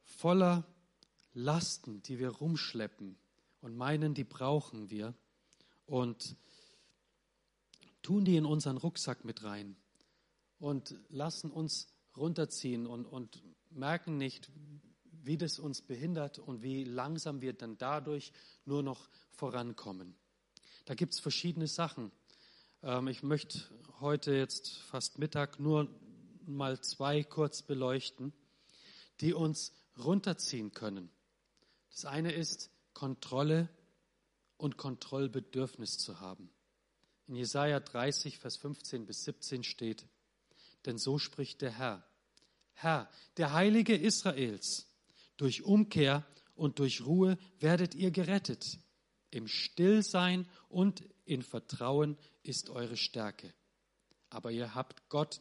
voller 0.01 0.65
Lasten, 1.35 2.01
die 2.01 2.17
wir 2.17 2.29
rumschleppen 2.29 3.19
und 3.61 3.77
meinen, 3.77 4.15
die 4.15 4.23
brauchen 4.23 4.89
wir 4.89 5.13
und 5.85 6.35
tun 8.01 8.25
die 8.25 8.35
in 8.35 8.47
unseren 8.47 8.77
Rucksack 8.77 9.25
mit 9.25 9.43
rein 9.43 9.75
und 10.57 10.95
lassen 11.09 11.51
uns 11.51 11.92
runterziehen 12.15 12.85
und, 12.85 13.05
und 13.05 13.43
merken 13.71 14.17
nicht, 14.17 14.51
wie 15.23 15.37
das 15.37 15.59
uns 15.59 15.81
behindert 15.81 16.39
und 16.39 16.61
wie 16.61 16.83
langsam 16.83 17.41
wir 17.41 17.53
dann 17.53 17.77
dadurch 17.77 18.31
nur 18.65 18.83
noch 18.83 19.09
vorankommen. 19.31 20.15
Da 20.85 20.95
gibt 20.95 21.13
es 21.13 21.19
verschiedene 21.19 21.67
Sachen. 21.67 22.11
Ähm, 22.81 23.07
ich 23.07 23.23
möchte 23.23 23.59
heute 23.99 24.33
jetzt 24.33 24.77
fast 24.77 25.17
Mittag 25.17 25.59
nur 25.59 25.87
mal 26.45 26.81
zwei 26.81 27.23
kurz 27.23 27.61
beleuchten, 27.61 28.33
die 29.21 29.33
uns 29.33 29.73
runterziehen 29.97 30.73
können. 30.73 31.09
Das 31.89 32.05
eine 32.05 32.33
ist 32.33 32.69
Kontrolle 32.93 33.69
und 34.57 34.77
Kontrollbedürfnis 34.77 35.97
zu 35.97 36.19
haben. 36.19 36.49
In 37.27 37.35
Jesaja 37.35 37.79
30, 37.79 38.39
Vers 38.39 38.57
15 38.57 39.05
bis 39.05 39.23
17 39.23 39.63
steht, 39.63 40.05
denn 40.85 40.97
so 40.97 41.17
spricht 41.17 41.61
der 41.61 41.71
Herr. 41.71 42.05
Herr, 42.73 43.09
der 43.37 43.53
Heilige 43.53 43.95
Israels, 43.95 44.87
durch 45.37 45.63
Umkehr 45.63 46.25
und 46.55 46.79
durch 46.79 47.05
Ruhe 47.05 47.37
werdet 47.59 47.95
ihr 47.95 48.11
gerettet. 48.11 48.77
Im 49.31 49.47
Stillsein 49.47 50.47
und 50.69 51.03
in 51.25 51.41
Vertrauen 51.41 52.17
ist 52.43 52.69
eure 52.69 52.97
Stärke. 52.97 53.53
Aber 54.29 54.51
ihr 54.51 54.75
habt 54.75 55.09
Gott, 55.09 55.39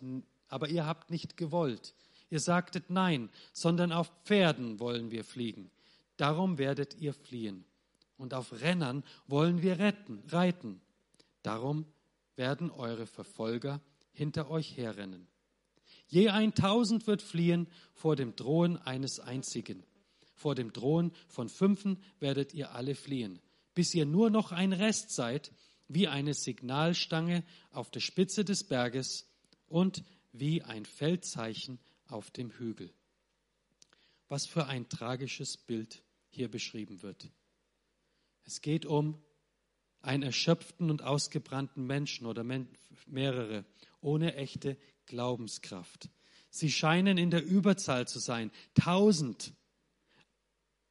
aber 0.49 0.69
ihr 0.69 0.87
habt 0.87 1.11
nicht 1.11 1.37
gewollt. 1.37 1.95
Ihr 2.31 2.41
sagtet 2.41 2.89
nein, 2.89 3.31
sondern 3.53 3.93
auf 3.93 4.11
Pferden 4.25 4.81
wollen 4.81 5.11
wir 5.11 5.25
fliegen. 5.25 5.71
Darum 6.17 6.57
werdet 6.59 6.95
ihr 6.95 7.13
fliehen. 7.13 7.65
Und 8.17 8.35
auf 8.35 8.53
Rennern 8.61 9.05
wollen 9.27 9.63
wir 9.63 9.79
retten, 9.79 10.23
reiten. 10.29 10.81
Darum 11.43 11.87
werden 12.37 12.71
eure 12.71 13.07
Verfolger 13.07 13.81
hinter 14.13 14.51
euch 14.51 14.77
herrennen. 14.77 15.27
Je 16.13 16.29
ein 16.29 16.55
Tausend 16.55 17.07
wird 17.07 17.23
fliehen 17.23 17.67
vor 17.95 18.17
dem 18.17 18.37
Drohen 18.37 18.77
eines 18.77 19.19
einzigen. 19.19 19.83
Vor 20.35 20.55
dem 20.55 20.71
Drohen 20.71 21.11
von 21.27 21.49
fünfen 21.49 22.03
werdet 22.21 22.53
ihr 22.53 22.75
alle 22.75 22.95
fliehen, 22.95 23.41
bis 23.75 23.95
ihr 23.95 24.05
nur 24.05 24.29
noch 24.29 24.53
ein 24.53 24.75
Rest 24.75 25.11
seid, 25.11 25.53
wie 25.89 26.09
eine 26.09 26.35
Signalstange 26.35 27.45
auf 27.71 27.91
der 27.91 28.01
Spitze 28.01 28.45
des 28.45 28.63
Berges 28.65 29.27
und 29.69 30.05
wie 30.33 30.61
ein 30.61 30.85
Feldzeichen 30.85 31.79
auf 32.09 32.31
dem 32.31 32.51
Hügel. 32.51 32.93
Was 34.29 34.45
für 34.45 34.67
ein 34.67 34.91
tragisches 34.91 35.57
Bild 35.57 36.03
hier 36.29 36.51
beschrieben 36.51 37.01
wird. 37.01 37.31
Es 38.45 38.61
geht 38.61 38.85
um 38.85 39.17
einen 40.03 40.25
erschöpften 40.25 40.91
und 40.91 41.01
ausgebrannten 41.01 41.87
Menschen 41.87 42.27
oder 42.27 42.45
mehrere 43.07 43.65
ohne 44.03 44.35
echte 44.35 44.77
Glaubenskraft. 45.13 46.09
Sie 46.49 46.71
scheinen 46.71 47.19
in 47.19 47.31
der 47.31 47.45
Überzahl 47.45 48.09
zu 48.09 48.19
sein, 48.19 48.51
tausend, 48.73 49.53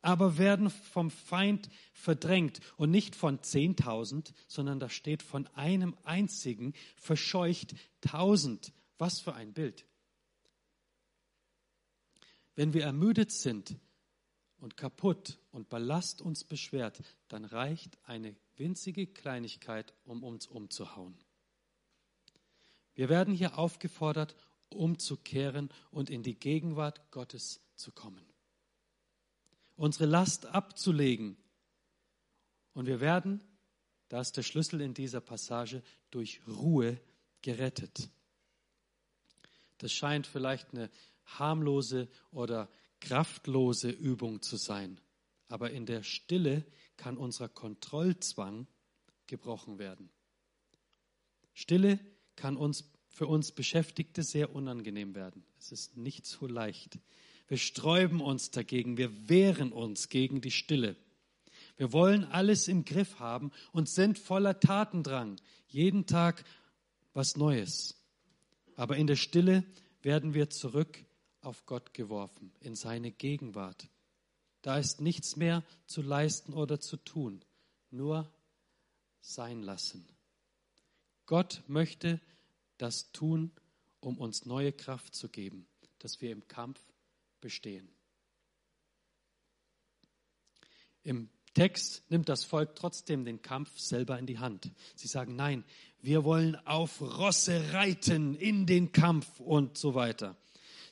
aber 0.04 0.38
werden 0.38 0.70
vom 0.70 1.10
Feind 1.10 1.70
verdrängt 1.94 2.60
und 2.78 2.92
nicht 2.92 3.16
von 3.16 3.42
zehntausend, 3.42 4.34
sondern 4.48 4.80
da 4.80 4.90
steht 4.90 5.24
von 5.24 5.48
einem 5.56 5.98
einzigen 6.04 6.74
verscheucht 6.96 7.74
tausend. 8.00 8.74
Was 9.00 9.20
für 9.20 9.34
ein 9.34 9.54
Bild. 9.54 9.88
Wenn 12.54 12.74
wir 12.74 12.84
ermüdet 12.84 13.32
sind 13.32 13.76
und 14.58 14.78
kaputt 14.78 15.40
und 15.50 15.70
Ballast 15.70 16.22
uns 16.22 16.44
beschwert, 16.44 17.02
dann 17.28 17.44
reicht 17.44 17.98
eine 18.04 18.36
winzige 18.56 19.08
Kleinigkeit, 19.08 19.96
um 20.04 20.24
uns 20.24 20.46
umzuhauen. 20.46 21.18
Wir 23.02 23.10
werden 23.10 23.34
hier 23.34 23.58
aufgefordert, 23.58 24.36
umzukehren 24.70 25.72
und 25.89 26.12
in 26.12 26.22
die 26.22 26.36
Gegenwart 26.36 27.10
Gottes 27.10 27.60
zu 27.76 27.91
kommen. 27.91 28.24
Unsere 29.76 30.06
Last 30.06 30.45
abzulegen. 30.45 31.36
Und 32.76 32.86
wir 32.86 33.02
werden, 33.02 33.43
da 34.08 34.22
ist 34.22 34.38
der 34.38 34.43
Schlüssel 34.43 34.82
in 34.82 34.93
dieser 34.93 35.20
Passage, 35.20 35.82
durch 36.12 36.41
Ruhe 36.47 37.02
gerettet. 37.41 38.08
Das 39.80 39.91
scheint 39.91 40.28
vielleicht 40.28 40.72
eine 40.72 40.91
harmlose 41.26 42.08
oder 42.30 42.70
kraftlose 42.99 43.89
Übung 43.89 44.43
zu 44.43 44.58
sein. 44.58 45.02
Aber 45.47 45.72
in 45.72 45.88
der 45.88 46.04
Stille 46.04 46.64
kann 46.97 47.18
unser 47.18 47.49
Kontrollzwang 47.49 48.68
gebrochen 49.26 49.80
werden. 49.80 50.12
Stille 51.56 51.99
kann 52.36 52.58
uns 52.58 52.91
für 53.12 53.28
uns 53.28 53.51
Beschäftigte 53.51 54.24
sehr 54.24 54.55
unangenehm 54.55 55.16
werden. 55.16 55.43
Es 55.59 55.72
ist 55.72 55.97
nicht 55.97 56.26
so 56.26 56.47
leicht. 56.47 56.99
Wir 57.47 57.57
sträuben 57.57 58.22
uns 58.22 58.51
dagegen, 58.51 58.97
wir 58.97 59.30
wehren 59.30 59.74
uns 59.74 60.09
gegen 60.09 60.41
die 60.41 60.51
Stille. 60.51 60.95
Wir 61.78 61.91
wollen 61.91 62.26
alles 62.26 62.68
im 62.68 62.86
Griff 62.86 63.20
haben 63.20 63.51
und 63.72 63.89
sind 63.89 64.18
voller 64.18 64.59
Tatendrang. 64.59 65.36
Jeden 65.68 66.05
Tag 66.05 66.43
was 67.14 67.36
Neues. 67.36 67.95
Aber 68.76 68.97
in 68.97 69.07
der 69.07 69.16
Stille 69.16 69.64
werden 70.01 70.34
wir 70.34 70.49
zurück 70.49 71.03
auf 71.41 71.66
Gott 71.66 71.93
geworfen, 71.93 72.51
in 72.62 72.76
seine 72.76 73.12
Gegenwart. 73.12 73.89
Da 74.62 74.78
ist 74.78 75.01
nichts 75.01 75.36
mehr 75.36 75.64
zu 75.88 76.01
leisten 76.01 76.53
oder 76.53 76.80
zu 76.80 76.97
tun, 76.97 77.43
nur 77.89 78.32
sein 79.22 79.62
lassen. 79.62 80.07
Gott 81.26 81.64
möchte 81.68 82.20
das 82.82 83.12
tun, 83.12 83.52
um 84.00 84.18
uns 84.18 84.46
neue 84.46 84.72
Kraft 84.74 85.16
zu 85.16 85.30
geben, 85.30 85.68
dass 86.00 86.22
wir 86.22 86.32
im 86.32 86.48
Kampf 86.48 86.82
bestehen. 87.40 87.90
Im 91.04 91.30
Text 91.54 92.10
nimmt 92.10 92.30
das 92.30 92.44
Volk 92.44 92.76
trotzdem 92.76 93.26
den 93.26 93.42
Kampf 93.42 93.78
selber 93.78 94.18
in 94.18 94.26
die 94.26 94.40
Hand. 94.40 94.72
Sie 94.96 95.08
sagen, 95.08 95.36
nein, 95.36 95.64
wir 96.00 96.24
wollen 96.24 96.56
auf 96.66 97.02
Rosse 97.02 97.74
reiten 97.74 98.36
in 98.36 98.66
den 98.66 98.92
Kampf 98.92 99.40
und 99.40 99.78
so 99.78 99.94
weiter. 99.94 100.38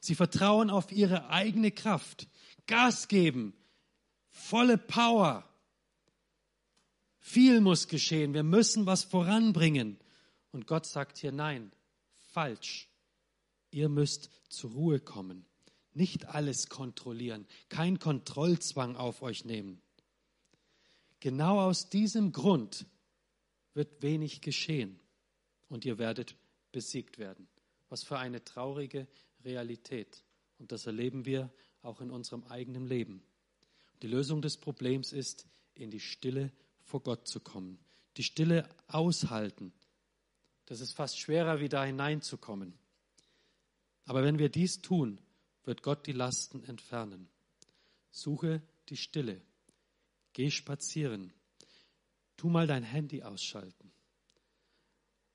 Sie 0.01 0.15
vertrauen 0.15 0.69
auf 0.69 0.91
ihre 0.91 1.29
eigene 1.29 1.71
Kraft, 1.71 2.27
Gas 2.67 3.07
geben, 3.07 3.53
volle 4.29 4.77
Power. 4.77 5.45
Viel 7.19 7.61
muss 7.61 7.87
geschehen, 7.87 8.33
wir 8.33 8.43
müssen 8.43 8.85
was 8.85 9.03
voranbringen. 9.03 9.97
Und 10.51 10.67
Gott 10.67 10.85
sagt 10.85 11.17
hier, 11.17 11.31
nein, 11.31 11.71
falsch. 12.31 12.87
Ihr 13.71 13.89
müsst 13.89 14.29
zur 14.49 14.71
Ruhe 14.71 14.99
kommen, 14.99 15.45
nicht 15.93 16.25
alles 16.25 16.69
kontrollieren, 16.69 17.45
kein 17.69 17.99
Kontrollzwang 17.99 18.95
auf 18.95 19.21
euch 19.21 19.45
nehmen. 19.45 19.81
Genau 21.19 21.59
aus 21.59 21.89
diesem 21.89 22.31
Grund 22.31 22.85
wird 23.73 24.01
wenig 24.01 24.41
geschehen 24.41 24.99
und 25.67 25.85
ihr 25.85 25.97
werdet 25.97 26.35
besiegt 26.71 27.17
werden. 27.17 27.47
Was 27.89 28.03
für 28.03 28.17
eine 28.17 28.43
traurige 28.43 29.07
Realität. 29.43 30.23
Und 30.57 30.71
das 30.71 30.85
erleben 30.85 31.25
wir 31.25 31.51
auch 31.81 32.01
in 32.01 32.11
unserem 32.11 32.43
eigenen 32.45 32.85
Leben. 32.87 33.23
Die 34.01 34.07
Lösung 34.07 34.41
des 34.41 34.57
Problems 34.57 35.11
ist, 35.11 35.47
in 35.75 35.91
die 35.91 35.99
Stille 35.99 36.51
vor 36.83 37.01
Gott 37.01 37.27
zu 37.27 37.39
kommen, 37.39 37.79
die 38.17 38.23
Stille 38.23 38.67
aushalten. 38.87 39.73
Das 40.69 40.81
ist 40.81 40.93
fast 40.93 41.19
schwerer, 41.19 41.59
wie 41.59 41.67
da 41.67 41.83
hineinzukommen. 41.83 42.77
Aber 44.05 44.23
wenn 44.23 44.37
wir 44.37 44.49
dies 44.49 44.81
tun, 44.81 45.19
wird 45.63 45.81
Gott 45.81 46.05
die 46.05 46.11
Lasten 46.11 46.63
entfernen. 46.63 47.27
Suche 48.11 48.61
die 48.87 48.95
Stille. 48.95 49.41
Geh 50.33 50.51
spazieren. 50.51 51.33
Tu 52.37 52.49
mal 52.49 52.67
dein 52.67 52.83
Handy 52.83 53.23
ausschalten. 53.23 53.91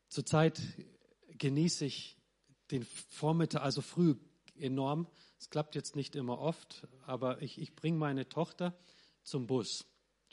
Zurzeit 0.09 0.63
genieße 1.39 1.85
ich 1.85 2.17
den 2.71 2.85
Vormittag, 2.85 3.63
also 3.63 3.83
früh, 3.83 4.15
enorm. 4.55 5.09
Es 5.41 5.51
klappt 5.51 5.75
jetzt 5.75 5.97
nicht 5.97 6.15
immer 6.15 6.39
oft, 6.39 6.87
aber 7.07 7.43
ich, 7.43 7.59
ich 7.59 7.75
bringe 7.75 7.99
meine 7.99 8.29
Tochter 8.29 8.79
zum 9.25 9.49
Bus 9.49 9.85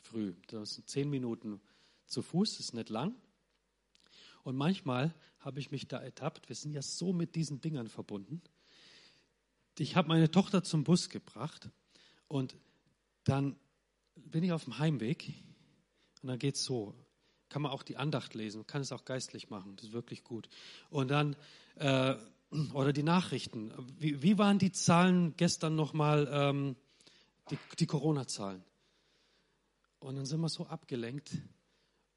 früh. 0.03 0.35
Das 0.45 0.75
sind 0.75 0.87
zehn 0.87 1.09
Minuten 1.09 1.59
zu 2.05 2.21
Fuß, 2.21 2.59
ist 2.59 2.75
nicht 2.75 2.89
lang. 2.89 3.15
Und 4.43 4.55
manchmal 4.55 5.13
habe 5.39 5.59
ich 5.59 5.71
mich 5.71 5.87
da 5.87 5.97
ertappt, 5.97 6.49
wir 6.49 6.55
sind 6.55 6.73
ja 6.73 6.81
so 6.81 7.13
mit 7.13 7.35
diesen 7.35 7.61
Dingern 7.61 7.87
verbunden. 7.87 8.41
Ich 9.77 9.95
habe 9.95 10.07
meine 10.07 10.29
Tochter 10.29 10.63
zum 10.63 10.83
Bus 10.83 11.09
gebracht 11.09 11.69
und 12.27 12.55
dann 13.23 13.55
bin 14.15 14.43
ich 14.43 14.51
auf 14.51 14.65
dem 14.65 14.77
Heimweg 14.77 15.33
und 16.21 16.29
dann 16.29 16.39
geht 16.39 16.55
es 16.55 16.63
so. 16.63 16.93
Kann 17.49 17.63
man 17.63 17.71
auch 17.71 17.83
die 17.83 17.97
Andacht 17.97 18.33
lesen, 18.33 18.67
kann 18.67 18.81
es 18.81 18.91
auch 18.91 19.05
geistlich 19.05 19.49
machen, 19.49 19.75
das 19.75 19.87
ist 19.87 19.93
wirklich 19.93 20.23
gut. 20.23 20.49
Und 20.89 21.09
dann 21.09 21.35
äh, 21.75 22.15
oder 22.73 22.93
die 22.93 23.03
Nachrichten. 23.03 23.71
Wie, 23.97 24.21
wie, 24.21 24.37
waren 24.37 24.59
die 24.59 24.71
Zahlen 24.71 25.35
gestern 25.37 25.75
nochmal, 25.75 26.29
ähm, 26.31 26.75
die, 27.49 27.57
die 27.79 27.85
Corona-Zahlen? 27.85 28.63
Und 29.99 30.15
dann 30.15 30.25
sind 30.25 30.41
wir 30.41 30.49
so 30.49 30.65
abgelenkt. 30.65 31.31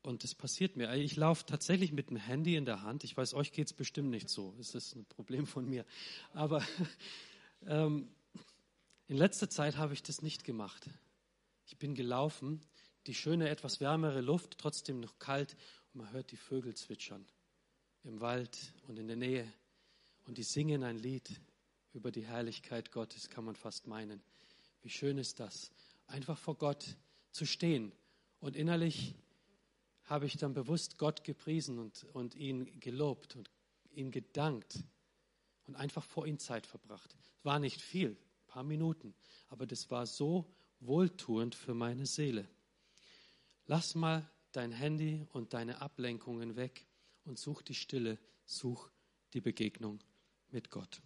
Und 0.04 0.22
das 0.22 0.34
passiert 0.34 0.76
mir. 0.76 0.92
Ich 0.92 1.16
laufe 1.16 1.46
tatsächlich 1.46 1.90
mit 1.90 2.10
dem 2.10 2.18
Handy 2.18 2.56
in 2.56 2.66
der 2.66 2.82
Hand. 2.82 3.04
Ich 3.04 3.16
weiß, 3.16 3.32
euch 3.32 3.52
geht 3.52 3.68
es 3.68 3.72
bestimmt 3.72 4.10
nicht 4.10 4.28
so. 4.28 4.54
Das 4.58 4.74
ist 4.74 4.94
ein 4.94 5.06
Problem 5.06 5.46
von 5.46 5.66
mir. 5.66 5.86
Aber 6.34 6.62
ähm, 7.66 8.10
in 9.08 9.16
letzter 9.16 9.48
Zeit 9.48 9.78
habe 9.78 9.94
ich 9.94 10.02
das 10.02 10.20
nicht 10.20 10.44
gemacht. 10.44 10.90
Ich 11.64 11.78
bin 11.78 11.94
gelaufen, 11.94 12.60
die 13.06 13.14
schöne, 13.14 13.48
etwas 13.48 13.80
wärmere 13.80 14.20
Luft, 14.20 14.58
trotzdem 14.58 15.00
noch 15.00 15.18
kalt. 15.18 15.56
Und 15.94 16.02
man 16.02 16.12
hört 16.12 16.32
die 16.32 16.36
Vögel 16.36 16.74
zwitschern 16.74 17.24
im 18.02 18.20
Wald 18.20 18.74
und 18.86 18.98
in 18.98 19.06
der 19.06 19.16
Nähe. 19.16 19.50
Und 20.26 20.36
die 20.36 20.42
singen 20.42 20.82
ein 20.82 20.98
Lied 20.98 21.40
über 21.94 22.12
die 22.12 22.26
Herrlichkeit 22.26 22.92
Gottes, 22.92 23.30
kann 23.30 23.46
man 23.46 23.56
fast 23.56 23.86
meinen. 23.86 24.22
Wie 24.82 24.90
schön 24.90 25.16
ist 25.16 25.40
das, 25.40 25.72
einfach 26.08 26.36
vor 26.36 26.56
Gott 26.58 26.84
zu 27.30 27.46
stehen. 27.46 27.90
Und 28.38 28.54
innerlich 28.54 29.14
habe 30.04 30.26
ich 30.26 30.36
dann 30.36 30.54
bewusst 30.54 30.98
Gott 30.98 31.24
gepriesen 31.24 31.78
und, 31.78 32.04
und 32.12 32.34
ihn 32.34 32.78
gelobt 32.80 33.36
und 33.36 33.50
ihm 33.92 34.10
gedankt 34.10 34.84
und 35.66 35.76
einfach 35.76 36.04
vor 36.04 36.26
ihm 36.26 36.38
Zeit 36.38 36.66
verbracht. 36.66 37.16
War 37.42 37.58
nicht 37.58 37.80
viel, 37.80 38.10
ein 38.10 38.46
paar 38.46 38.64
Minuten, 38.64 39.14
aber 39.48 39.66
das 39.66 39.90
war 39.90 40.06
so 40.06 40.50
wohltuend 40.80 41.54
für 41.54 41.74
meine 41.74 42.06
Seele. 42.06 42.48
Lass 43.66 43.94
mal 43.94 44.30
dein 44.52 44.72
Handy 44.72 45.26
und 45.32 45.54
deine 45.54 45.80
Ablenkungen 45.80 46.56
weg 46.56 46.86
und 47.24 47.38
such 47.38 47.62
die 47.62 47.74
Stille, 47.74 48.18
such 48.44 48.90
die 49.32 49.40
Begegnung 49.40 50.02
mit 50.50 50.70
Gott. 50.70 51.02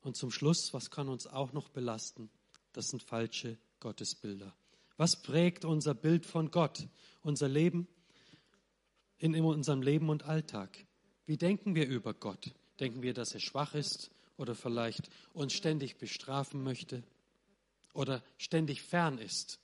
Und 0.00 0.16
zum 0.16 0.30
Schluss, 0.30 0.72
was 0.72 0.90
kann 0.90 1.08
uns 1.08 1.26
auch 1.26 1.52
noch 1.52 1.68
belasten? 1.68 2.30
Das 2.72 2.88
sind 2.88 3.02
falsche 3.02 3.58
Gottesbilder. 3.78 4.56
Was 4.96 5.22
prägt 5.22 5.64
unser 5.64 5.94
Bild 5.94 6.26
von 6.26 6.50
Gott, 6.50 6.86
unser 7.22 7.48
Leben, 7.48 7.88
in 9.18 9.34
unserem 9.34 9.82
Leben 9.82 10.10
und 10.10 10.24
Alltag? 10.24 10.86
Wie 11.26 11.36
denken 11.36 11.74
wir 11.74 11.86
über 11.86 12.14
Gott? 12.14 12.52
Denken 12.80 13.02
wir, 13.02 13.14
dass 13.14 13.32
er 13.32 13.40
schwach 13.40 13.74
ist 13.74 14.10
oder 14.36 14.54
vielleicht 14.54 15.08
uns 15.32 15.52
ständig 15.52 15.98
bestrafen 15.98 16.62
möchte 16.62 17.02
oder 17.94 18.22
ständig 18.38 18.82
fern 18.82 19.18
ist? 19.18 19.60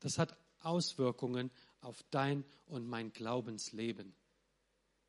Das 0.00 0.18
hat 0.18 0.36
Auswirkungen 0.60 1.50
auf 1.80 2.02
dein 2.10 2.44
und 2.66 2.86
mein 2.86 3.12
Glaubensleben. 3.12 4.14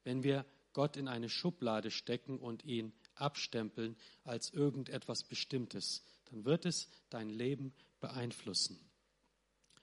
Wenn 0.04 0.24
wir 0.24 0.46
Gott 0.74 0.98
in 0.98 1.08
eine 1.08 1.30
Schublade 1.30 1.92
stecken 1.92 2.40
und 2.40 2.64
ihn 2.66 2.94
abstempeln 3.16 3.96
als 4.24 4.52
irgendetwas 4.52 5.24
Bestimmtes, 5.24 6.04
dann 6.26 6.46
wird 6.46 6.66
es 6.66 6.90
dein 7.10 7.30
Leben 7.30 7.74
beeinflussen. 8.00 8.80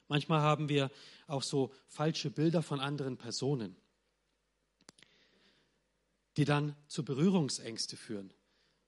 Manchmal 0.09 0.40
haben 0.40 0.68
wir 0.68 0.90
auch 1.26 1.42
so 1.42 1.72
falsche 1.88 2.30
Bilder 2.30 2.62
von 2.62 2.80
anderen 2.80 3.16
Personen, 3.16 3.76
die 6.36 6.44
dann 6.44 6.76
zu 6.86 7.04
Berührungsängste 7.04 7.96
führen. 7.96 8.32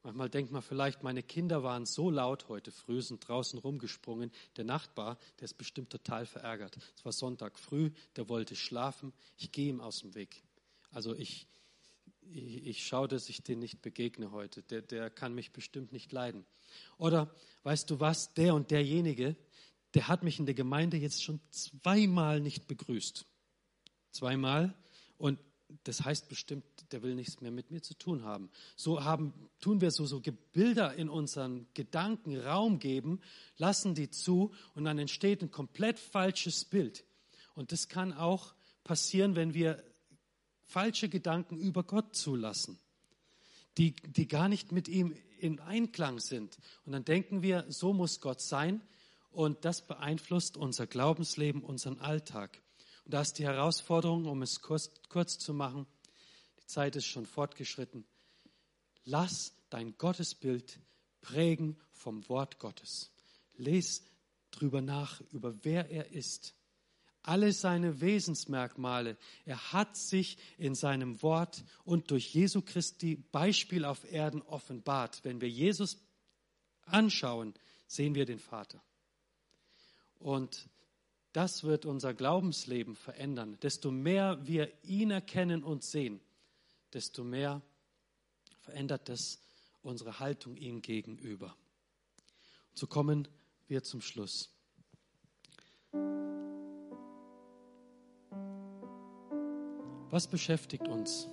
Manchmal 0.05 0.31
denkt 0.31 0.53
man 0.53 0.63
vielleicht, 0.63 1.03
meine 1.03 1.23
Kinder 1.23 1.63
waren 1.63 1.85
so 1.85 2.09
laut 2.09 2.49
heute 2.49 2.71
früh, 2.71 3.03
sind 3.03 3.27
draußen 3.27 3.59
rumgesprungen. 3.59 4.31
Der 4.57 4.65
Nachbar, 4.65 5.19
der 5.41 5.47
ist 5.47 5.59
bestimmt 5.59 5.91
total 5.91 6.25
verärgert. 6.25 6.79
Es 6.97 7.05
war 7.05 7.13
Sonntag 7.13 7.59
früh, 7.59 7.91
der 8.17 8.29
wollte 8.29 8.55
schlafen. 8.55 9.13
Ich 9.37 9.51
gehe 9.51 9.69
ihm 9.69 9.81
aus 9.81 10.01
dem 10.01 10.15
Weg. 10.15 10.45
Also 10.93 11.15
ich, 11.15 11.49
ich, 12.23 12.67
ich 12.67 12.87
schaue, 12.87 13.09
dass 13.09 13.29
ich 13.29 13.43
den 13.43 13.59
nicht 13.59 13.83
begegne 13.83 14.31
heute. 14.31 14.63
Der, 14.63 14.83
der 14.83 15.11
kann 15.11 15.35
mich 15.35 15.53
bestimmt 15.53 15.93
nicht 15.93 16.13
leiden. 16.13 16.47
Oder 16.97 17.35
weißt 17.65 17.91
du 17.91 17.99
was, 17.99 18.33
der 18.35 18.55
und 18.55 18.71
derjenige, 18.71 19.37
der 19.99 20.07
hat 20.07 20.23
mich 20.23 20.39
in 20.39 20.47
der 20.47 20.55
Gemeinde 20.55 20.97
jetzt 20.97 21.25
schon 21.25 21.41
zweimal 21.51 22.39
nicht 22.39 22.69
begrüßt. 22.69 23.27
Zweimal. 24.13 24.73
Und 25.17 25.41
das 25.83 26.05
heißt 26.05 26.29
bestimmt, 26.29 26.63
der 26.93 27.03
will 27.03 27.17
nichts 27.17 27.41
mehr 27.41 27.51
mit 27.51 27.73
mir 27.73 27.83
zu 27.83 27.95
tun 27.95 28.23
haben. 28.23 28.49
So 28.77 29.03
haben, 29.03 29.33
tun 29.59 29.81
wir 29.81 29.91
so, 29.91 30.07
so 30.07 30.23
Bilder 30.53 30.95
in 30.95 31.09
unseren 31.09 31.67
Gedanken 31.75 32.39
Raum 32.39 32.79
geben, 32.79 33.21
lassen 33.57 33.97
die 33.97 34.09
zu 34.09 34.55
und 34.77 34.85
dann 34.85 35.01
entsteht 35.01 35.43
ein 35.43 35.51
komplett 35.51 35.99
falsches 35.99 36.65
Bild. 36.65 37.05
Und 37.57 37.73
das 37.73 37.89
kann 37.89 38.13
auch 38.13 38.55
passieren, 38.85 39.35
wenn 39.35 39.53
wir 39.53 39.83
falsche 40.63 41.09
Gedanken 41.09 41.59
über 41.59 41.83
Gott 41.83 42.15
zulassen, 42.15 42.79
die, 43.79 43.97
die 43.97 44.29
gar 44.29 44.49
nicht 44.49 44.71
mit 44.71 44.87
ihm 44.87 45.17
in 45.41 45.59
Einklang 45.59 46.21
sind. 46.21 46.57
Und 46.85 46.93
dann 46.93 47.05
denken 47.05 47.43
wir, 47.43 47.65
so 47.69 47.93
muss 47.93 48.21
Gott 48.21 48.41
sein. 48.41 48.81
Und 49.31 49.65
das 49.65 49.87
beeinflusst 49.87 50.57
unser 50.57 50.87
Glaubensleben, 50.87 51.63
unseren 51.63 51.99
Alltag. 52.01 52.63
Und 53.05 53.15
da 53.15 53.21
ist 53.21 53.35
die 53.35 53.45
Herausforderung, 53.45 54.27
um 54.27 54.43
es 54.43 54.61
kurz, 54.61 54.91
kurz 55.09 55.39
zu 55.39 55.55
machen, 55.55 55.87
die 56.61 56.67
Zeit 56.67 56.97
ist 56.97 57.07
schon 57.07 57.27
fortgeschritten. 57.27 58.05
Lass 59.05 59.55
dein 59.71 59.97
Gottesbild 59.97 60.81
prägen 61.21 61.79
vom 61.93 62.29
Wort 62.29 62.59
Gottes. 62.59 63.11
Lies 63.55 64.05
drüber 64.51 64.81
nach, 64.81 65.21
über 65.33 65.65
wer 65.65 65.91
er 65.91 66.11
ist 66.13 66.55
alle 67.29 67.53
seine 67.53 68.01
Wesensmerkmale. 68.01 69.19
Er 69.45 69.73
hat 69.73 69.97
sich 69.97 70.39
in 70.57 70.75
seinem 70.75 71.23
Wort 71.23 71.63
und 71.85 72.11
durch 72.11 72.35
Jesu 72.35 72.63
Christi 72.63 73.17
Beispiel 73.17 73.85
auf 73.85 74.11
Erden 74.11 74.41
offenbart. 74.43 75.21
Wenn 75.25 75.41
wir 75.41 75.49
Jesus 75.51 75.99
anschauen, 76.87 77.53
sehen 77.87 78.15
wir 78.15 78.25
den 78.25 78.39
Vater. 78.39 78.83
Und 80.19 80.69
das 81.33 81.65
wird 81.65 81.87
unser 81.87 82.15
Glaubensleben 82.15 82.97
verändern. 82.97 83.59
Desto 83.63 83.91
mehr 83.91 84.39
wir 84.47 84.73
ihn 84.83 85.11
erkennen 85.11 85.63
und 85.63 85.85
sehen, 85.85 86.21
desto 86.93 87.23
mehr 87.23 87.63
verändert 88.61 89.09
das 89.09 89.41
unsere 89.83 90.19
Haltung 90.19 90.57
ihm 90.57 90.83
gegenüber. 90.83 91.55
Und 92.71 92.79
so 92.79 92.87
kommen 92.87 93.29
wir 93.69 93.83
zum 93.83 94.01
Schluss. 94.01 94.51
Was 100.11 100.27
beschäftigt 100.27 100.89
uns 100.89 101.29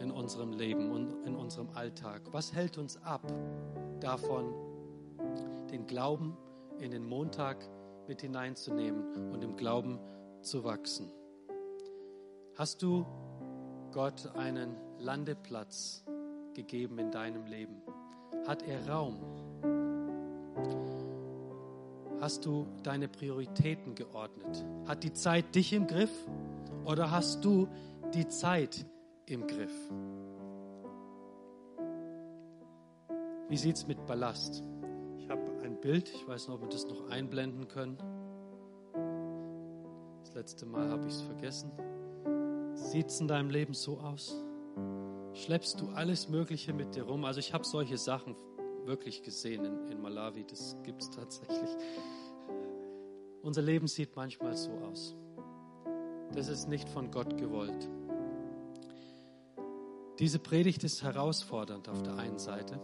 in 0.00 0.12
unserem 0.12 0.52
Leben 0.52 0.90
und 0.90 1.26
in 1.26 1.34
unserem 1.34 1.70
Alltag? 1.70 2.22
Was 2.32 2.52
hält 2.52 2.78
uns 2.78 2.96
ab 2.98 3.26
davon, 4.00 4.54
den 5.70 5.86
Glauben 5.86 6.36
in 6.80 6.90
den 6.90 7.04
Montag 7.04 7.56
mit 8.06 8.20
hineinzunehmen 8.20 9.32
und 9.32 9.42
im 9.42 9.56
Glauben 9.56 9.98
zu 10.42 10.64
wachsen? 10.64 11.10
Hast 12.56 12.82
du 12.82 13.06
Gott 13.92 14.34
einen 14.36 14.76
Landeplatz 14.98 16.04
gegeben 16.54 16.98
in 16.98 17.10
deinem 17.10 17.46
Leben? 17.46 17.82
Hat 18.46 18.62
er 18.62 18.88
Raum? 18.88 19.16
Hast 22.20 22.44
du 22.44 22.66
deine 22.82 23.08
Prioritäten 23.08 23.94
geordnet? 23.94 24.64
Hat 24.86 25.04
die 25.04 25.12
Zeit 25.12 25.54
dich 25.54 25.72
im 25.72 25.86
Griff? 25.86 26.10
Oder 26.84 27.10
hast 27.10 27.44
du 27.44 27.68
die 28.12 28.26
Zeit 28.26 28.84
im 29.26 29.46
Griff? 29.46 29.72
Wie 33.48 33.56
sieht 33.56 33.76
es 33.76 33.86
mit 33.86 34.04
Ballast? 34.06 34.62
Bild, 35.80 36.10
ich 36.14 36.26
weiß 36.26 36.48
nicht, 36.48 36.54
ob 36.54 36.62
wir 36.62 36.68
das 36.68 36.86
noch 36.86 37.08
einblenden 37.10 37.68
können. 37.68 37.98
Das 40.20 40.34
letzte 40.34 40.66
Mal 40.66 40.90
habe 40.90 41.06
ich 41.06 41.14
es 41.14 41.22
vergessen. 41.22 41.70
Sieht 42.74 43.06
es 43.06 43.20
in 43.20 43.28
deinem 43.28 43.50
Leben 43.50 43.74
so 43.74 43.98
aus? 43.98 44.34
Schleppst 45.34 45.80
du 45.80 45.88
alles 45.90 46.28
Mögliche 46.28 46.72
mit 46.72 46.94
dir 46.94 47.04
rum? 47.04 47.24
Also 47.24 47.40
ich 47.40 47.52
habe 47.52 47.64
solche 47.64 47.98
Sachen 47.98 48.34
wirklich 48.84 49.22
gesehen 49.22 49.64
in, 49.64 49.88
in 49.88 50.00
Malawi, 50.00 50.44
das 50.44 50.76
gibt 50.82 51.02
es 51.02 51.10
tatsächlich. 51.10 51.70
Unser 53.42 53.62
Leben 53.62 53.86
sieht 53.86 54.16
manchmal 54.16 54.56
so 54.56 54.72
aus 54.90 55.16
das 56.32 56.48
ist 56.48 56.68
nicht 56.68 56.88
von 56.88 57.10
Gott 57.10 57.36
gewollt. 57.36 57.88
Diese 60.18 60.38
Predigt 60.38 60.84
ist 60.84 61.02
herausfordernd 61.02 61.88
auf 61.88 62.02
der 62.02 62.16
einen 62.16 62.38
Seite, 62.38 62.80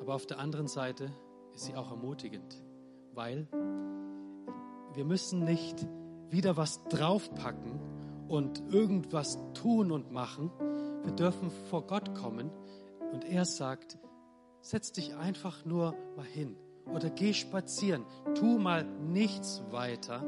aber 0.00 0.14
auf 0.14 0.26
der 0.26 0.38
anderen 0.38 0.68
Seite 0.68 1.10
ist 1.54 1.64
sie 1.64 1.76
auch 1.76 1.90
ermutigend, 1.90 2.62
weil 3.14 3.46
wir 4.94 5.04
müssen 5.04 5.44
nicht 5.44 5.86
wieder 6.30 6.56
was 6.56 6.82
draufpacken 6.84 7.80
und 8.28 8.62
irgendwas 8.72 9.38
tun 9.54 9.92
und 9.92 10.10
machen. 10.10 10.50
Wir 11.02 11.12
dürfen 11.12 11.50
vor 11.70 11.86
Gott 11.86 12.14
kommen 12.14 12.50
und 13.12 13.24
er 13.24 13.44
sagt, 13.44 13.98
setz 14.60 14.92
dich 14.92 15.14
einfach 15.14 15.64
nur 15.64 15.94
mal 16.16 16.26
hin 16.26 16.56
oder 16.92 17.10
geh 17.10 17.32
spazieren, 17.32 18.04
tu 18.34 18.58
mal 18.58 18.84
nichts 18.84 19.62
weiter, 19.70 20.24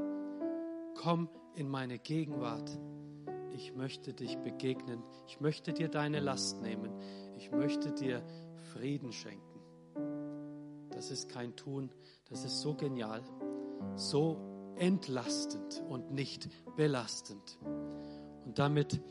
komm 0.95 1.29
in 1.55 1.69
meine 1.69 1.99
Gegenwart. 1.99 2.79
Ich 3.55 3.75
möchte 3.75 4.13
dich 4.13 4.37
begegnen. 4.39 5.03
Ich 5.27 5.41
möchte 5.41 5.73
dir 5.73 5.89
deine 5.89 6.21
Last 6.21 6.61
nehmen. 6.61 6.93
Ich 7.39 7.51
möchte 7.51 7.91
dir 7.91 8.23
Frieden 8.75 9.13
schenken. 9.13 9.56
Das 10.97 11.11
ist 11.11 11.29
kein 11.29 11.55
Tun, 11.57 11.91
das 12.31 12.47
ist 12.47 12.63
so 12.63 12.73
genial, 12.73 13.23
so 13.97 14.39
entlastend 14.79 15.83
und 15.91 16.11
nicht 16.11 16.49
belastend. 16.75 17.59
Und 18.47 18.59
damit 18.59 19.03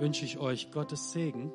wünsche 0.00 0.24
ich 0.24 0.38
euch 0.38 0.72
Gottes 0.72 1.12
Segen 1.12 1.52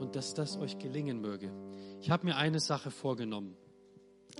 und 0.00 0.16
dass 0.16 0.34
das 0.34 0.56
euch 0.56 0.78
gelingen 0.78 1.20
möge. 1.20 1.52
Ich 2.00 2.10
habe 2.10 2.26
mir 2.26 2.34
eine 2.34 2.58
Sache 2.58 2.90
vorgenommen. 2.90 3.56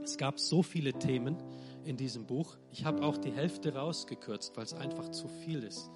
Es 0.03 0.19
gab 0.19 0.41
so 0.41 0.64
viele 0.64 0.93
Themen 0.95 1.37
in 1.85 1.97
diesem 1.97 2.27
Buch. 2.27 2.57
Ich 2.73 2.85
habe 2.85 3.05
auch 3.05 3.19
die 3.19 3.31
Hälfte 3.31 3.77
rausgekürzt, 3.77 4.57
weil 4.57 4.64
es 4.64 4.75
einfach 4.75 5.11
zu 5.11 5.29
viel 5.29 5.62
ist 5.62 5.93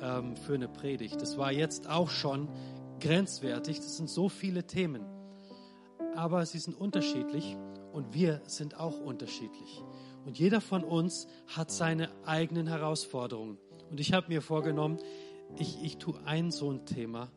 ähm, 0.00 0.36
für 0.36 0.54
eine 0.54 0.68
Predigt. 0.68 1.20
Das 1.20 1.36
war 1.36 1.50
jetzt 1.50 1.90
auch 1.90 2.10
schon 2.10 2.48
grenzwertig. 3.00 3.78
Das 3.78 3.96
sind 3.96 4.08
so 4.08 4.28
viele 4.28 4.68
Themen. 4.68 5.04
Aber 6.14 6.46
sie 6.46 6.60
sind 6.60 6.80
unterschiedlich 6.80 7.56
und 7.94 8.12
wir 8.12 8.42
sind 8.46 8.78
auch 8.78 9.00
unterschiedlich. 9.00 9.82
Und 10.26 10.38
jeder 10.38 10.60
von 10.60 10.82
uns 10.82 11.28
hat 11.46 11.70
seine 11.70 12.10
eigenen 12.26 12.66
Herausforderungen. 12.66 13.56
Und 13.88 14.00
ich 14.00 14.12
habe 14.12 14.28
mir 14.28 14.42
vorgenommen, 14.42 14.98
ich, 15.56 15.82
ich 15.84 15.98
tue 15.98 16.18
ein 16.24 16.50
so 16.50 16.70
ein 16.70 16.84
Thema 16.86 17.30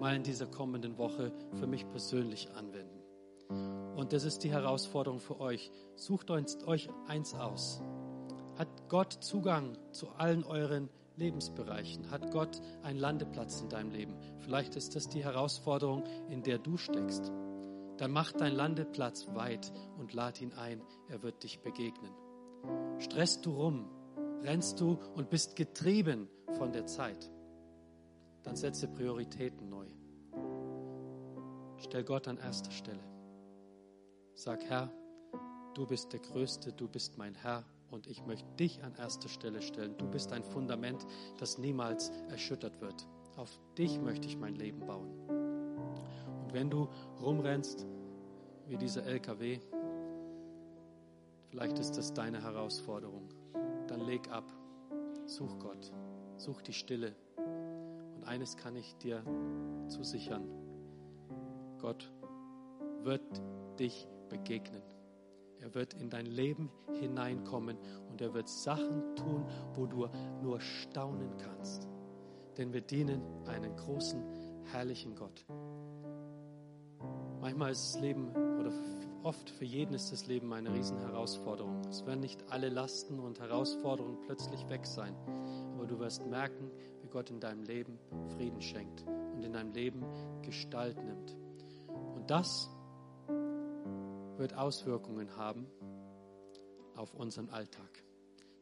mal 0.00 0.14
in 0.14 0.22
dieser 0.22 0.46
kommenden 0.46 0.98
Woche 0.98 1.32
für 1.54 1.66
mich 1.66 1.88
persönlich 1.88 2.50
anwenden. 2.50 3.00
Und 3.96 4.12
das 4.12 4.24
ist 4.24 4.44
die 4.44 4.50
Herausforderung 4.50 5.18
für 5.18 5.40
euch. 5.40 5.70
Sucht 5.96 6.30
euch 6.30 6.90
eins 7.06 7.34
aus. 7.34 7.80
Hat 8.58 8.68
Gott 8.88 9.12
Zugang 9.20 9.78
zu 9.92 10.10
allen 10.10 10.44
euren 10.44 10.90
Lebensbereichen? 11.16 12.10
Hat 12.10 12.30
Gott 12.30 12.60
einen 12.82 12.98
Landeplatz 12.98 13.62
in 13.62 13.70
deinem 13.70 13.90
Leben? 13.90 14.14
Vielleicht 14.40 14.76
ist 14.76 14.94
das 14.94 15.08
die 15.08 15.24
Herausforderung, 15.24 16.04
in 16.28 16.42
der 16.42 16.58
du 16.58 16.76
steckst. 16.76 17.32
Dann 18.02 18.10
mach 18.10 18.32
deinen 18.32 18.56
Landeplatz 18.56 19.28
weit 19.32 19.72
und 19.96 20.12
lad 20.12 20.40
ihn 20.40 20.52
ein. 20.54 20.82
Er 21.08 21.22
wird 21.22 21.44
dich 21.44 21.60
begegnen. 21.60 22.10
Stresst 22.98 23.46
du 23.46 23.52
rum, 23.52 23.88
rennst 24.42 24.80
du 24.80 24.98
und 25.14 25.30
bist 25.30 25.54
getrieben 25.54 26.28
von 26.58 26.72
der 26.72 26.86
Zeit, 26.86 27.30
dann 28.42 28.56
setze 28.56 28.88
Prioritäten 28.88 29.68
neu. 29.68 29.86
Stell 31.76 32.02
Gott 32.02 32.26
an 32.26 32.38
erster 32.38 32.72
Stelle. 32.72 33.04
Sag, 34.34 34.64
Herr, 34.64 34.90
du 35.74 35.86
bist 35.86 36.12
der 36.12 36.18
Größte, 36.18 36.72
du 36.72 36.88
bist 36.88 37.18
mein 37.18 37.36
Herr 37.36 37.64
und 37.92 38.08
ich 38.08 38.26
möchte 38.26 38.50
dich 38.56 38.82
an 38.82 38.96
erster 38.96 39.28
Stelle 39.28 39.62
stellen. 39.62 39.96
Du 39.96 40.10
bist 40.10 40.32
ein 40.32 40.42
Fundament, 40.42 41.06
das 41.38 41.56
niemals 41.56 42.10
erschüttert 42.30 42.80
wird. 42.80 43.06
Auf 43.36 43.60
dich 43.78 44.00
möchte 44.00 44.26
ich 44.26 44.36
mein 44.36 44.56
Leben 44.56 44.80
bauen. 44.86 45.41
Wenn 46.52 46.68
du 46.68 46.88
rumrennst 47.20 47.86
wie 48.68 48.76
dieser 48.76 49.04
LKW, 49.06 49.58
vielleicht 51.48 51.78
ist 51.78 51.96
das 51.96 52.12
deine 52.12 52.42
Herausforderung, 52.42 53.28
dann 53.86 54.00
leg 54.00 54.30
ab, 54.30 54.44
such 55.24 55.58
Gott, 55.58 55.92
such 56.36 56.60
die 56.62 56.74
Stille. 56.74 57.14
Und 58.16 58.24
eines 58.24 58.56
kann 58.56 58.76
ich 58.76 58.94
dir 58.96 59.24
zusichern, 59.88 60.46
Gott 61.78 62.12
wird 63.02 63.22
dich 63.78 64.06
begegnen. 64.28 64.82
Er 65.58 65.74
wird 65.74 65.94
in 65.94 66.10
dein 66.10 66.26
Leben 66.26 66.70
hineinkommen 67.00 67.78
und 68.10 68.20
er 68.20 68.34
wird 68.34 68.48
Sachen 68.48 69.16
tun, 69.16 69.46
wo 69.74 69.86
du 69.86 70.06
nur 70.42 70.60
staunen 70.60 71.36
kannst. 71.38 71.88
Denn 72.58 72.72
wir 72.72 72.82
dienen 72.82 73.22
einen 73.46 73.74
großen, 73.76 74.22
herrlichen 74.64 75.14
Gott. 75.14 75.46
Manchmal 77.42 77.72
ist 77.72 77.96
das 77.96 78.00
Leben 78.00 78.28
oder 78.60 78.72
oft 79.24 79.50
für 79.50 79.64
jeden 79.64 79.94
ist 79.94 80.12
das 80.12 80.28
Leben 80.28 80.52
eine 80.52 80.72
Riesenherausforderung. 80.72 81.80
Es 81.90 82.06
werden 82.06 82.20
nicht 82.20 82.40
alle 82.52 82.68
Lasten 82.68 83.18
und 83.18 83.40
Herausforderungen 83.40 84.20
plötzlich 84.20 84.68
weg 84.68 84.86
sein, 84.86 85.12
aber 85.74 85.86
du 85.86 85.98
wirst 85.98 86.24
merken, 86.24 86.70
wie 87.02 87.08
Gott 87.08 87.30
in 87.30 87.40
deinem 87.40 87.64
Leben 87.64 87.98
Frieden 88.36 88.62
schenkt 88.62 89.04
und 89.34 89.42
in 89.42 89.52
deinem 89.52 89.72
Leben 89.72 90.04
Gestalt 90.42 90.96
nimmt. 91.02 91.36
Und 92.14 92.30
das 92.30 92.70
wird 94.36 94.54
Auswirkungen 94.54 95.36
haben 95.36 95.66
auf 96.94 97.12
unseren 97.12 97.50
Alltag. 97.50 98.04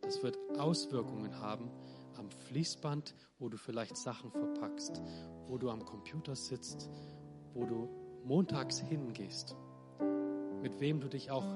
Das 0.00 0.22
wird 0.22 0.38
Auswirkungen 0.58 1.38
haben 1.38 1.70
am 2.16 2.30
Fließband, 2.30 3.14
wo 3.38 3.50
du 3.50 3.58
vielleicht 3.58 3.98
Sachen 3.98 4.30
verpackst, 4.30 5.02
wo 5.48 5.58
du 5.58 5.68
am 5.68 5.84
Computer 5.84 6.34
sitzt, 6.34 6.88
wo 7.52 7.66
du 7.66 7.99
montags 8.24 8.78
hingehst, 8.80 9.56
mit 10.62 10.80
wem 10.80 11.00
du 11.00 11.08
dich 11.08 11.30
auch 11.30 11.46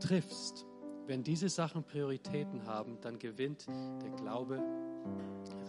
triffst. 0.00 0.66
Wenn 1.06 1.22
diese 1.22 1.48
Sachen 1.48 1.84
Prioritäten 1.84 2.66
haben, 2.66 2.98
dann 3.00 3.18
gewinnt 3.18 3.66
der 3.66 4.10
Glaube 4.10 4.62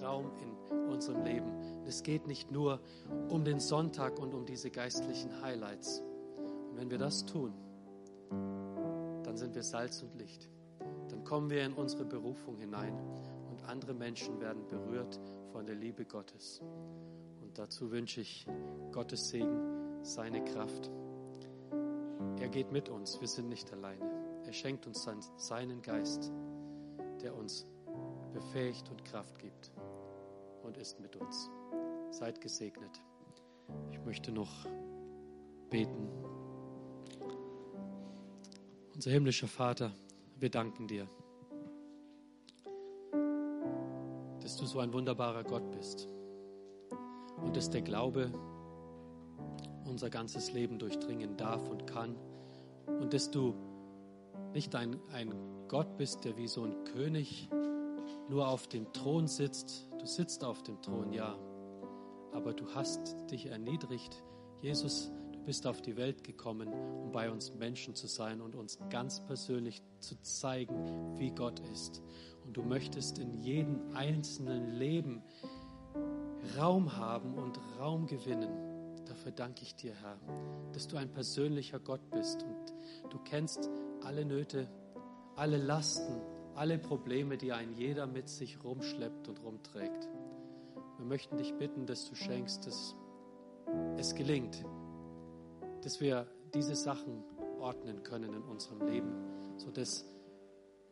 Raum 0.02 0.32
in 0.42 0.90
unserem 0.90 1.24
Leben. 1.24 1.52
Es 1.86 2.04
geht 2.04 2.28
nicht 2.28 2.52
nur 2.52 2.80
um 3.30 3.44
den 3.44 3.60
Sonntag 3.60 4.20
und 4.20 4.34
um 4.34 4.46
diese 4.46 4.70
geistlichen 4.70 5.42
Highlights, 5.42 6.04
wenn 6.76 6.90
wir 6.90 6.98
das 6.98 7.26
tun, 7.26 7.54
dann 9.24 9.38
sind 9.38 9.56
wir 9.56 9.64
Salz 9.64 10.02
und 10.02 10.16
Licht. 10.16 10.50
Dann 11.10 11.24
kommen 11.24 11.50
wir 11.50 11.64
in 11.64 11.74
unsere 11.74 12.06
Berufung 12.06 12.58
hinein 12.58 12.94
und 13.50 13.64
andere 13.64 13.94
Menschen 13.94 14.40
werden 14.40 14.68
berührt 14.68 15.20
von 15.52 15.66
der 15.66 15.76
Liebe 15.76 16.06
Gottes. 16.06 16.62
Und 17.50 17.58
dazu 17.58 17.90
wünsche 17.90 18.22
ich 18.22 18.46
Gottes 18.92 19.30
Segen, 19.30 20.04
seine 20.04 20.46
Kraft. 20.46 20.92
Er 22.40 22.48
geht 22.48 22.72
mit 22.72 22.90
uns, 22.90 23.20
wir 23.20 23.28
sind 23.28 23.50
nicht 23.50 23.74
alleine. 23.74 24.44
Er 24.46 24.54
schenkt 24.54 24.86
uns 24.86 25.10
seinen 25.38 25.82
Geist, 25.82 26.32
der 27.24 27.36
uns 27.36 27.66
befähigt 28.34 28.92
und 28.92 29.04
Kraft 29.04 29.40
gibt 29.40 29.72
und 30.62 30.78
ist 30.78 31.00
mit 31.00 31.16
uns. 31.16 31.50
Seid 32.12 32.40
gesegnet. 32.40 33.02
Ich 33.92 34.00
möchte 34.06 34.32
noch 34.32 34.68
beten. 35.72 36.08
Unser 38.94 39.10
himmlischer 39.10 39.48
Vater, 39.48 39.92
wir 40.38 40.52
danken 40.52 40.88
dir, 40.88 41.08
dass 44.40 44.56
du 44.56 44.68
so 44.68 44.78
ein 44.82 44.94
wunderbarer 44.94 45.44
Gott 45.44 45.72
bist 45.72 46.08
und 47.44 47.56
dass 47.56 47.70
der 47.70 47.82
Glaube 47.82 48.32
unser 49.86 50.10
ganzes 50.10 50.54
Leben 50.54 50.80
durchdringen 50.80 51.38
darf 51.38 51.68
und 51.70 51.88
kann 51.88 52.16
und 52.86 53.14
dass 53.14 53.32
du 53.32 53.56
nicht 54.54 54.76
ein, 54.76 55.00
ein 55.12 55.34
Gott 55.68 55.98
bist, 55.98 56.26
der 56.26 56.38
wie 56.38 56.48
so 56.48 56.64
ein 56.64 56.84
König 56.86 57.50
nur 58.30 58.48
auf 58.48 58.68
dem 58.68 58.92
Thron 58.94 59.28
sitzt. 59.28 59.88
Du 60.00 60.06
sitzt 60.06 60.44
auf 60.44 60.64
dem 60.64 60.82
Thron, 60.82 61.14
ja, 61.14 61.38
aber 62.34 62.54
du 62.54 62.66
hast 62.74 63.16
dich 63.32 63.48
erniedrigt. 63.48 64.24
Jesus, 64.62 65.12
bist 65.46 65.66
auf 65.66 65.82
die 65.82 65.98
Welt 65.98 66.24
gekommen, 66.24 66.70
um 66.72 67.12
bei 67.12 67.32
uns 67.32 67.56
Menschen 67.56 67.96
zu 67.96 68.08
sein 68.08 68.42
und 68.42 68.56
uns 68.56 68.78
ganz 68.90 69.20
persönlich 69.26 69.82
zu 70.00 70.16
zeigen, 70.22 71.18
wie 71.18 71.32
Gott 71.32 71.60
ist. 71.72 72.04
Und 72.46 72.56
du 72.56 72.62
möchtest 72.62 73.18
in 73.18 73.34
jedem 73.34 73.96
einzelnen 73.96 74.76
Leben 74.76 75.24
Raum 76.58 76.96
haben 76.98 77.36
und 77.36 77.60
Raum 77.80 78.08
gewinnen. 78.08 79.06
Dafür 79.06 79.32
danke 79.32 79.64
ich 79.64 79.76
dir, 79.76 79.94
Herr, 80.02 80.18
dass 80.74 80.88
du 80.88 80.98
ein 80.98 81.10
persönlicher 81.10 81.80
Gott 81.80 82.10
bist 82.12 82.44
und 82.44 83.12
du 83.12 83.18
kennst 83.20 83.70
alle 84.04 84.26
Nöte, 84.26 84.68
alle 85.36 85.58
Lasten, 85.58 86.22
alle 86.56 86.78
Probleme, 86.78 87.38
die 87.38 87.52
ein 87.52 87.72
jeder 87.74 88.06
mit 88.06 88.30
sich 88.30 88.64
rumschleppt 88.64 89.28
und 89.28 89.44
rumträgt. 89.44 90.10
Wir 90.98 91.06
möchten 91.06 91.38
dich 91.38 91.54
bitten, 91.56 91.86
dass 91.86 92.08
du 92.10 92.16
schenkst, 92.16 92.68
dass 92.68 92.96
es 93.98 94.16
gelingt, 94.16 94.64
dass 95.84 96.02
wir 96.02 96.28
diese 96.54 96.76
Sachen 96.76 97.24
ordnen 97.60 98.04
können 98.04 98.34
in 98.34 98.44
unserem 98.44 98.88
Leben, 98.88 99.14
sodass 99.58 100.06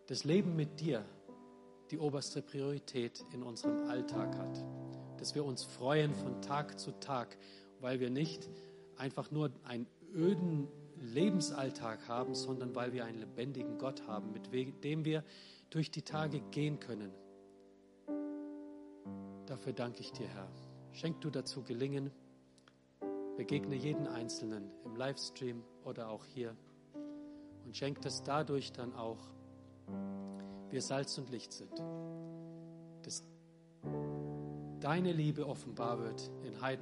das 0.07 0.23
Leben 0.23 0.55
mit 0.55 0.79
dir 0.79 1.03
die 1.91 1.99
oberste 1.99 2.41
Priorität 2.41 3.25
in 3.33 3.43
unserem 3.43 3.89
Alltag 3.89 4.37
hat. 4.37 4.63
Dass 5.17 5.35
wir 5.35 5.43
uns 5.43 5.63
freuen 5.63 6.13
von 6.13 6.41
Tag 6.41 6.79
zu 6.79 6.91
Tag, 6.99 7.37
weil 7.79 7.99
wir 7.99 8.09
nicht 8.09 8.49
einfach 8.97 9.31
nur 9.31 9.51
einen 9.63 9.87
öden 10.13 10.67
Lebensalltag 10.99 12.07
haben, 12.07 12.33
sondern 12.33 12.75
weil 12.75 12.93
wir 12.93 13.05
einen 13.05 13.19
lebendigen 13.19 13.77
Gott 13.77 14.07
haben, 14.07 14.31
mit 14.31 14.51
dem 14.83 15.05
wir 15.05 15.23
durch 15.69 15.91
die 15.91 16.01
Tage 16.01 16.41
gehen 16.51 16.79
können. 16.79 17.11
Dafür 19.45 19.73
danke 19.73 20.01
ich 20.01 20.11
dir, 20.11 20.27
Herr. 20.27 20.49
Schenk 20.91 21.21
du 21.21 21.29
dazu 21.29 21.63
Gelingen. 21.63 22.11
Begegne 23.37 23.75
jeden 23.75 24.07
Einzelnen 24.07 24.71
im 24.83 24.95
Livestream 24.95 25.63
oder 25.83 26.09
auch 26.09 26.25
hier 26.25 26.55
und 27.67 27.75
schenkt 27.75 28.05
dass 28.05 28.23
dadurch 28.23 28.71
dann 28.71 28.95
auch 28.95 29.19
wir 30.69 30.81
Salz 30.81 31.17
und 31.17 31.29
Licht 31.29 31.53
sind. 31.53 31.71
Dass 33.03 33.23
deine 34.79 35.11
Liebe 35.11 35.47
offenbar 35.47 35.99
wird 35.99 36.31
in 36.43 36.61
Heiden 36.61 36.67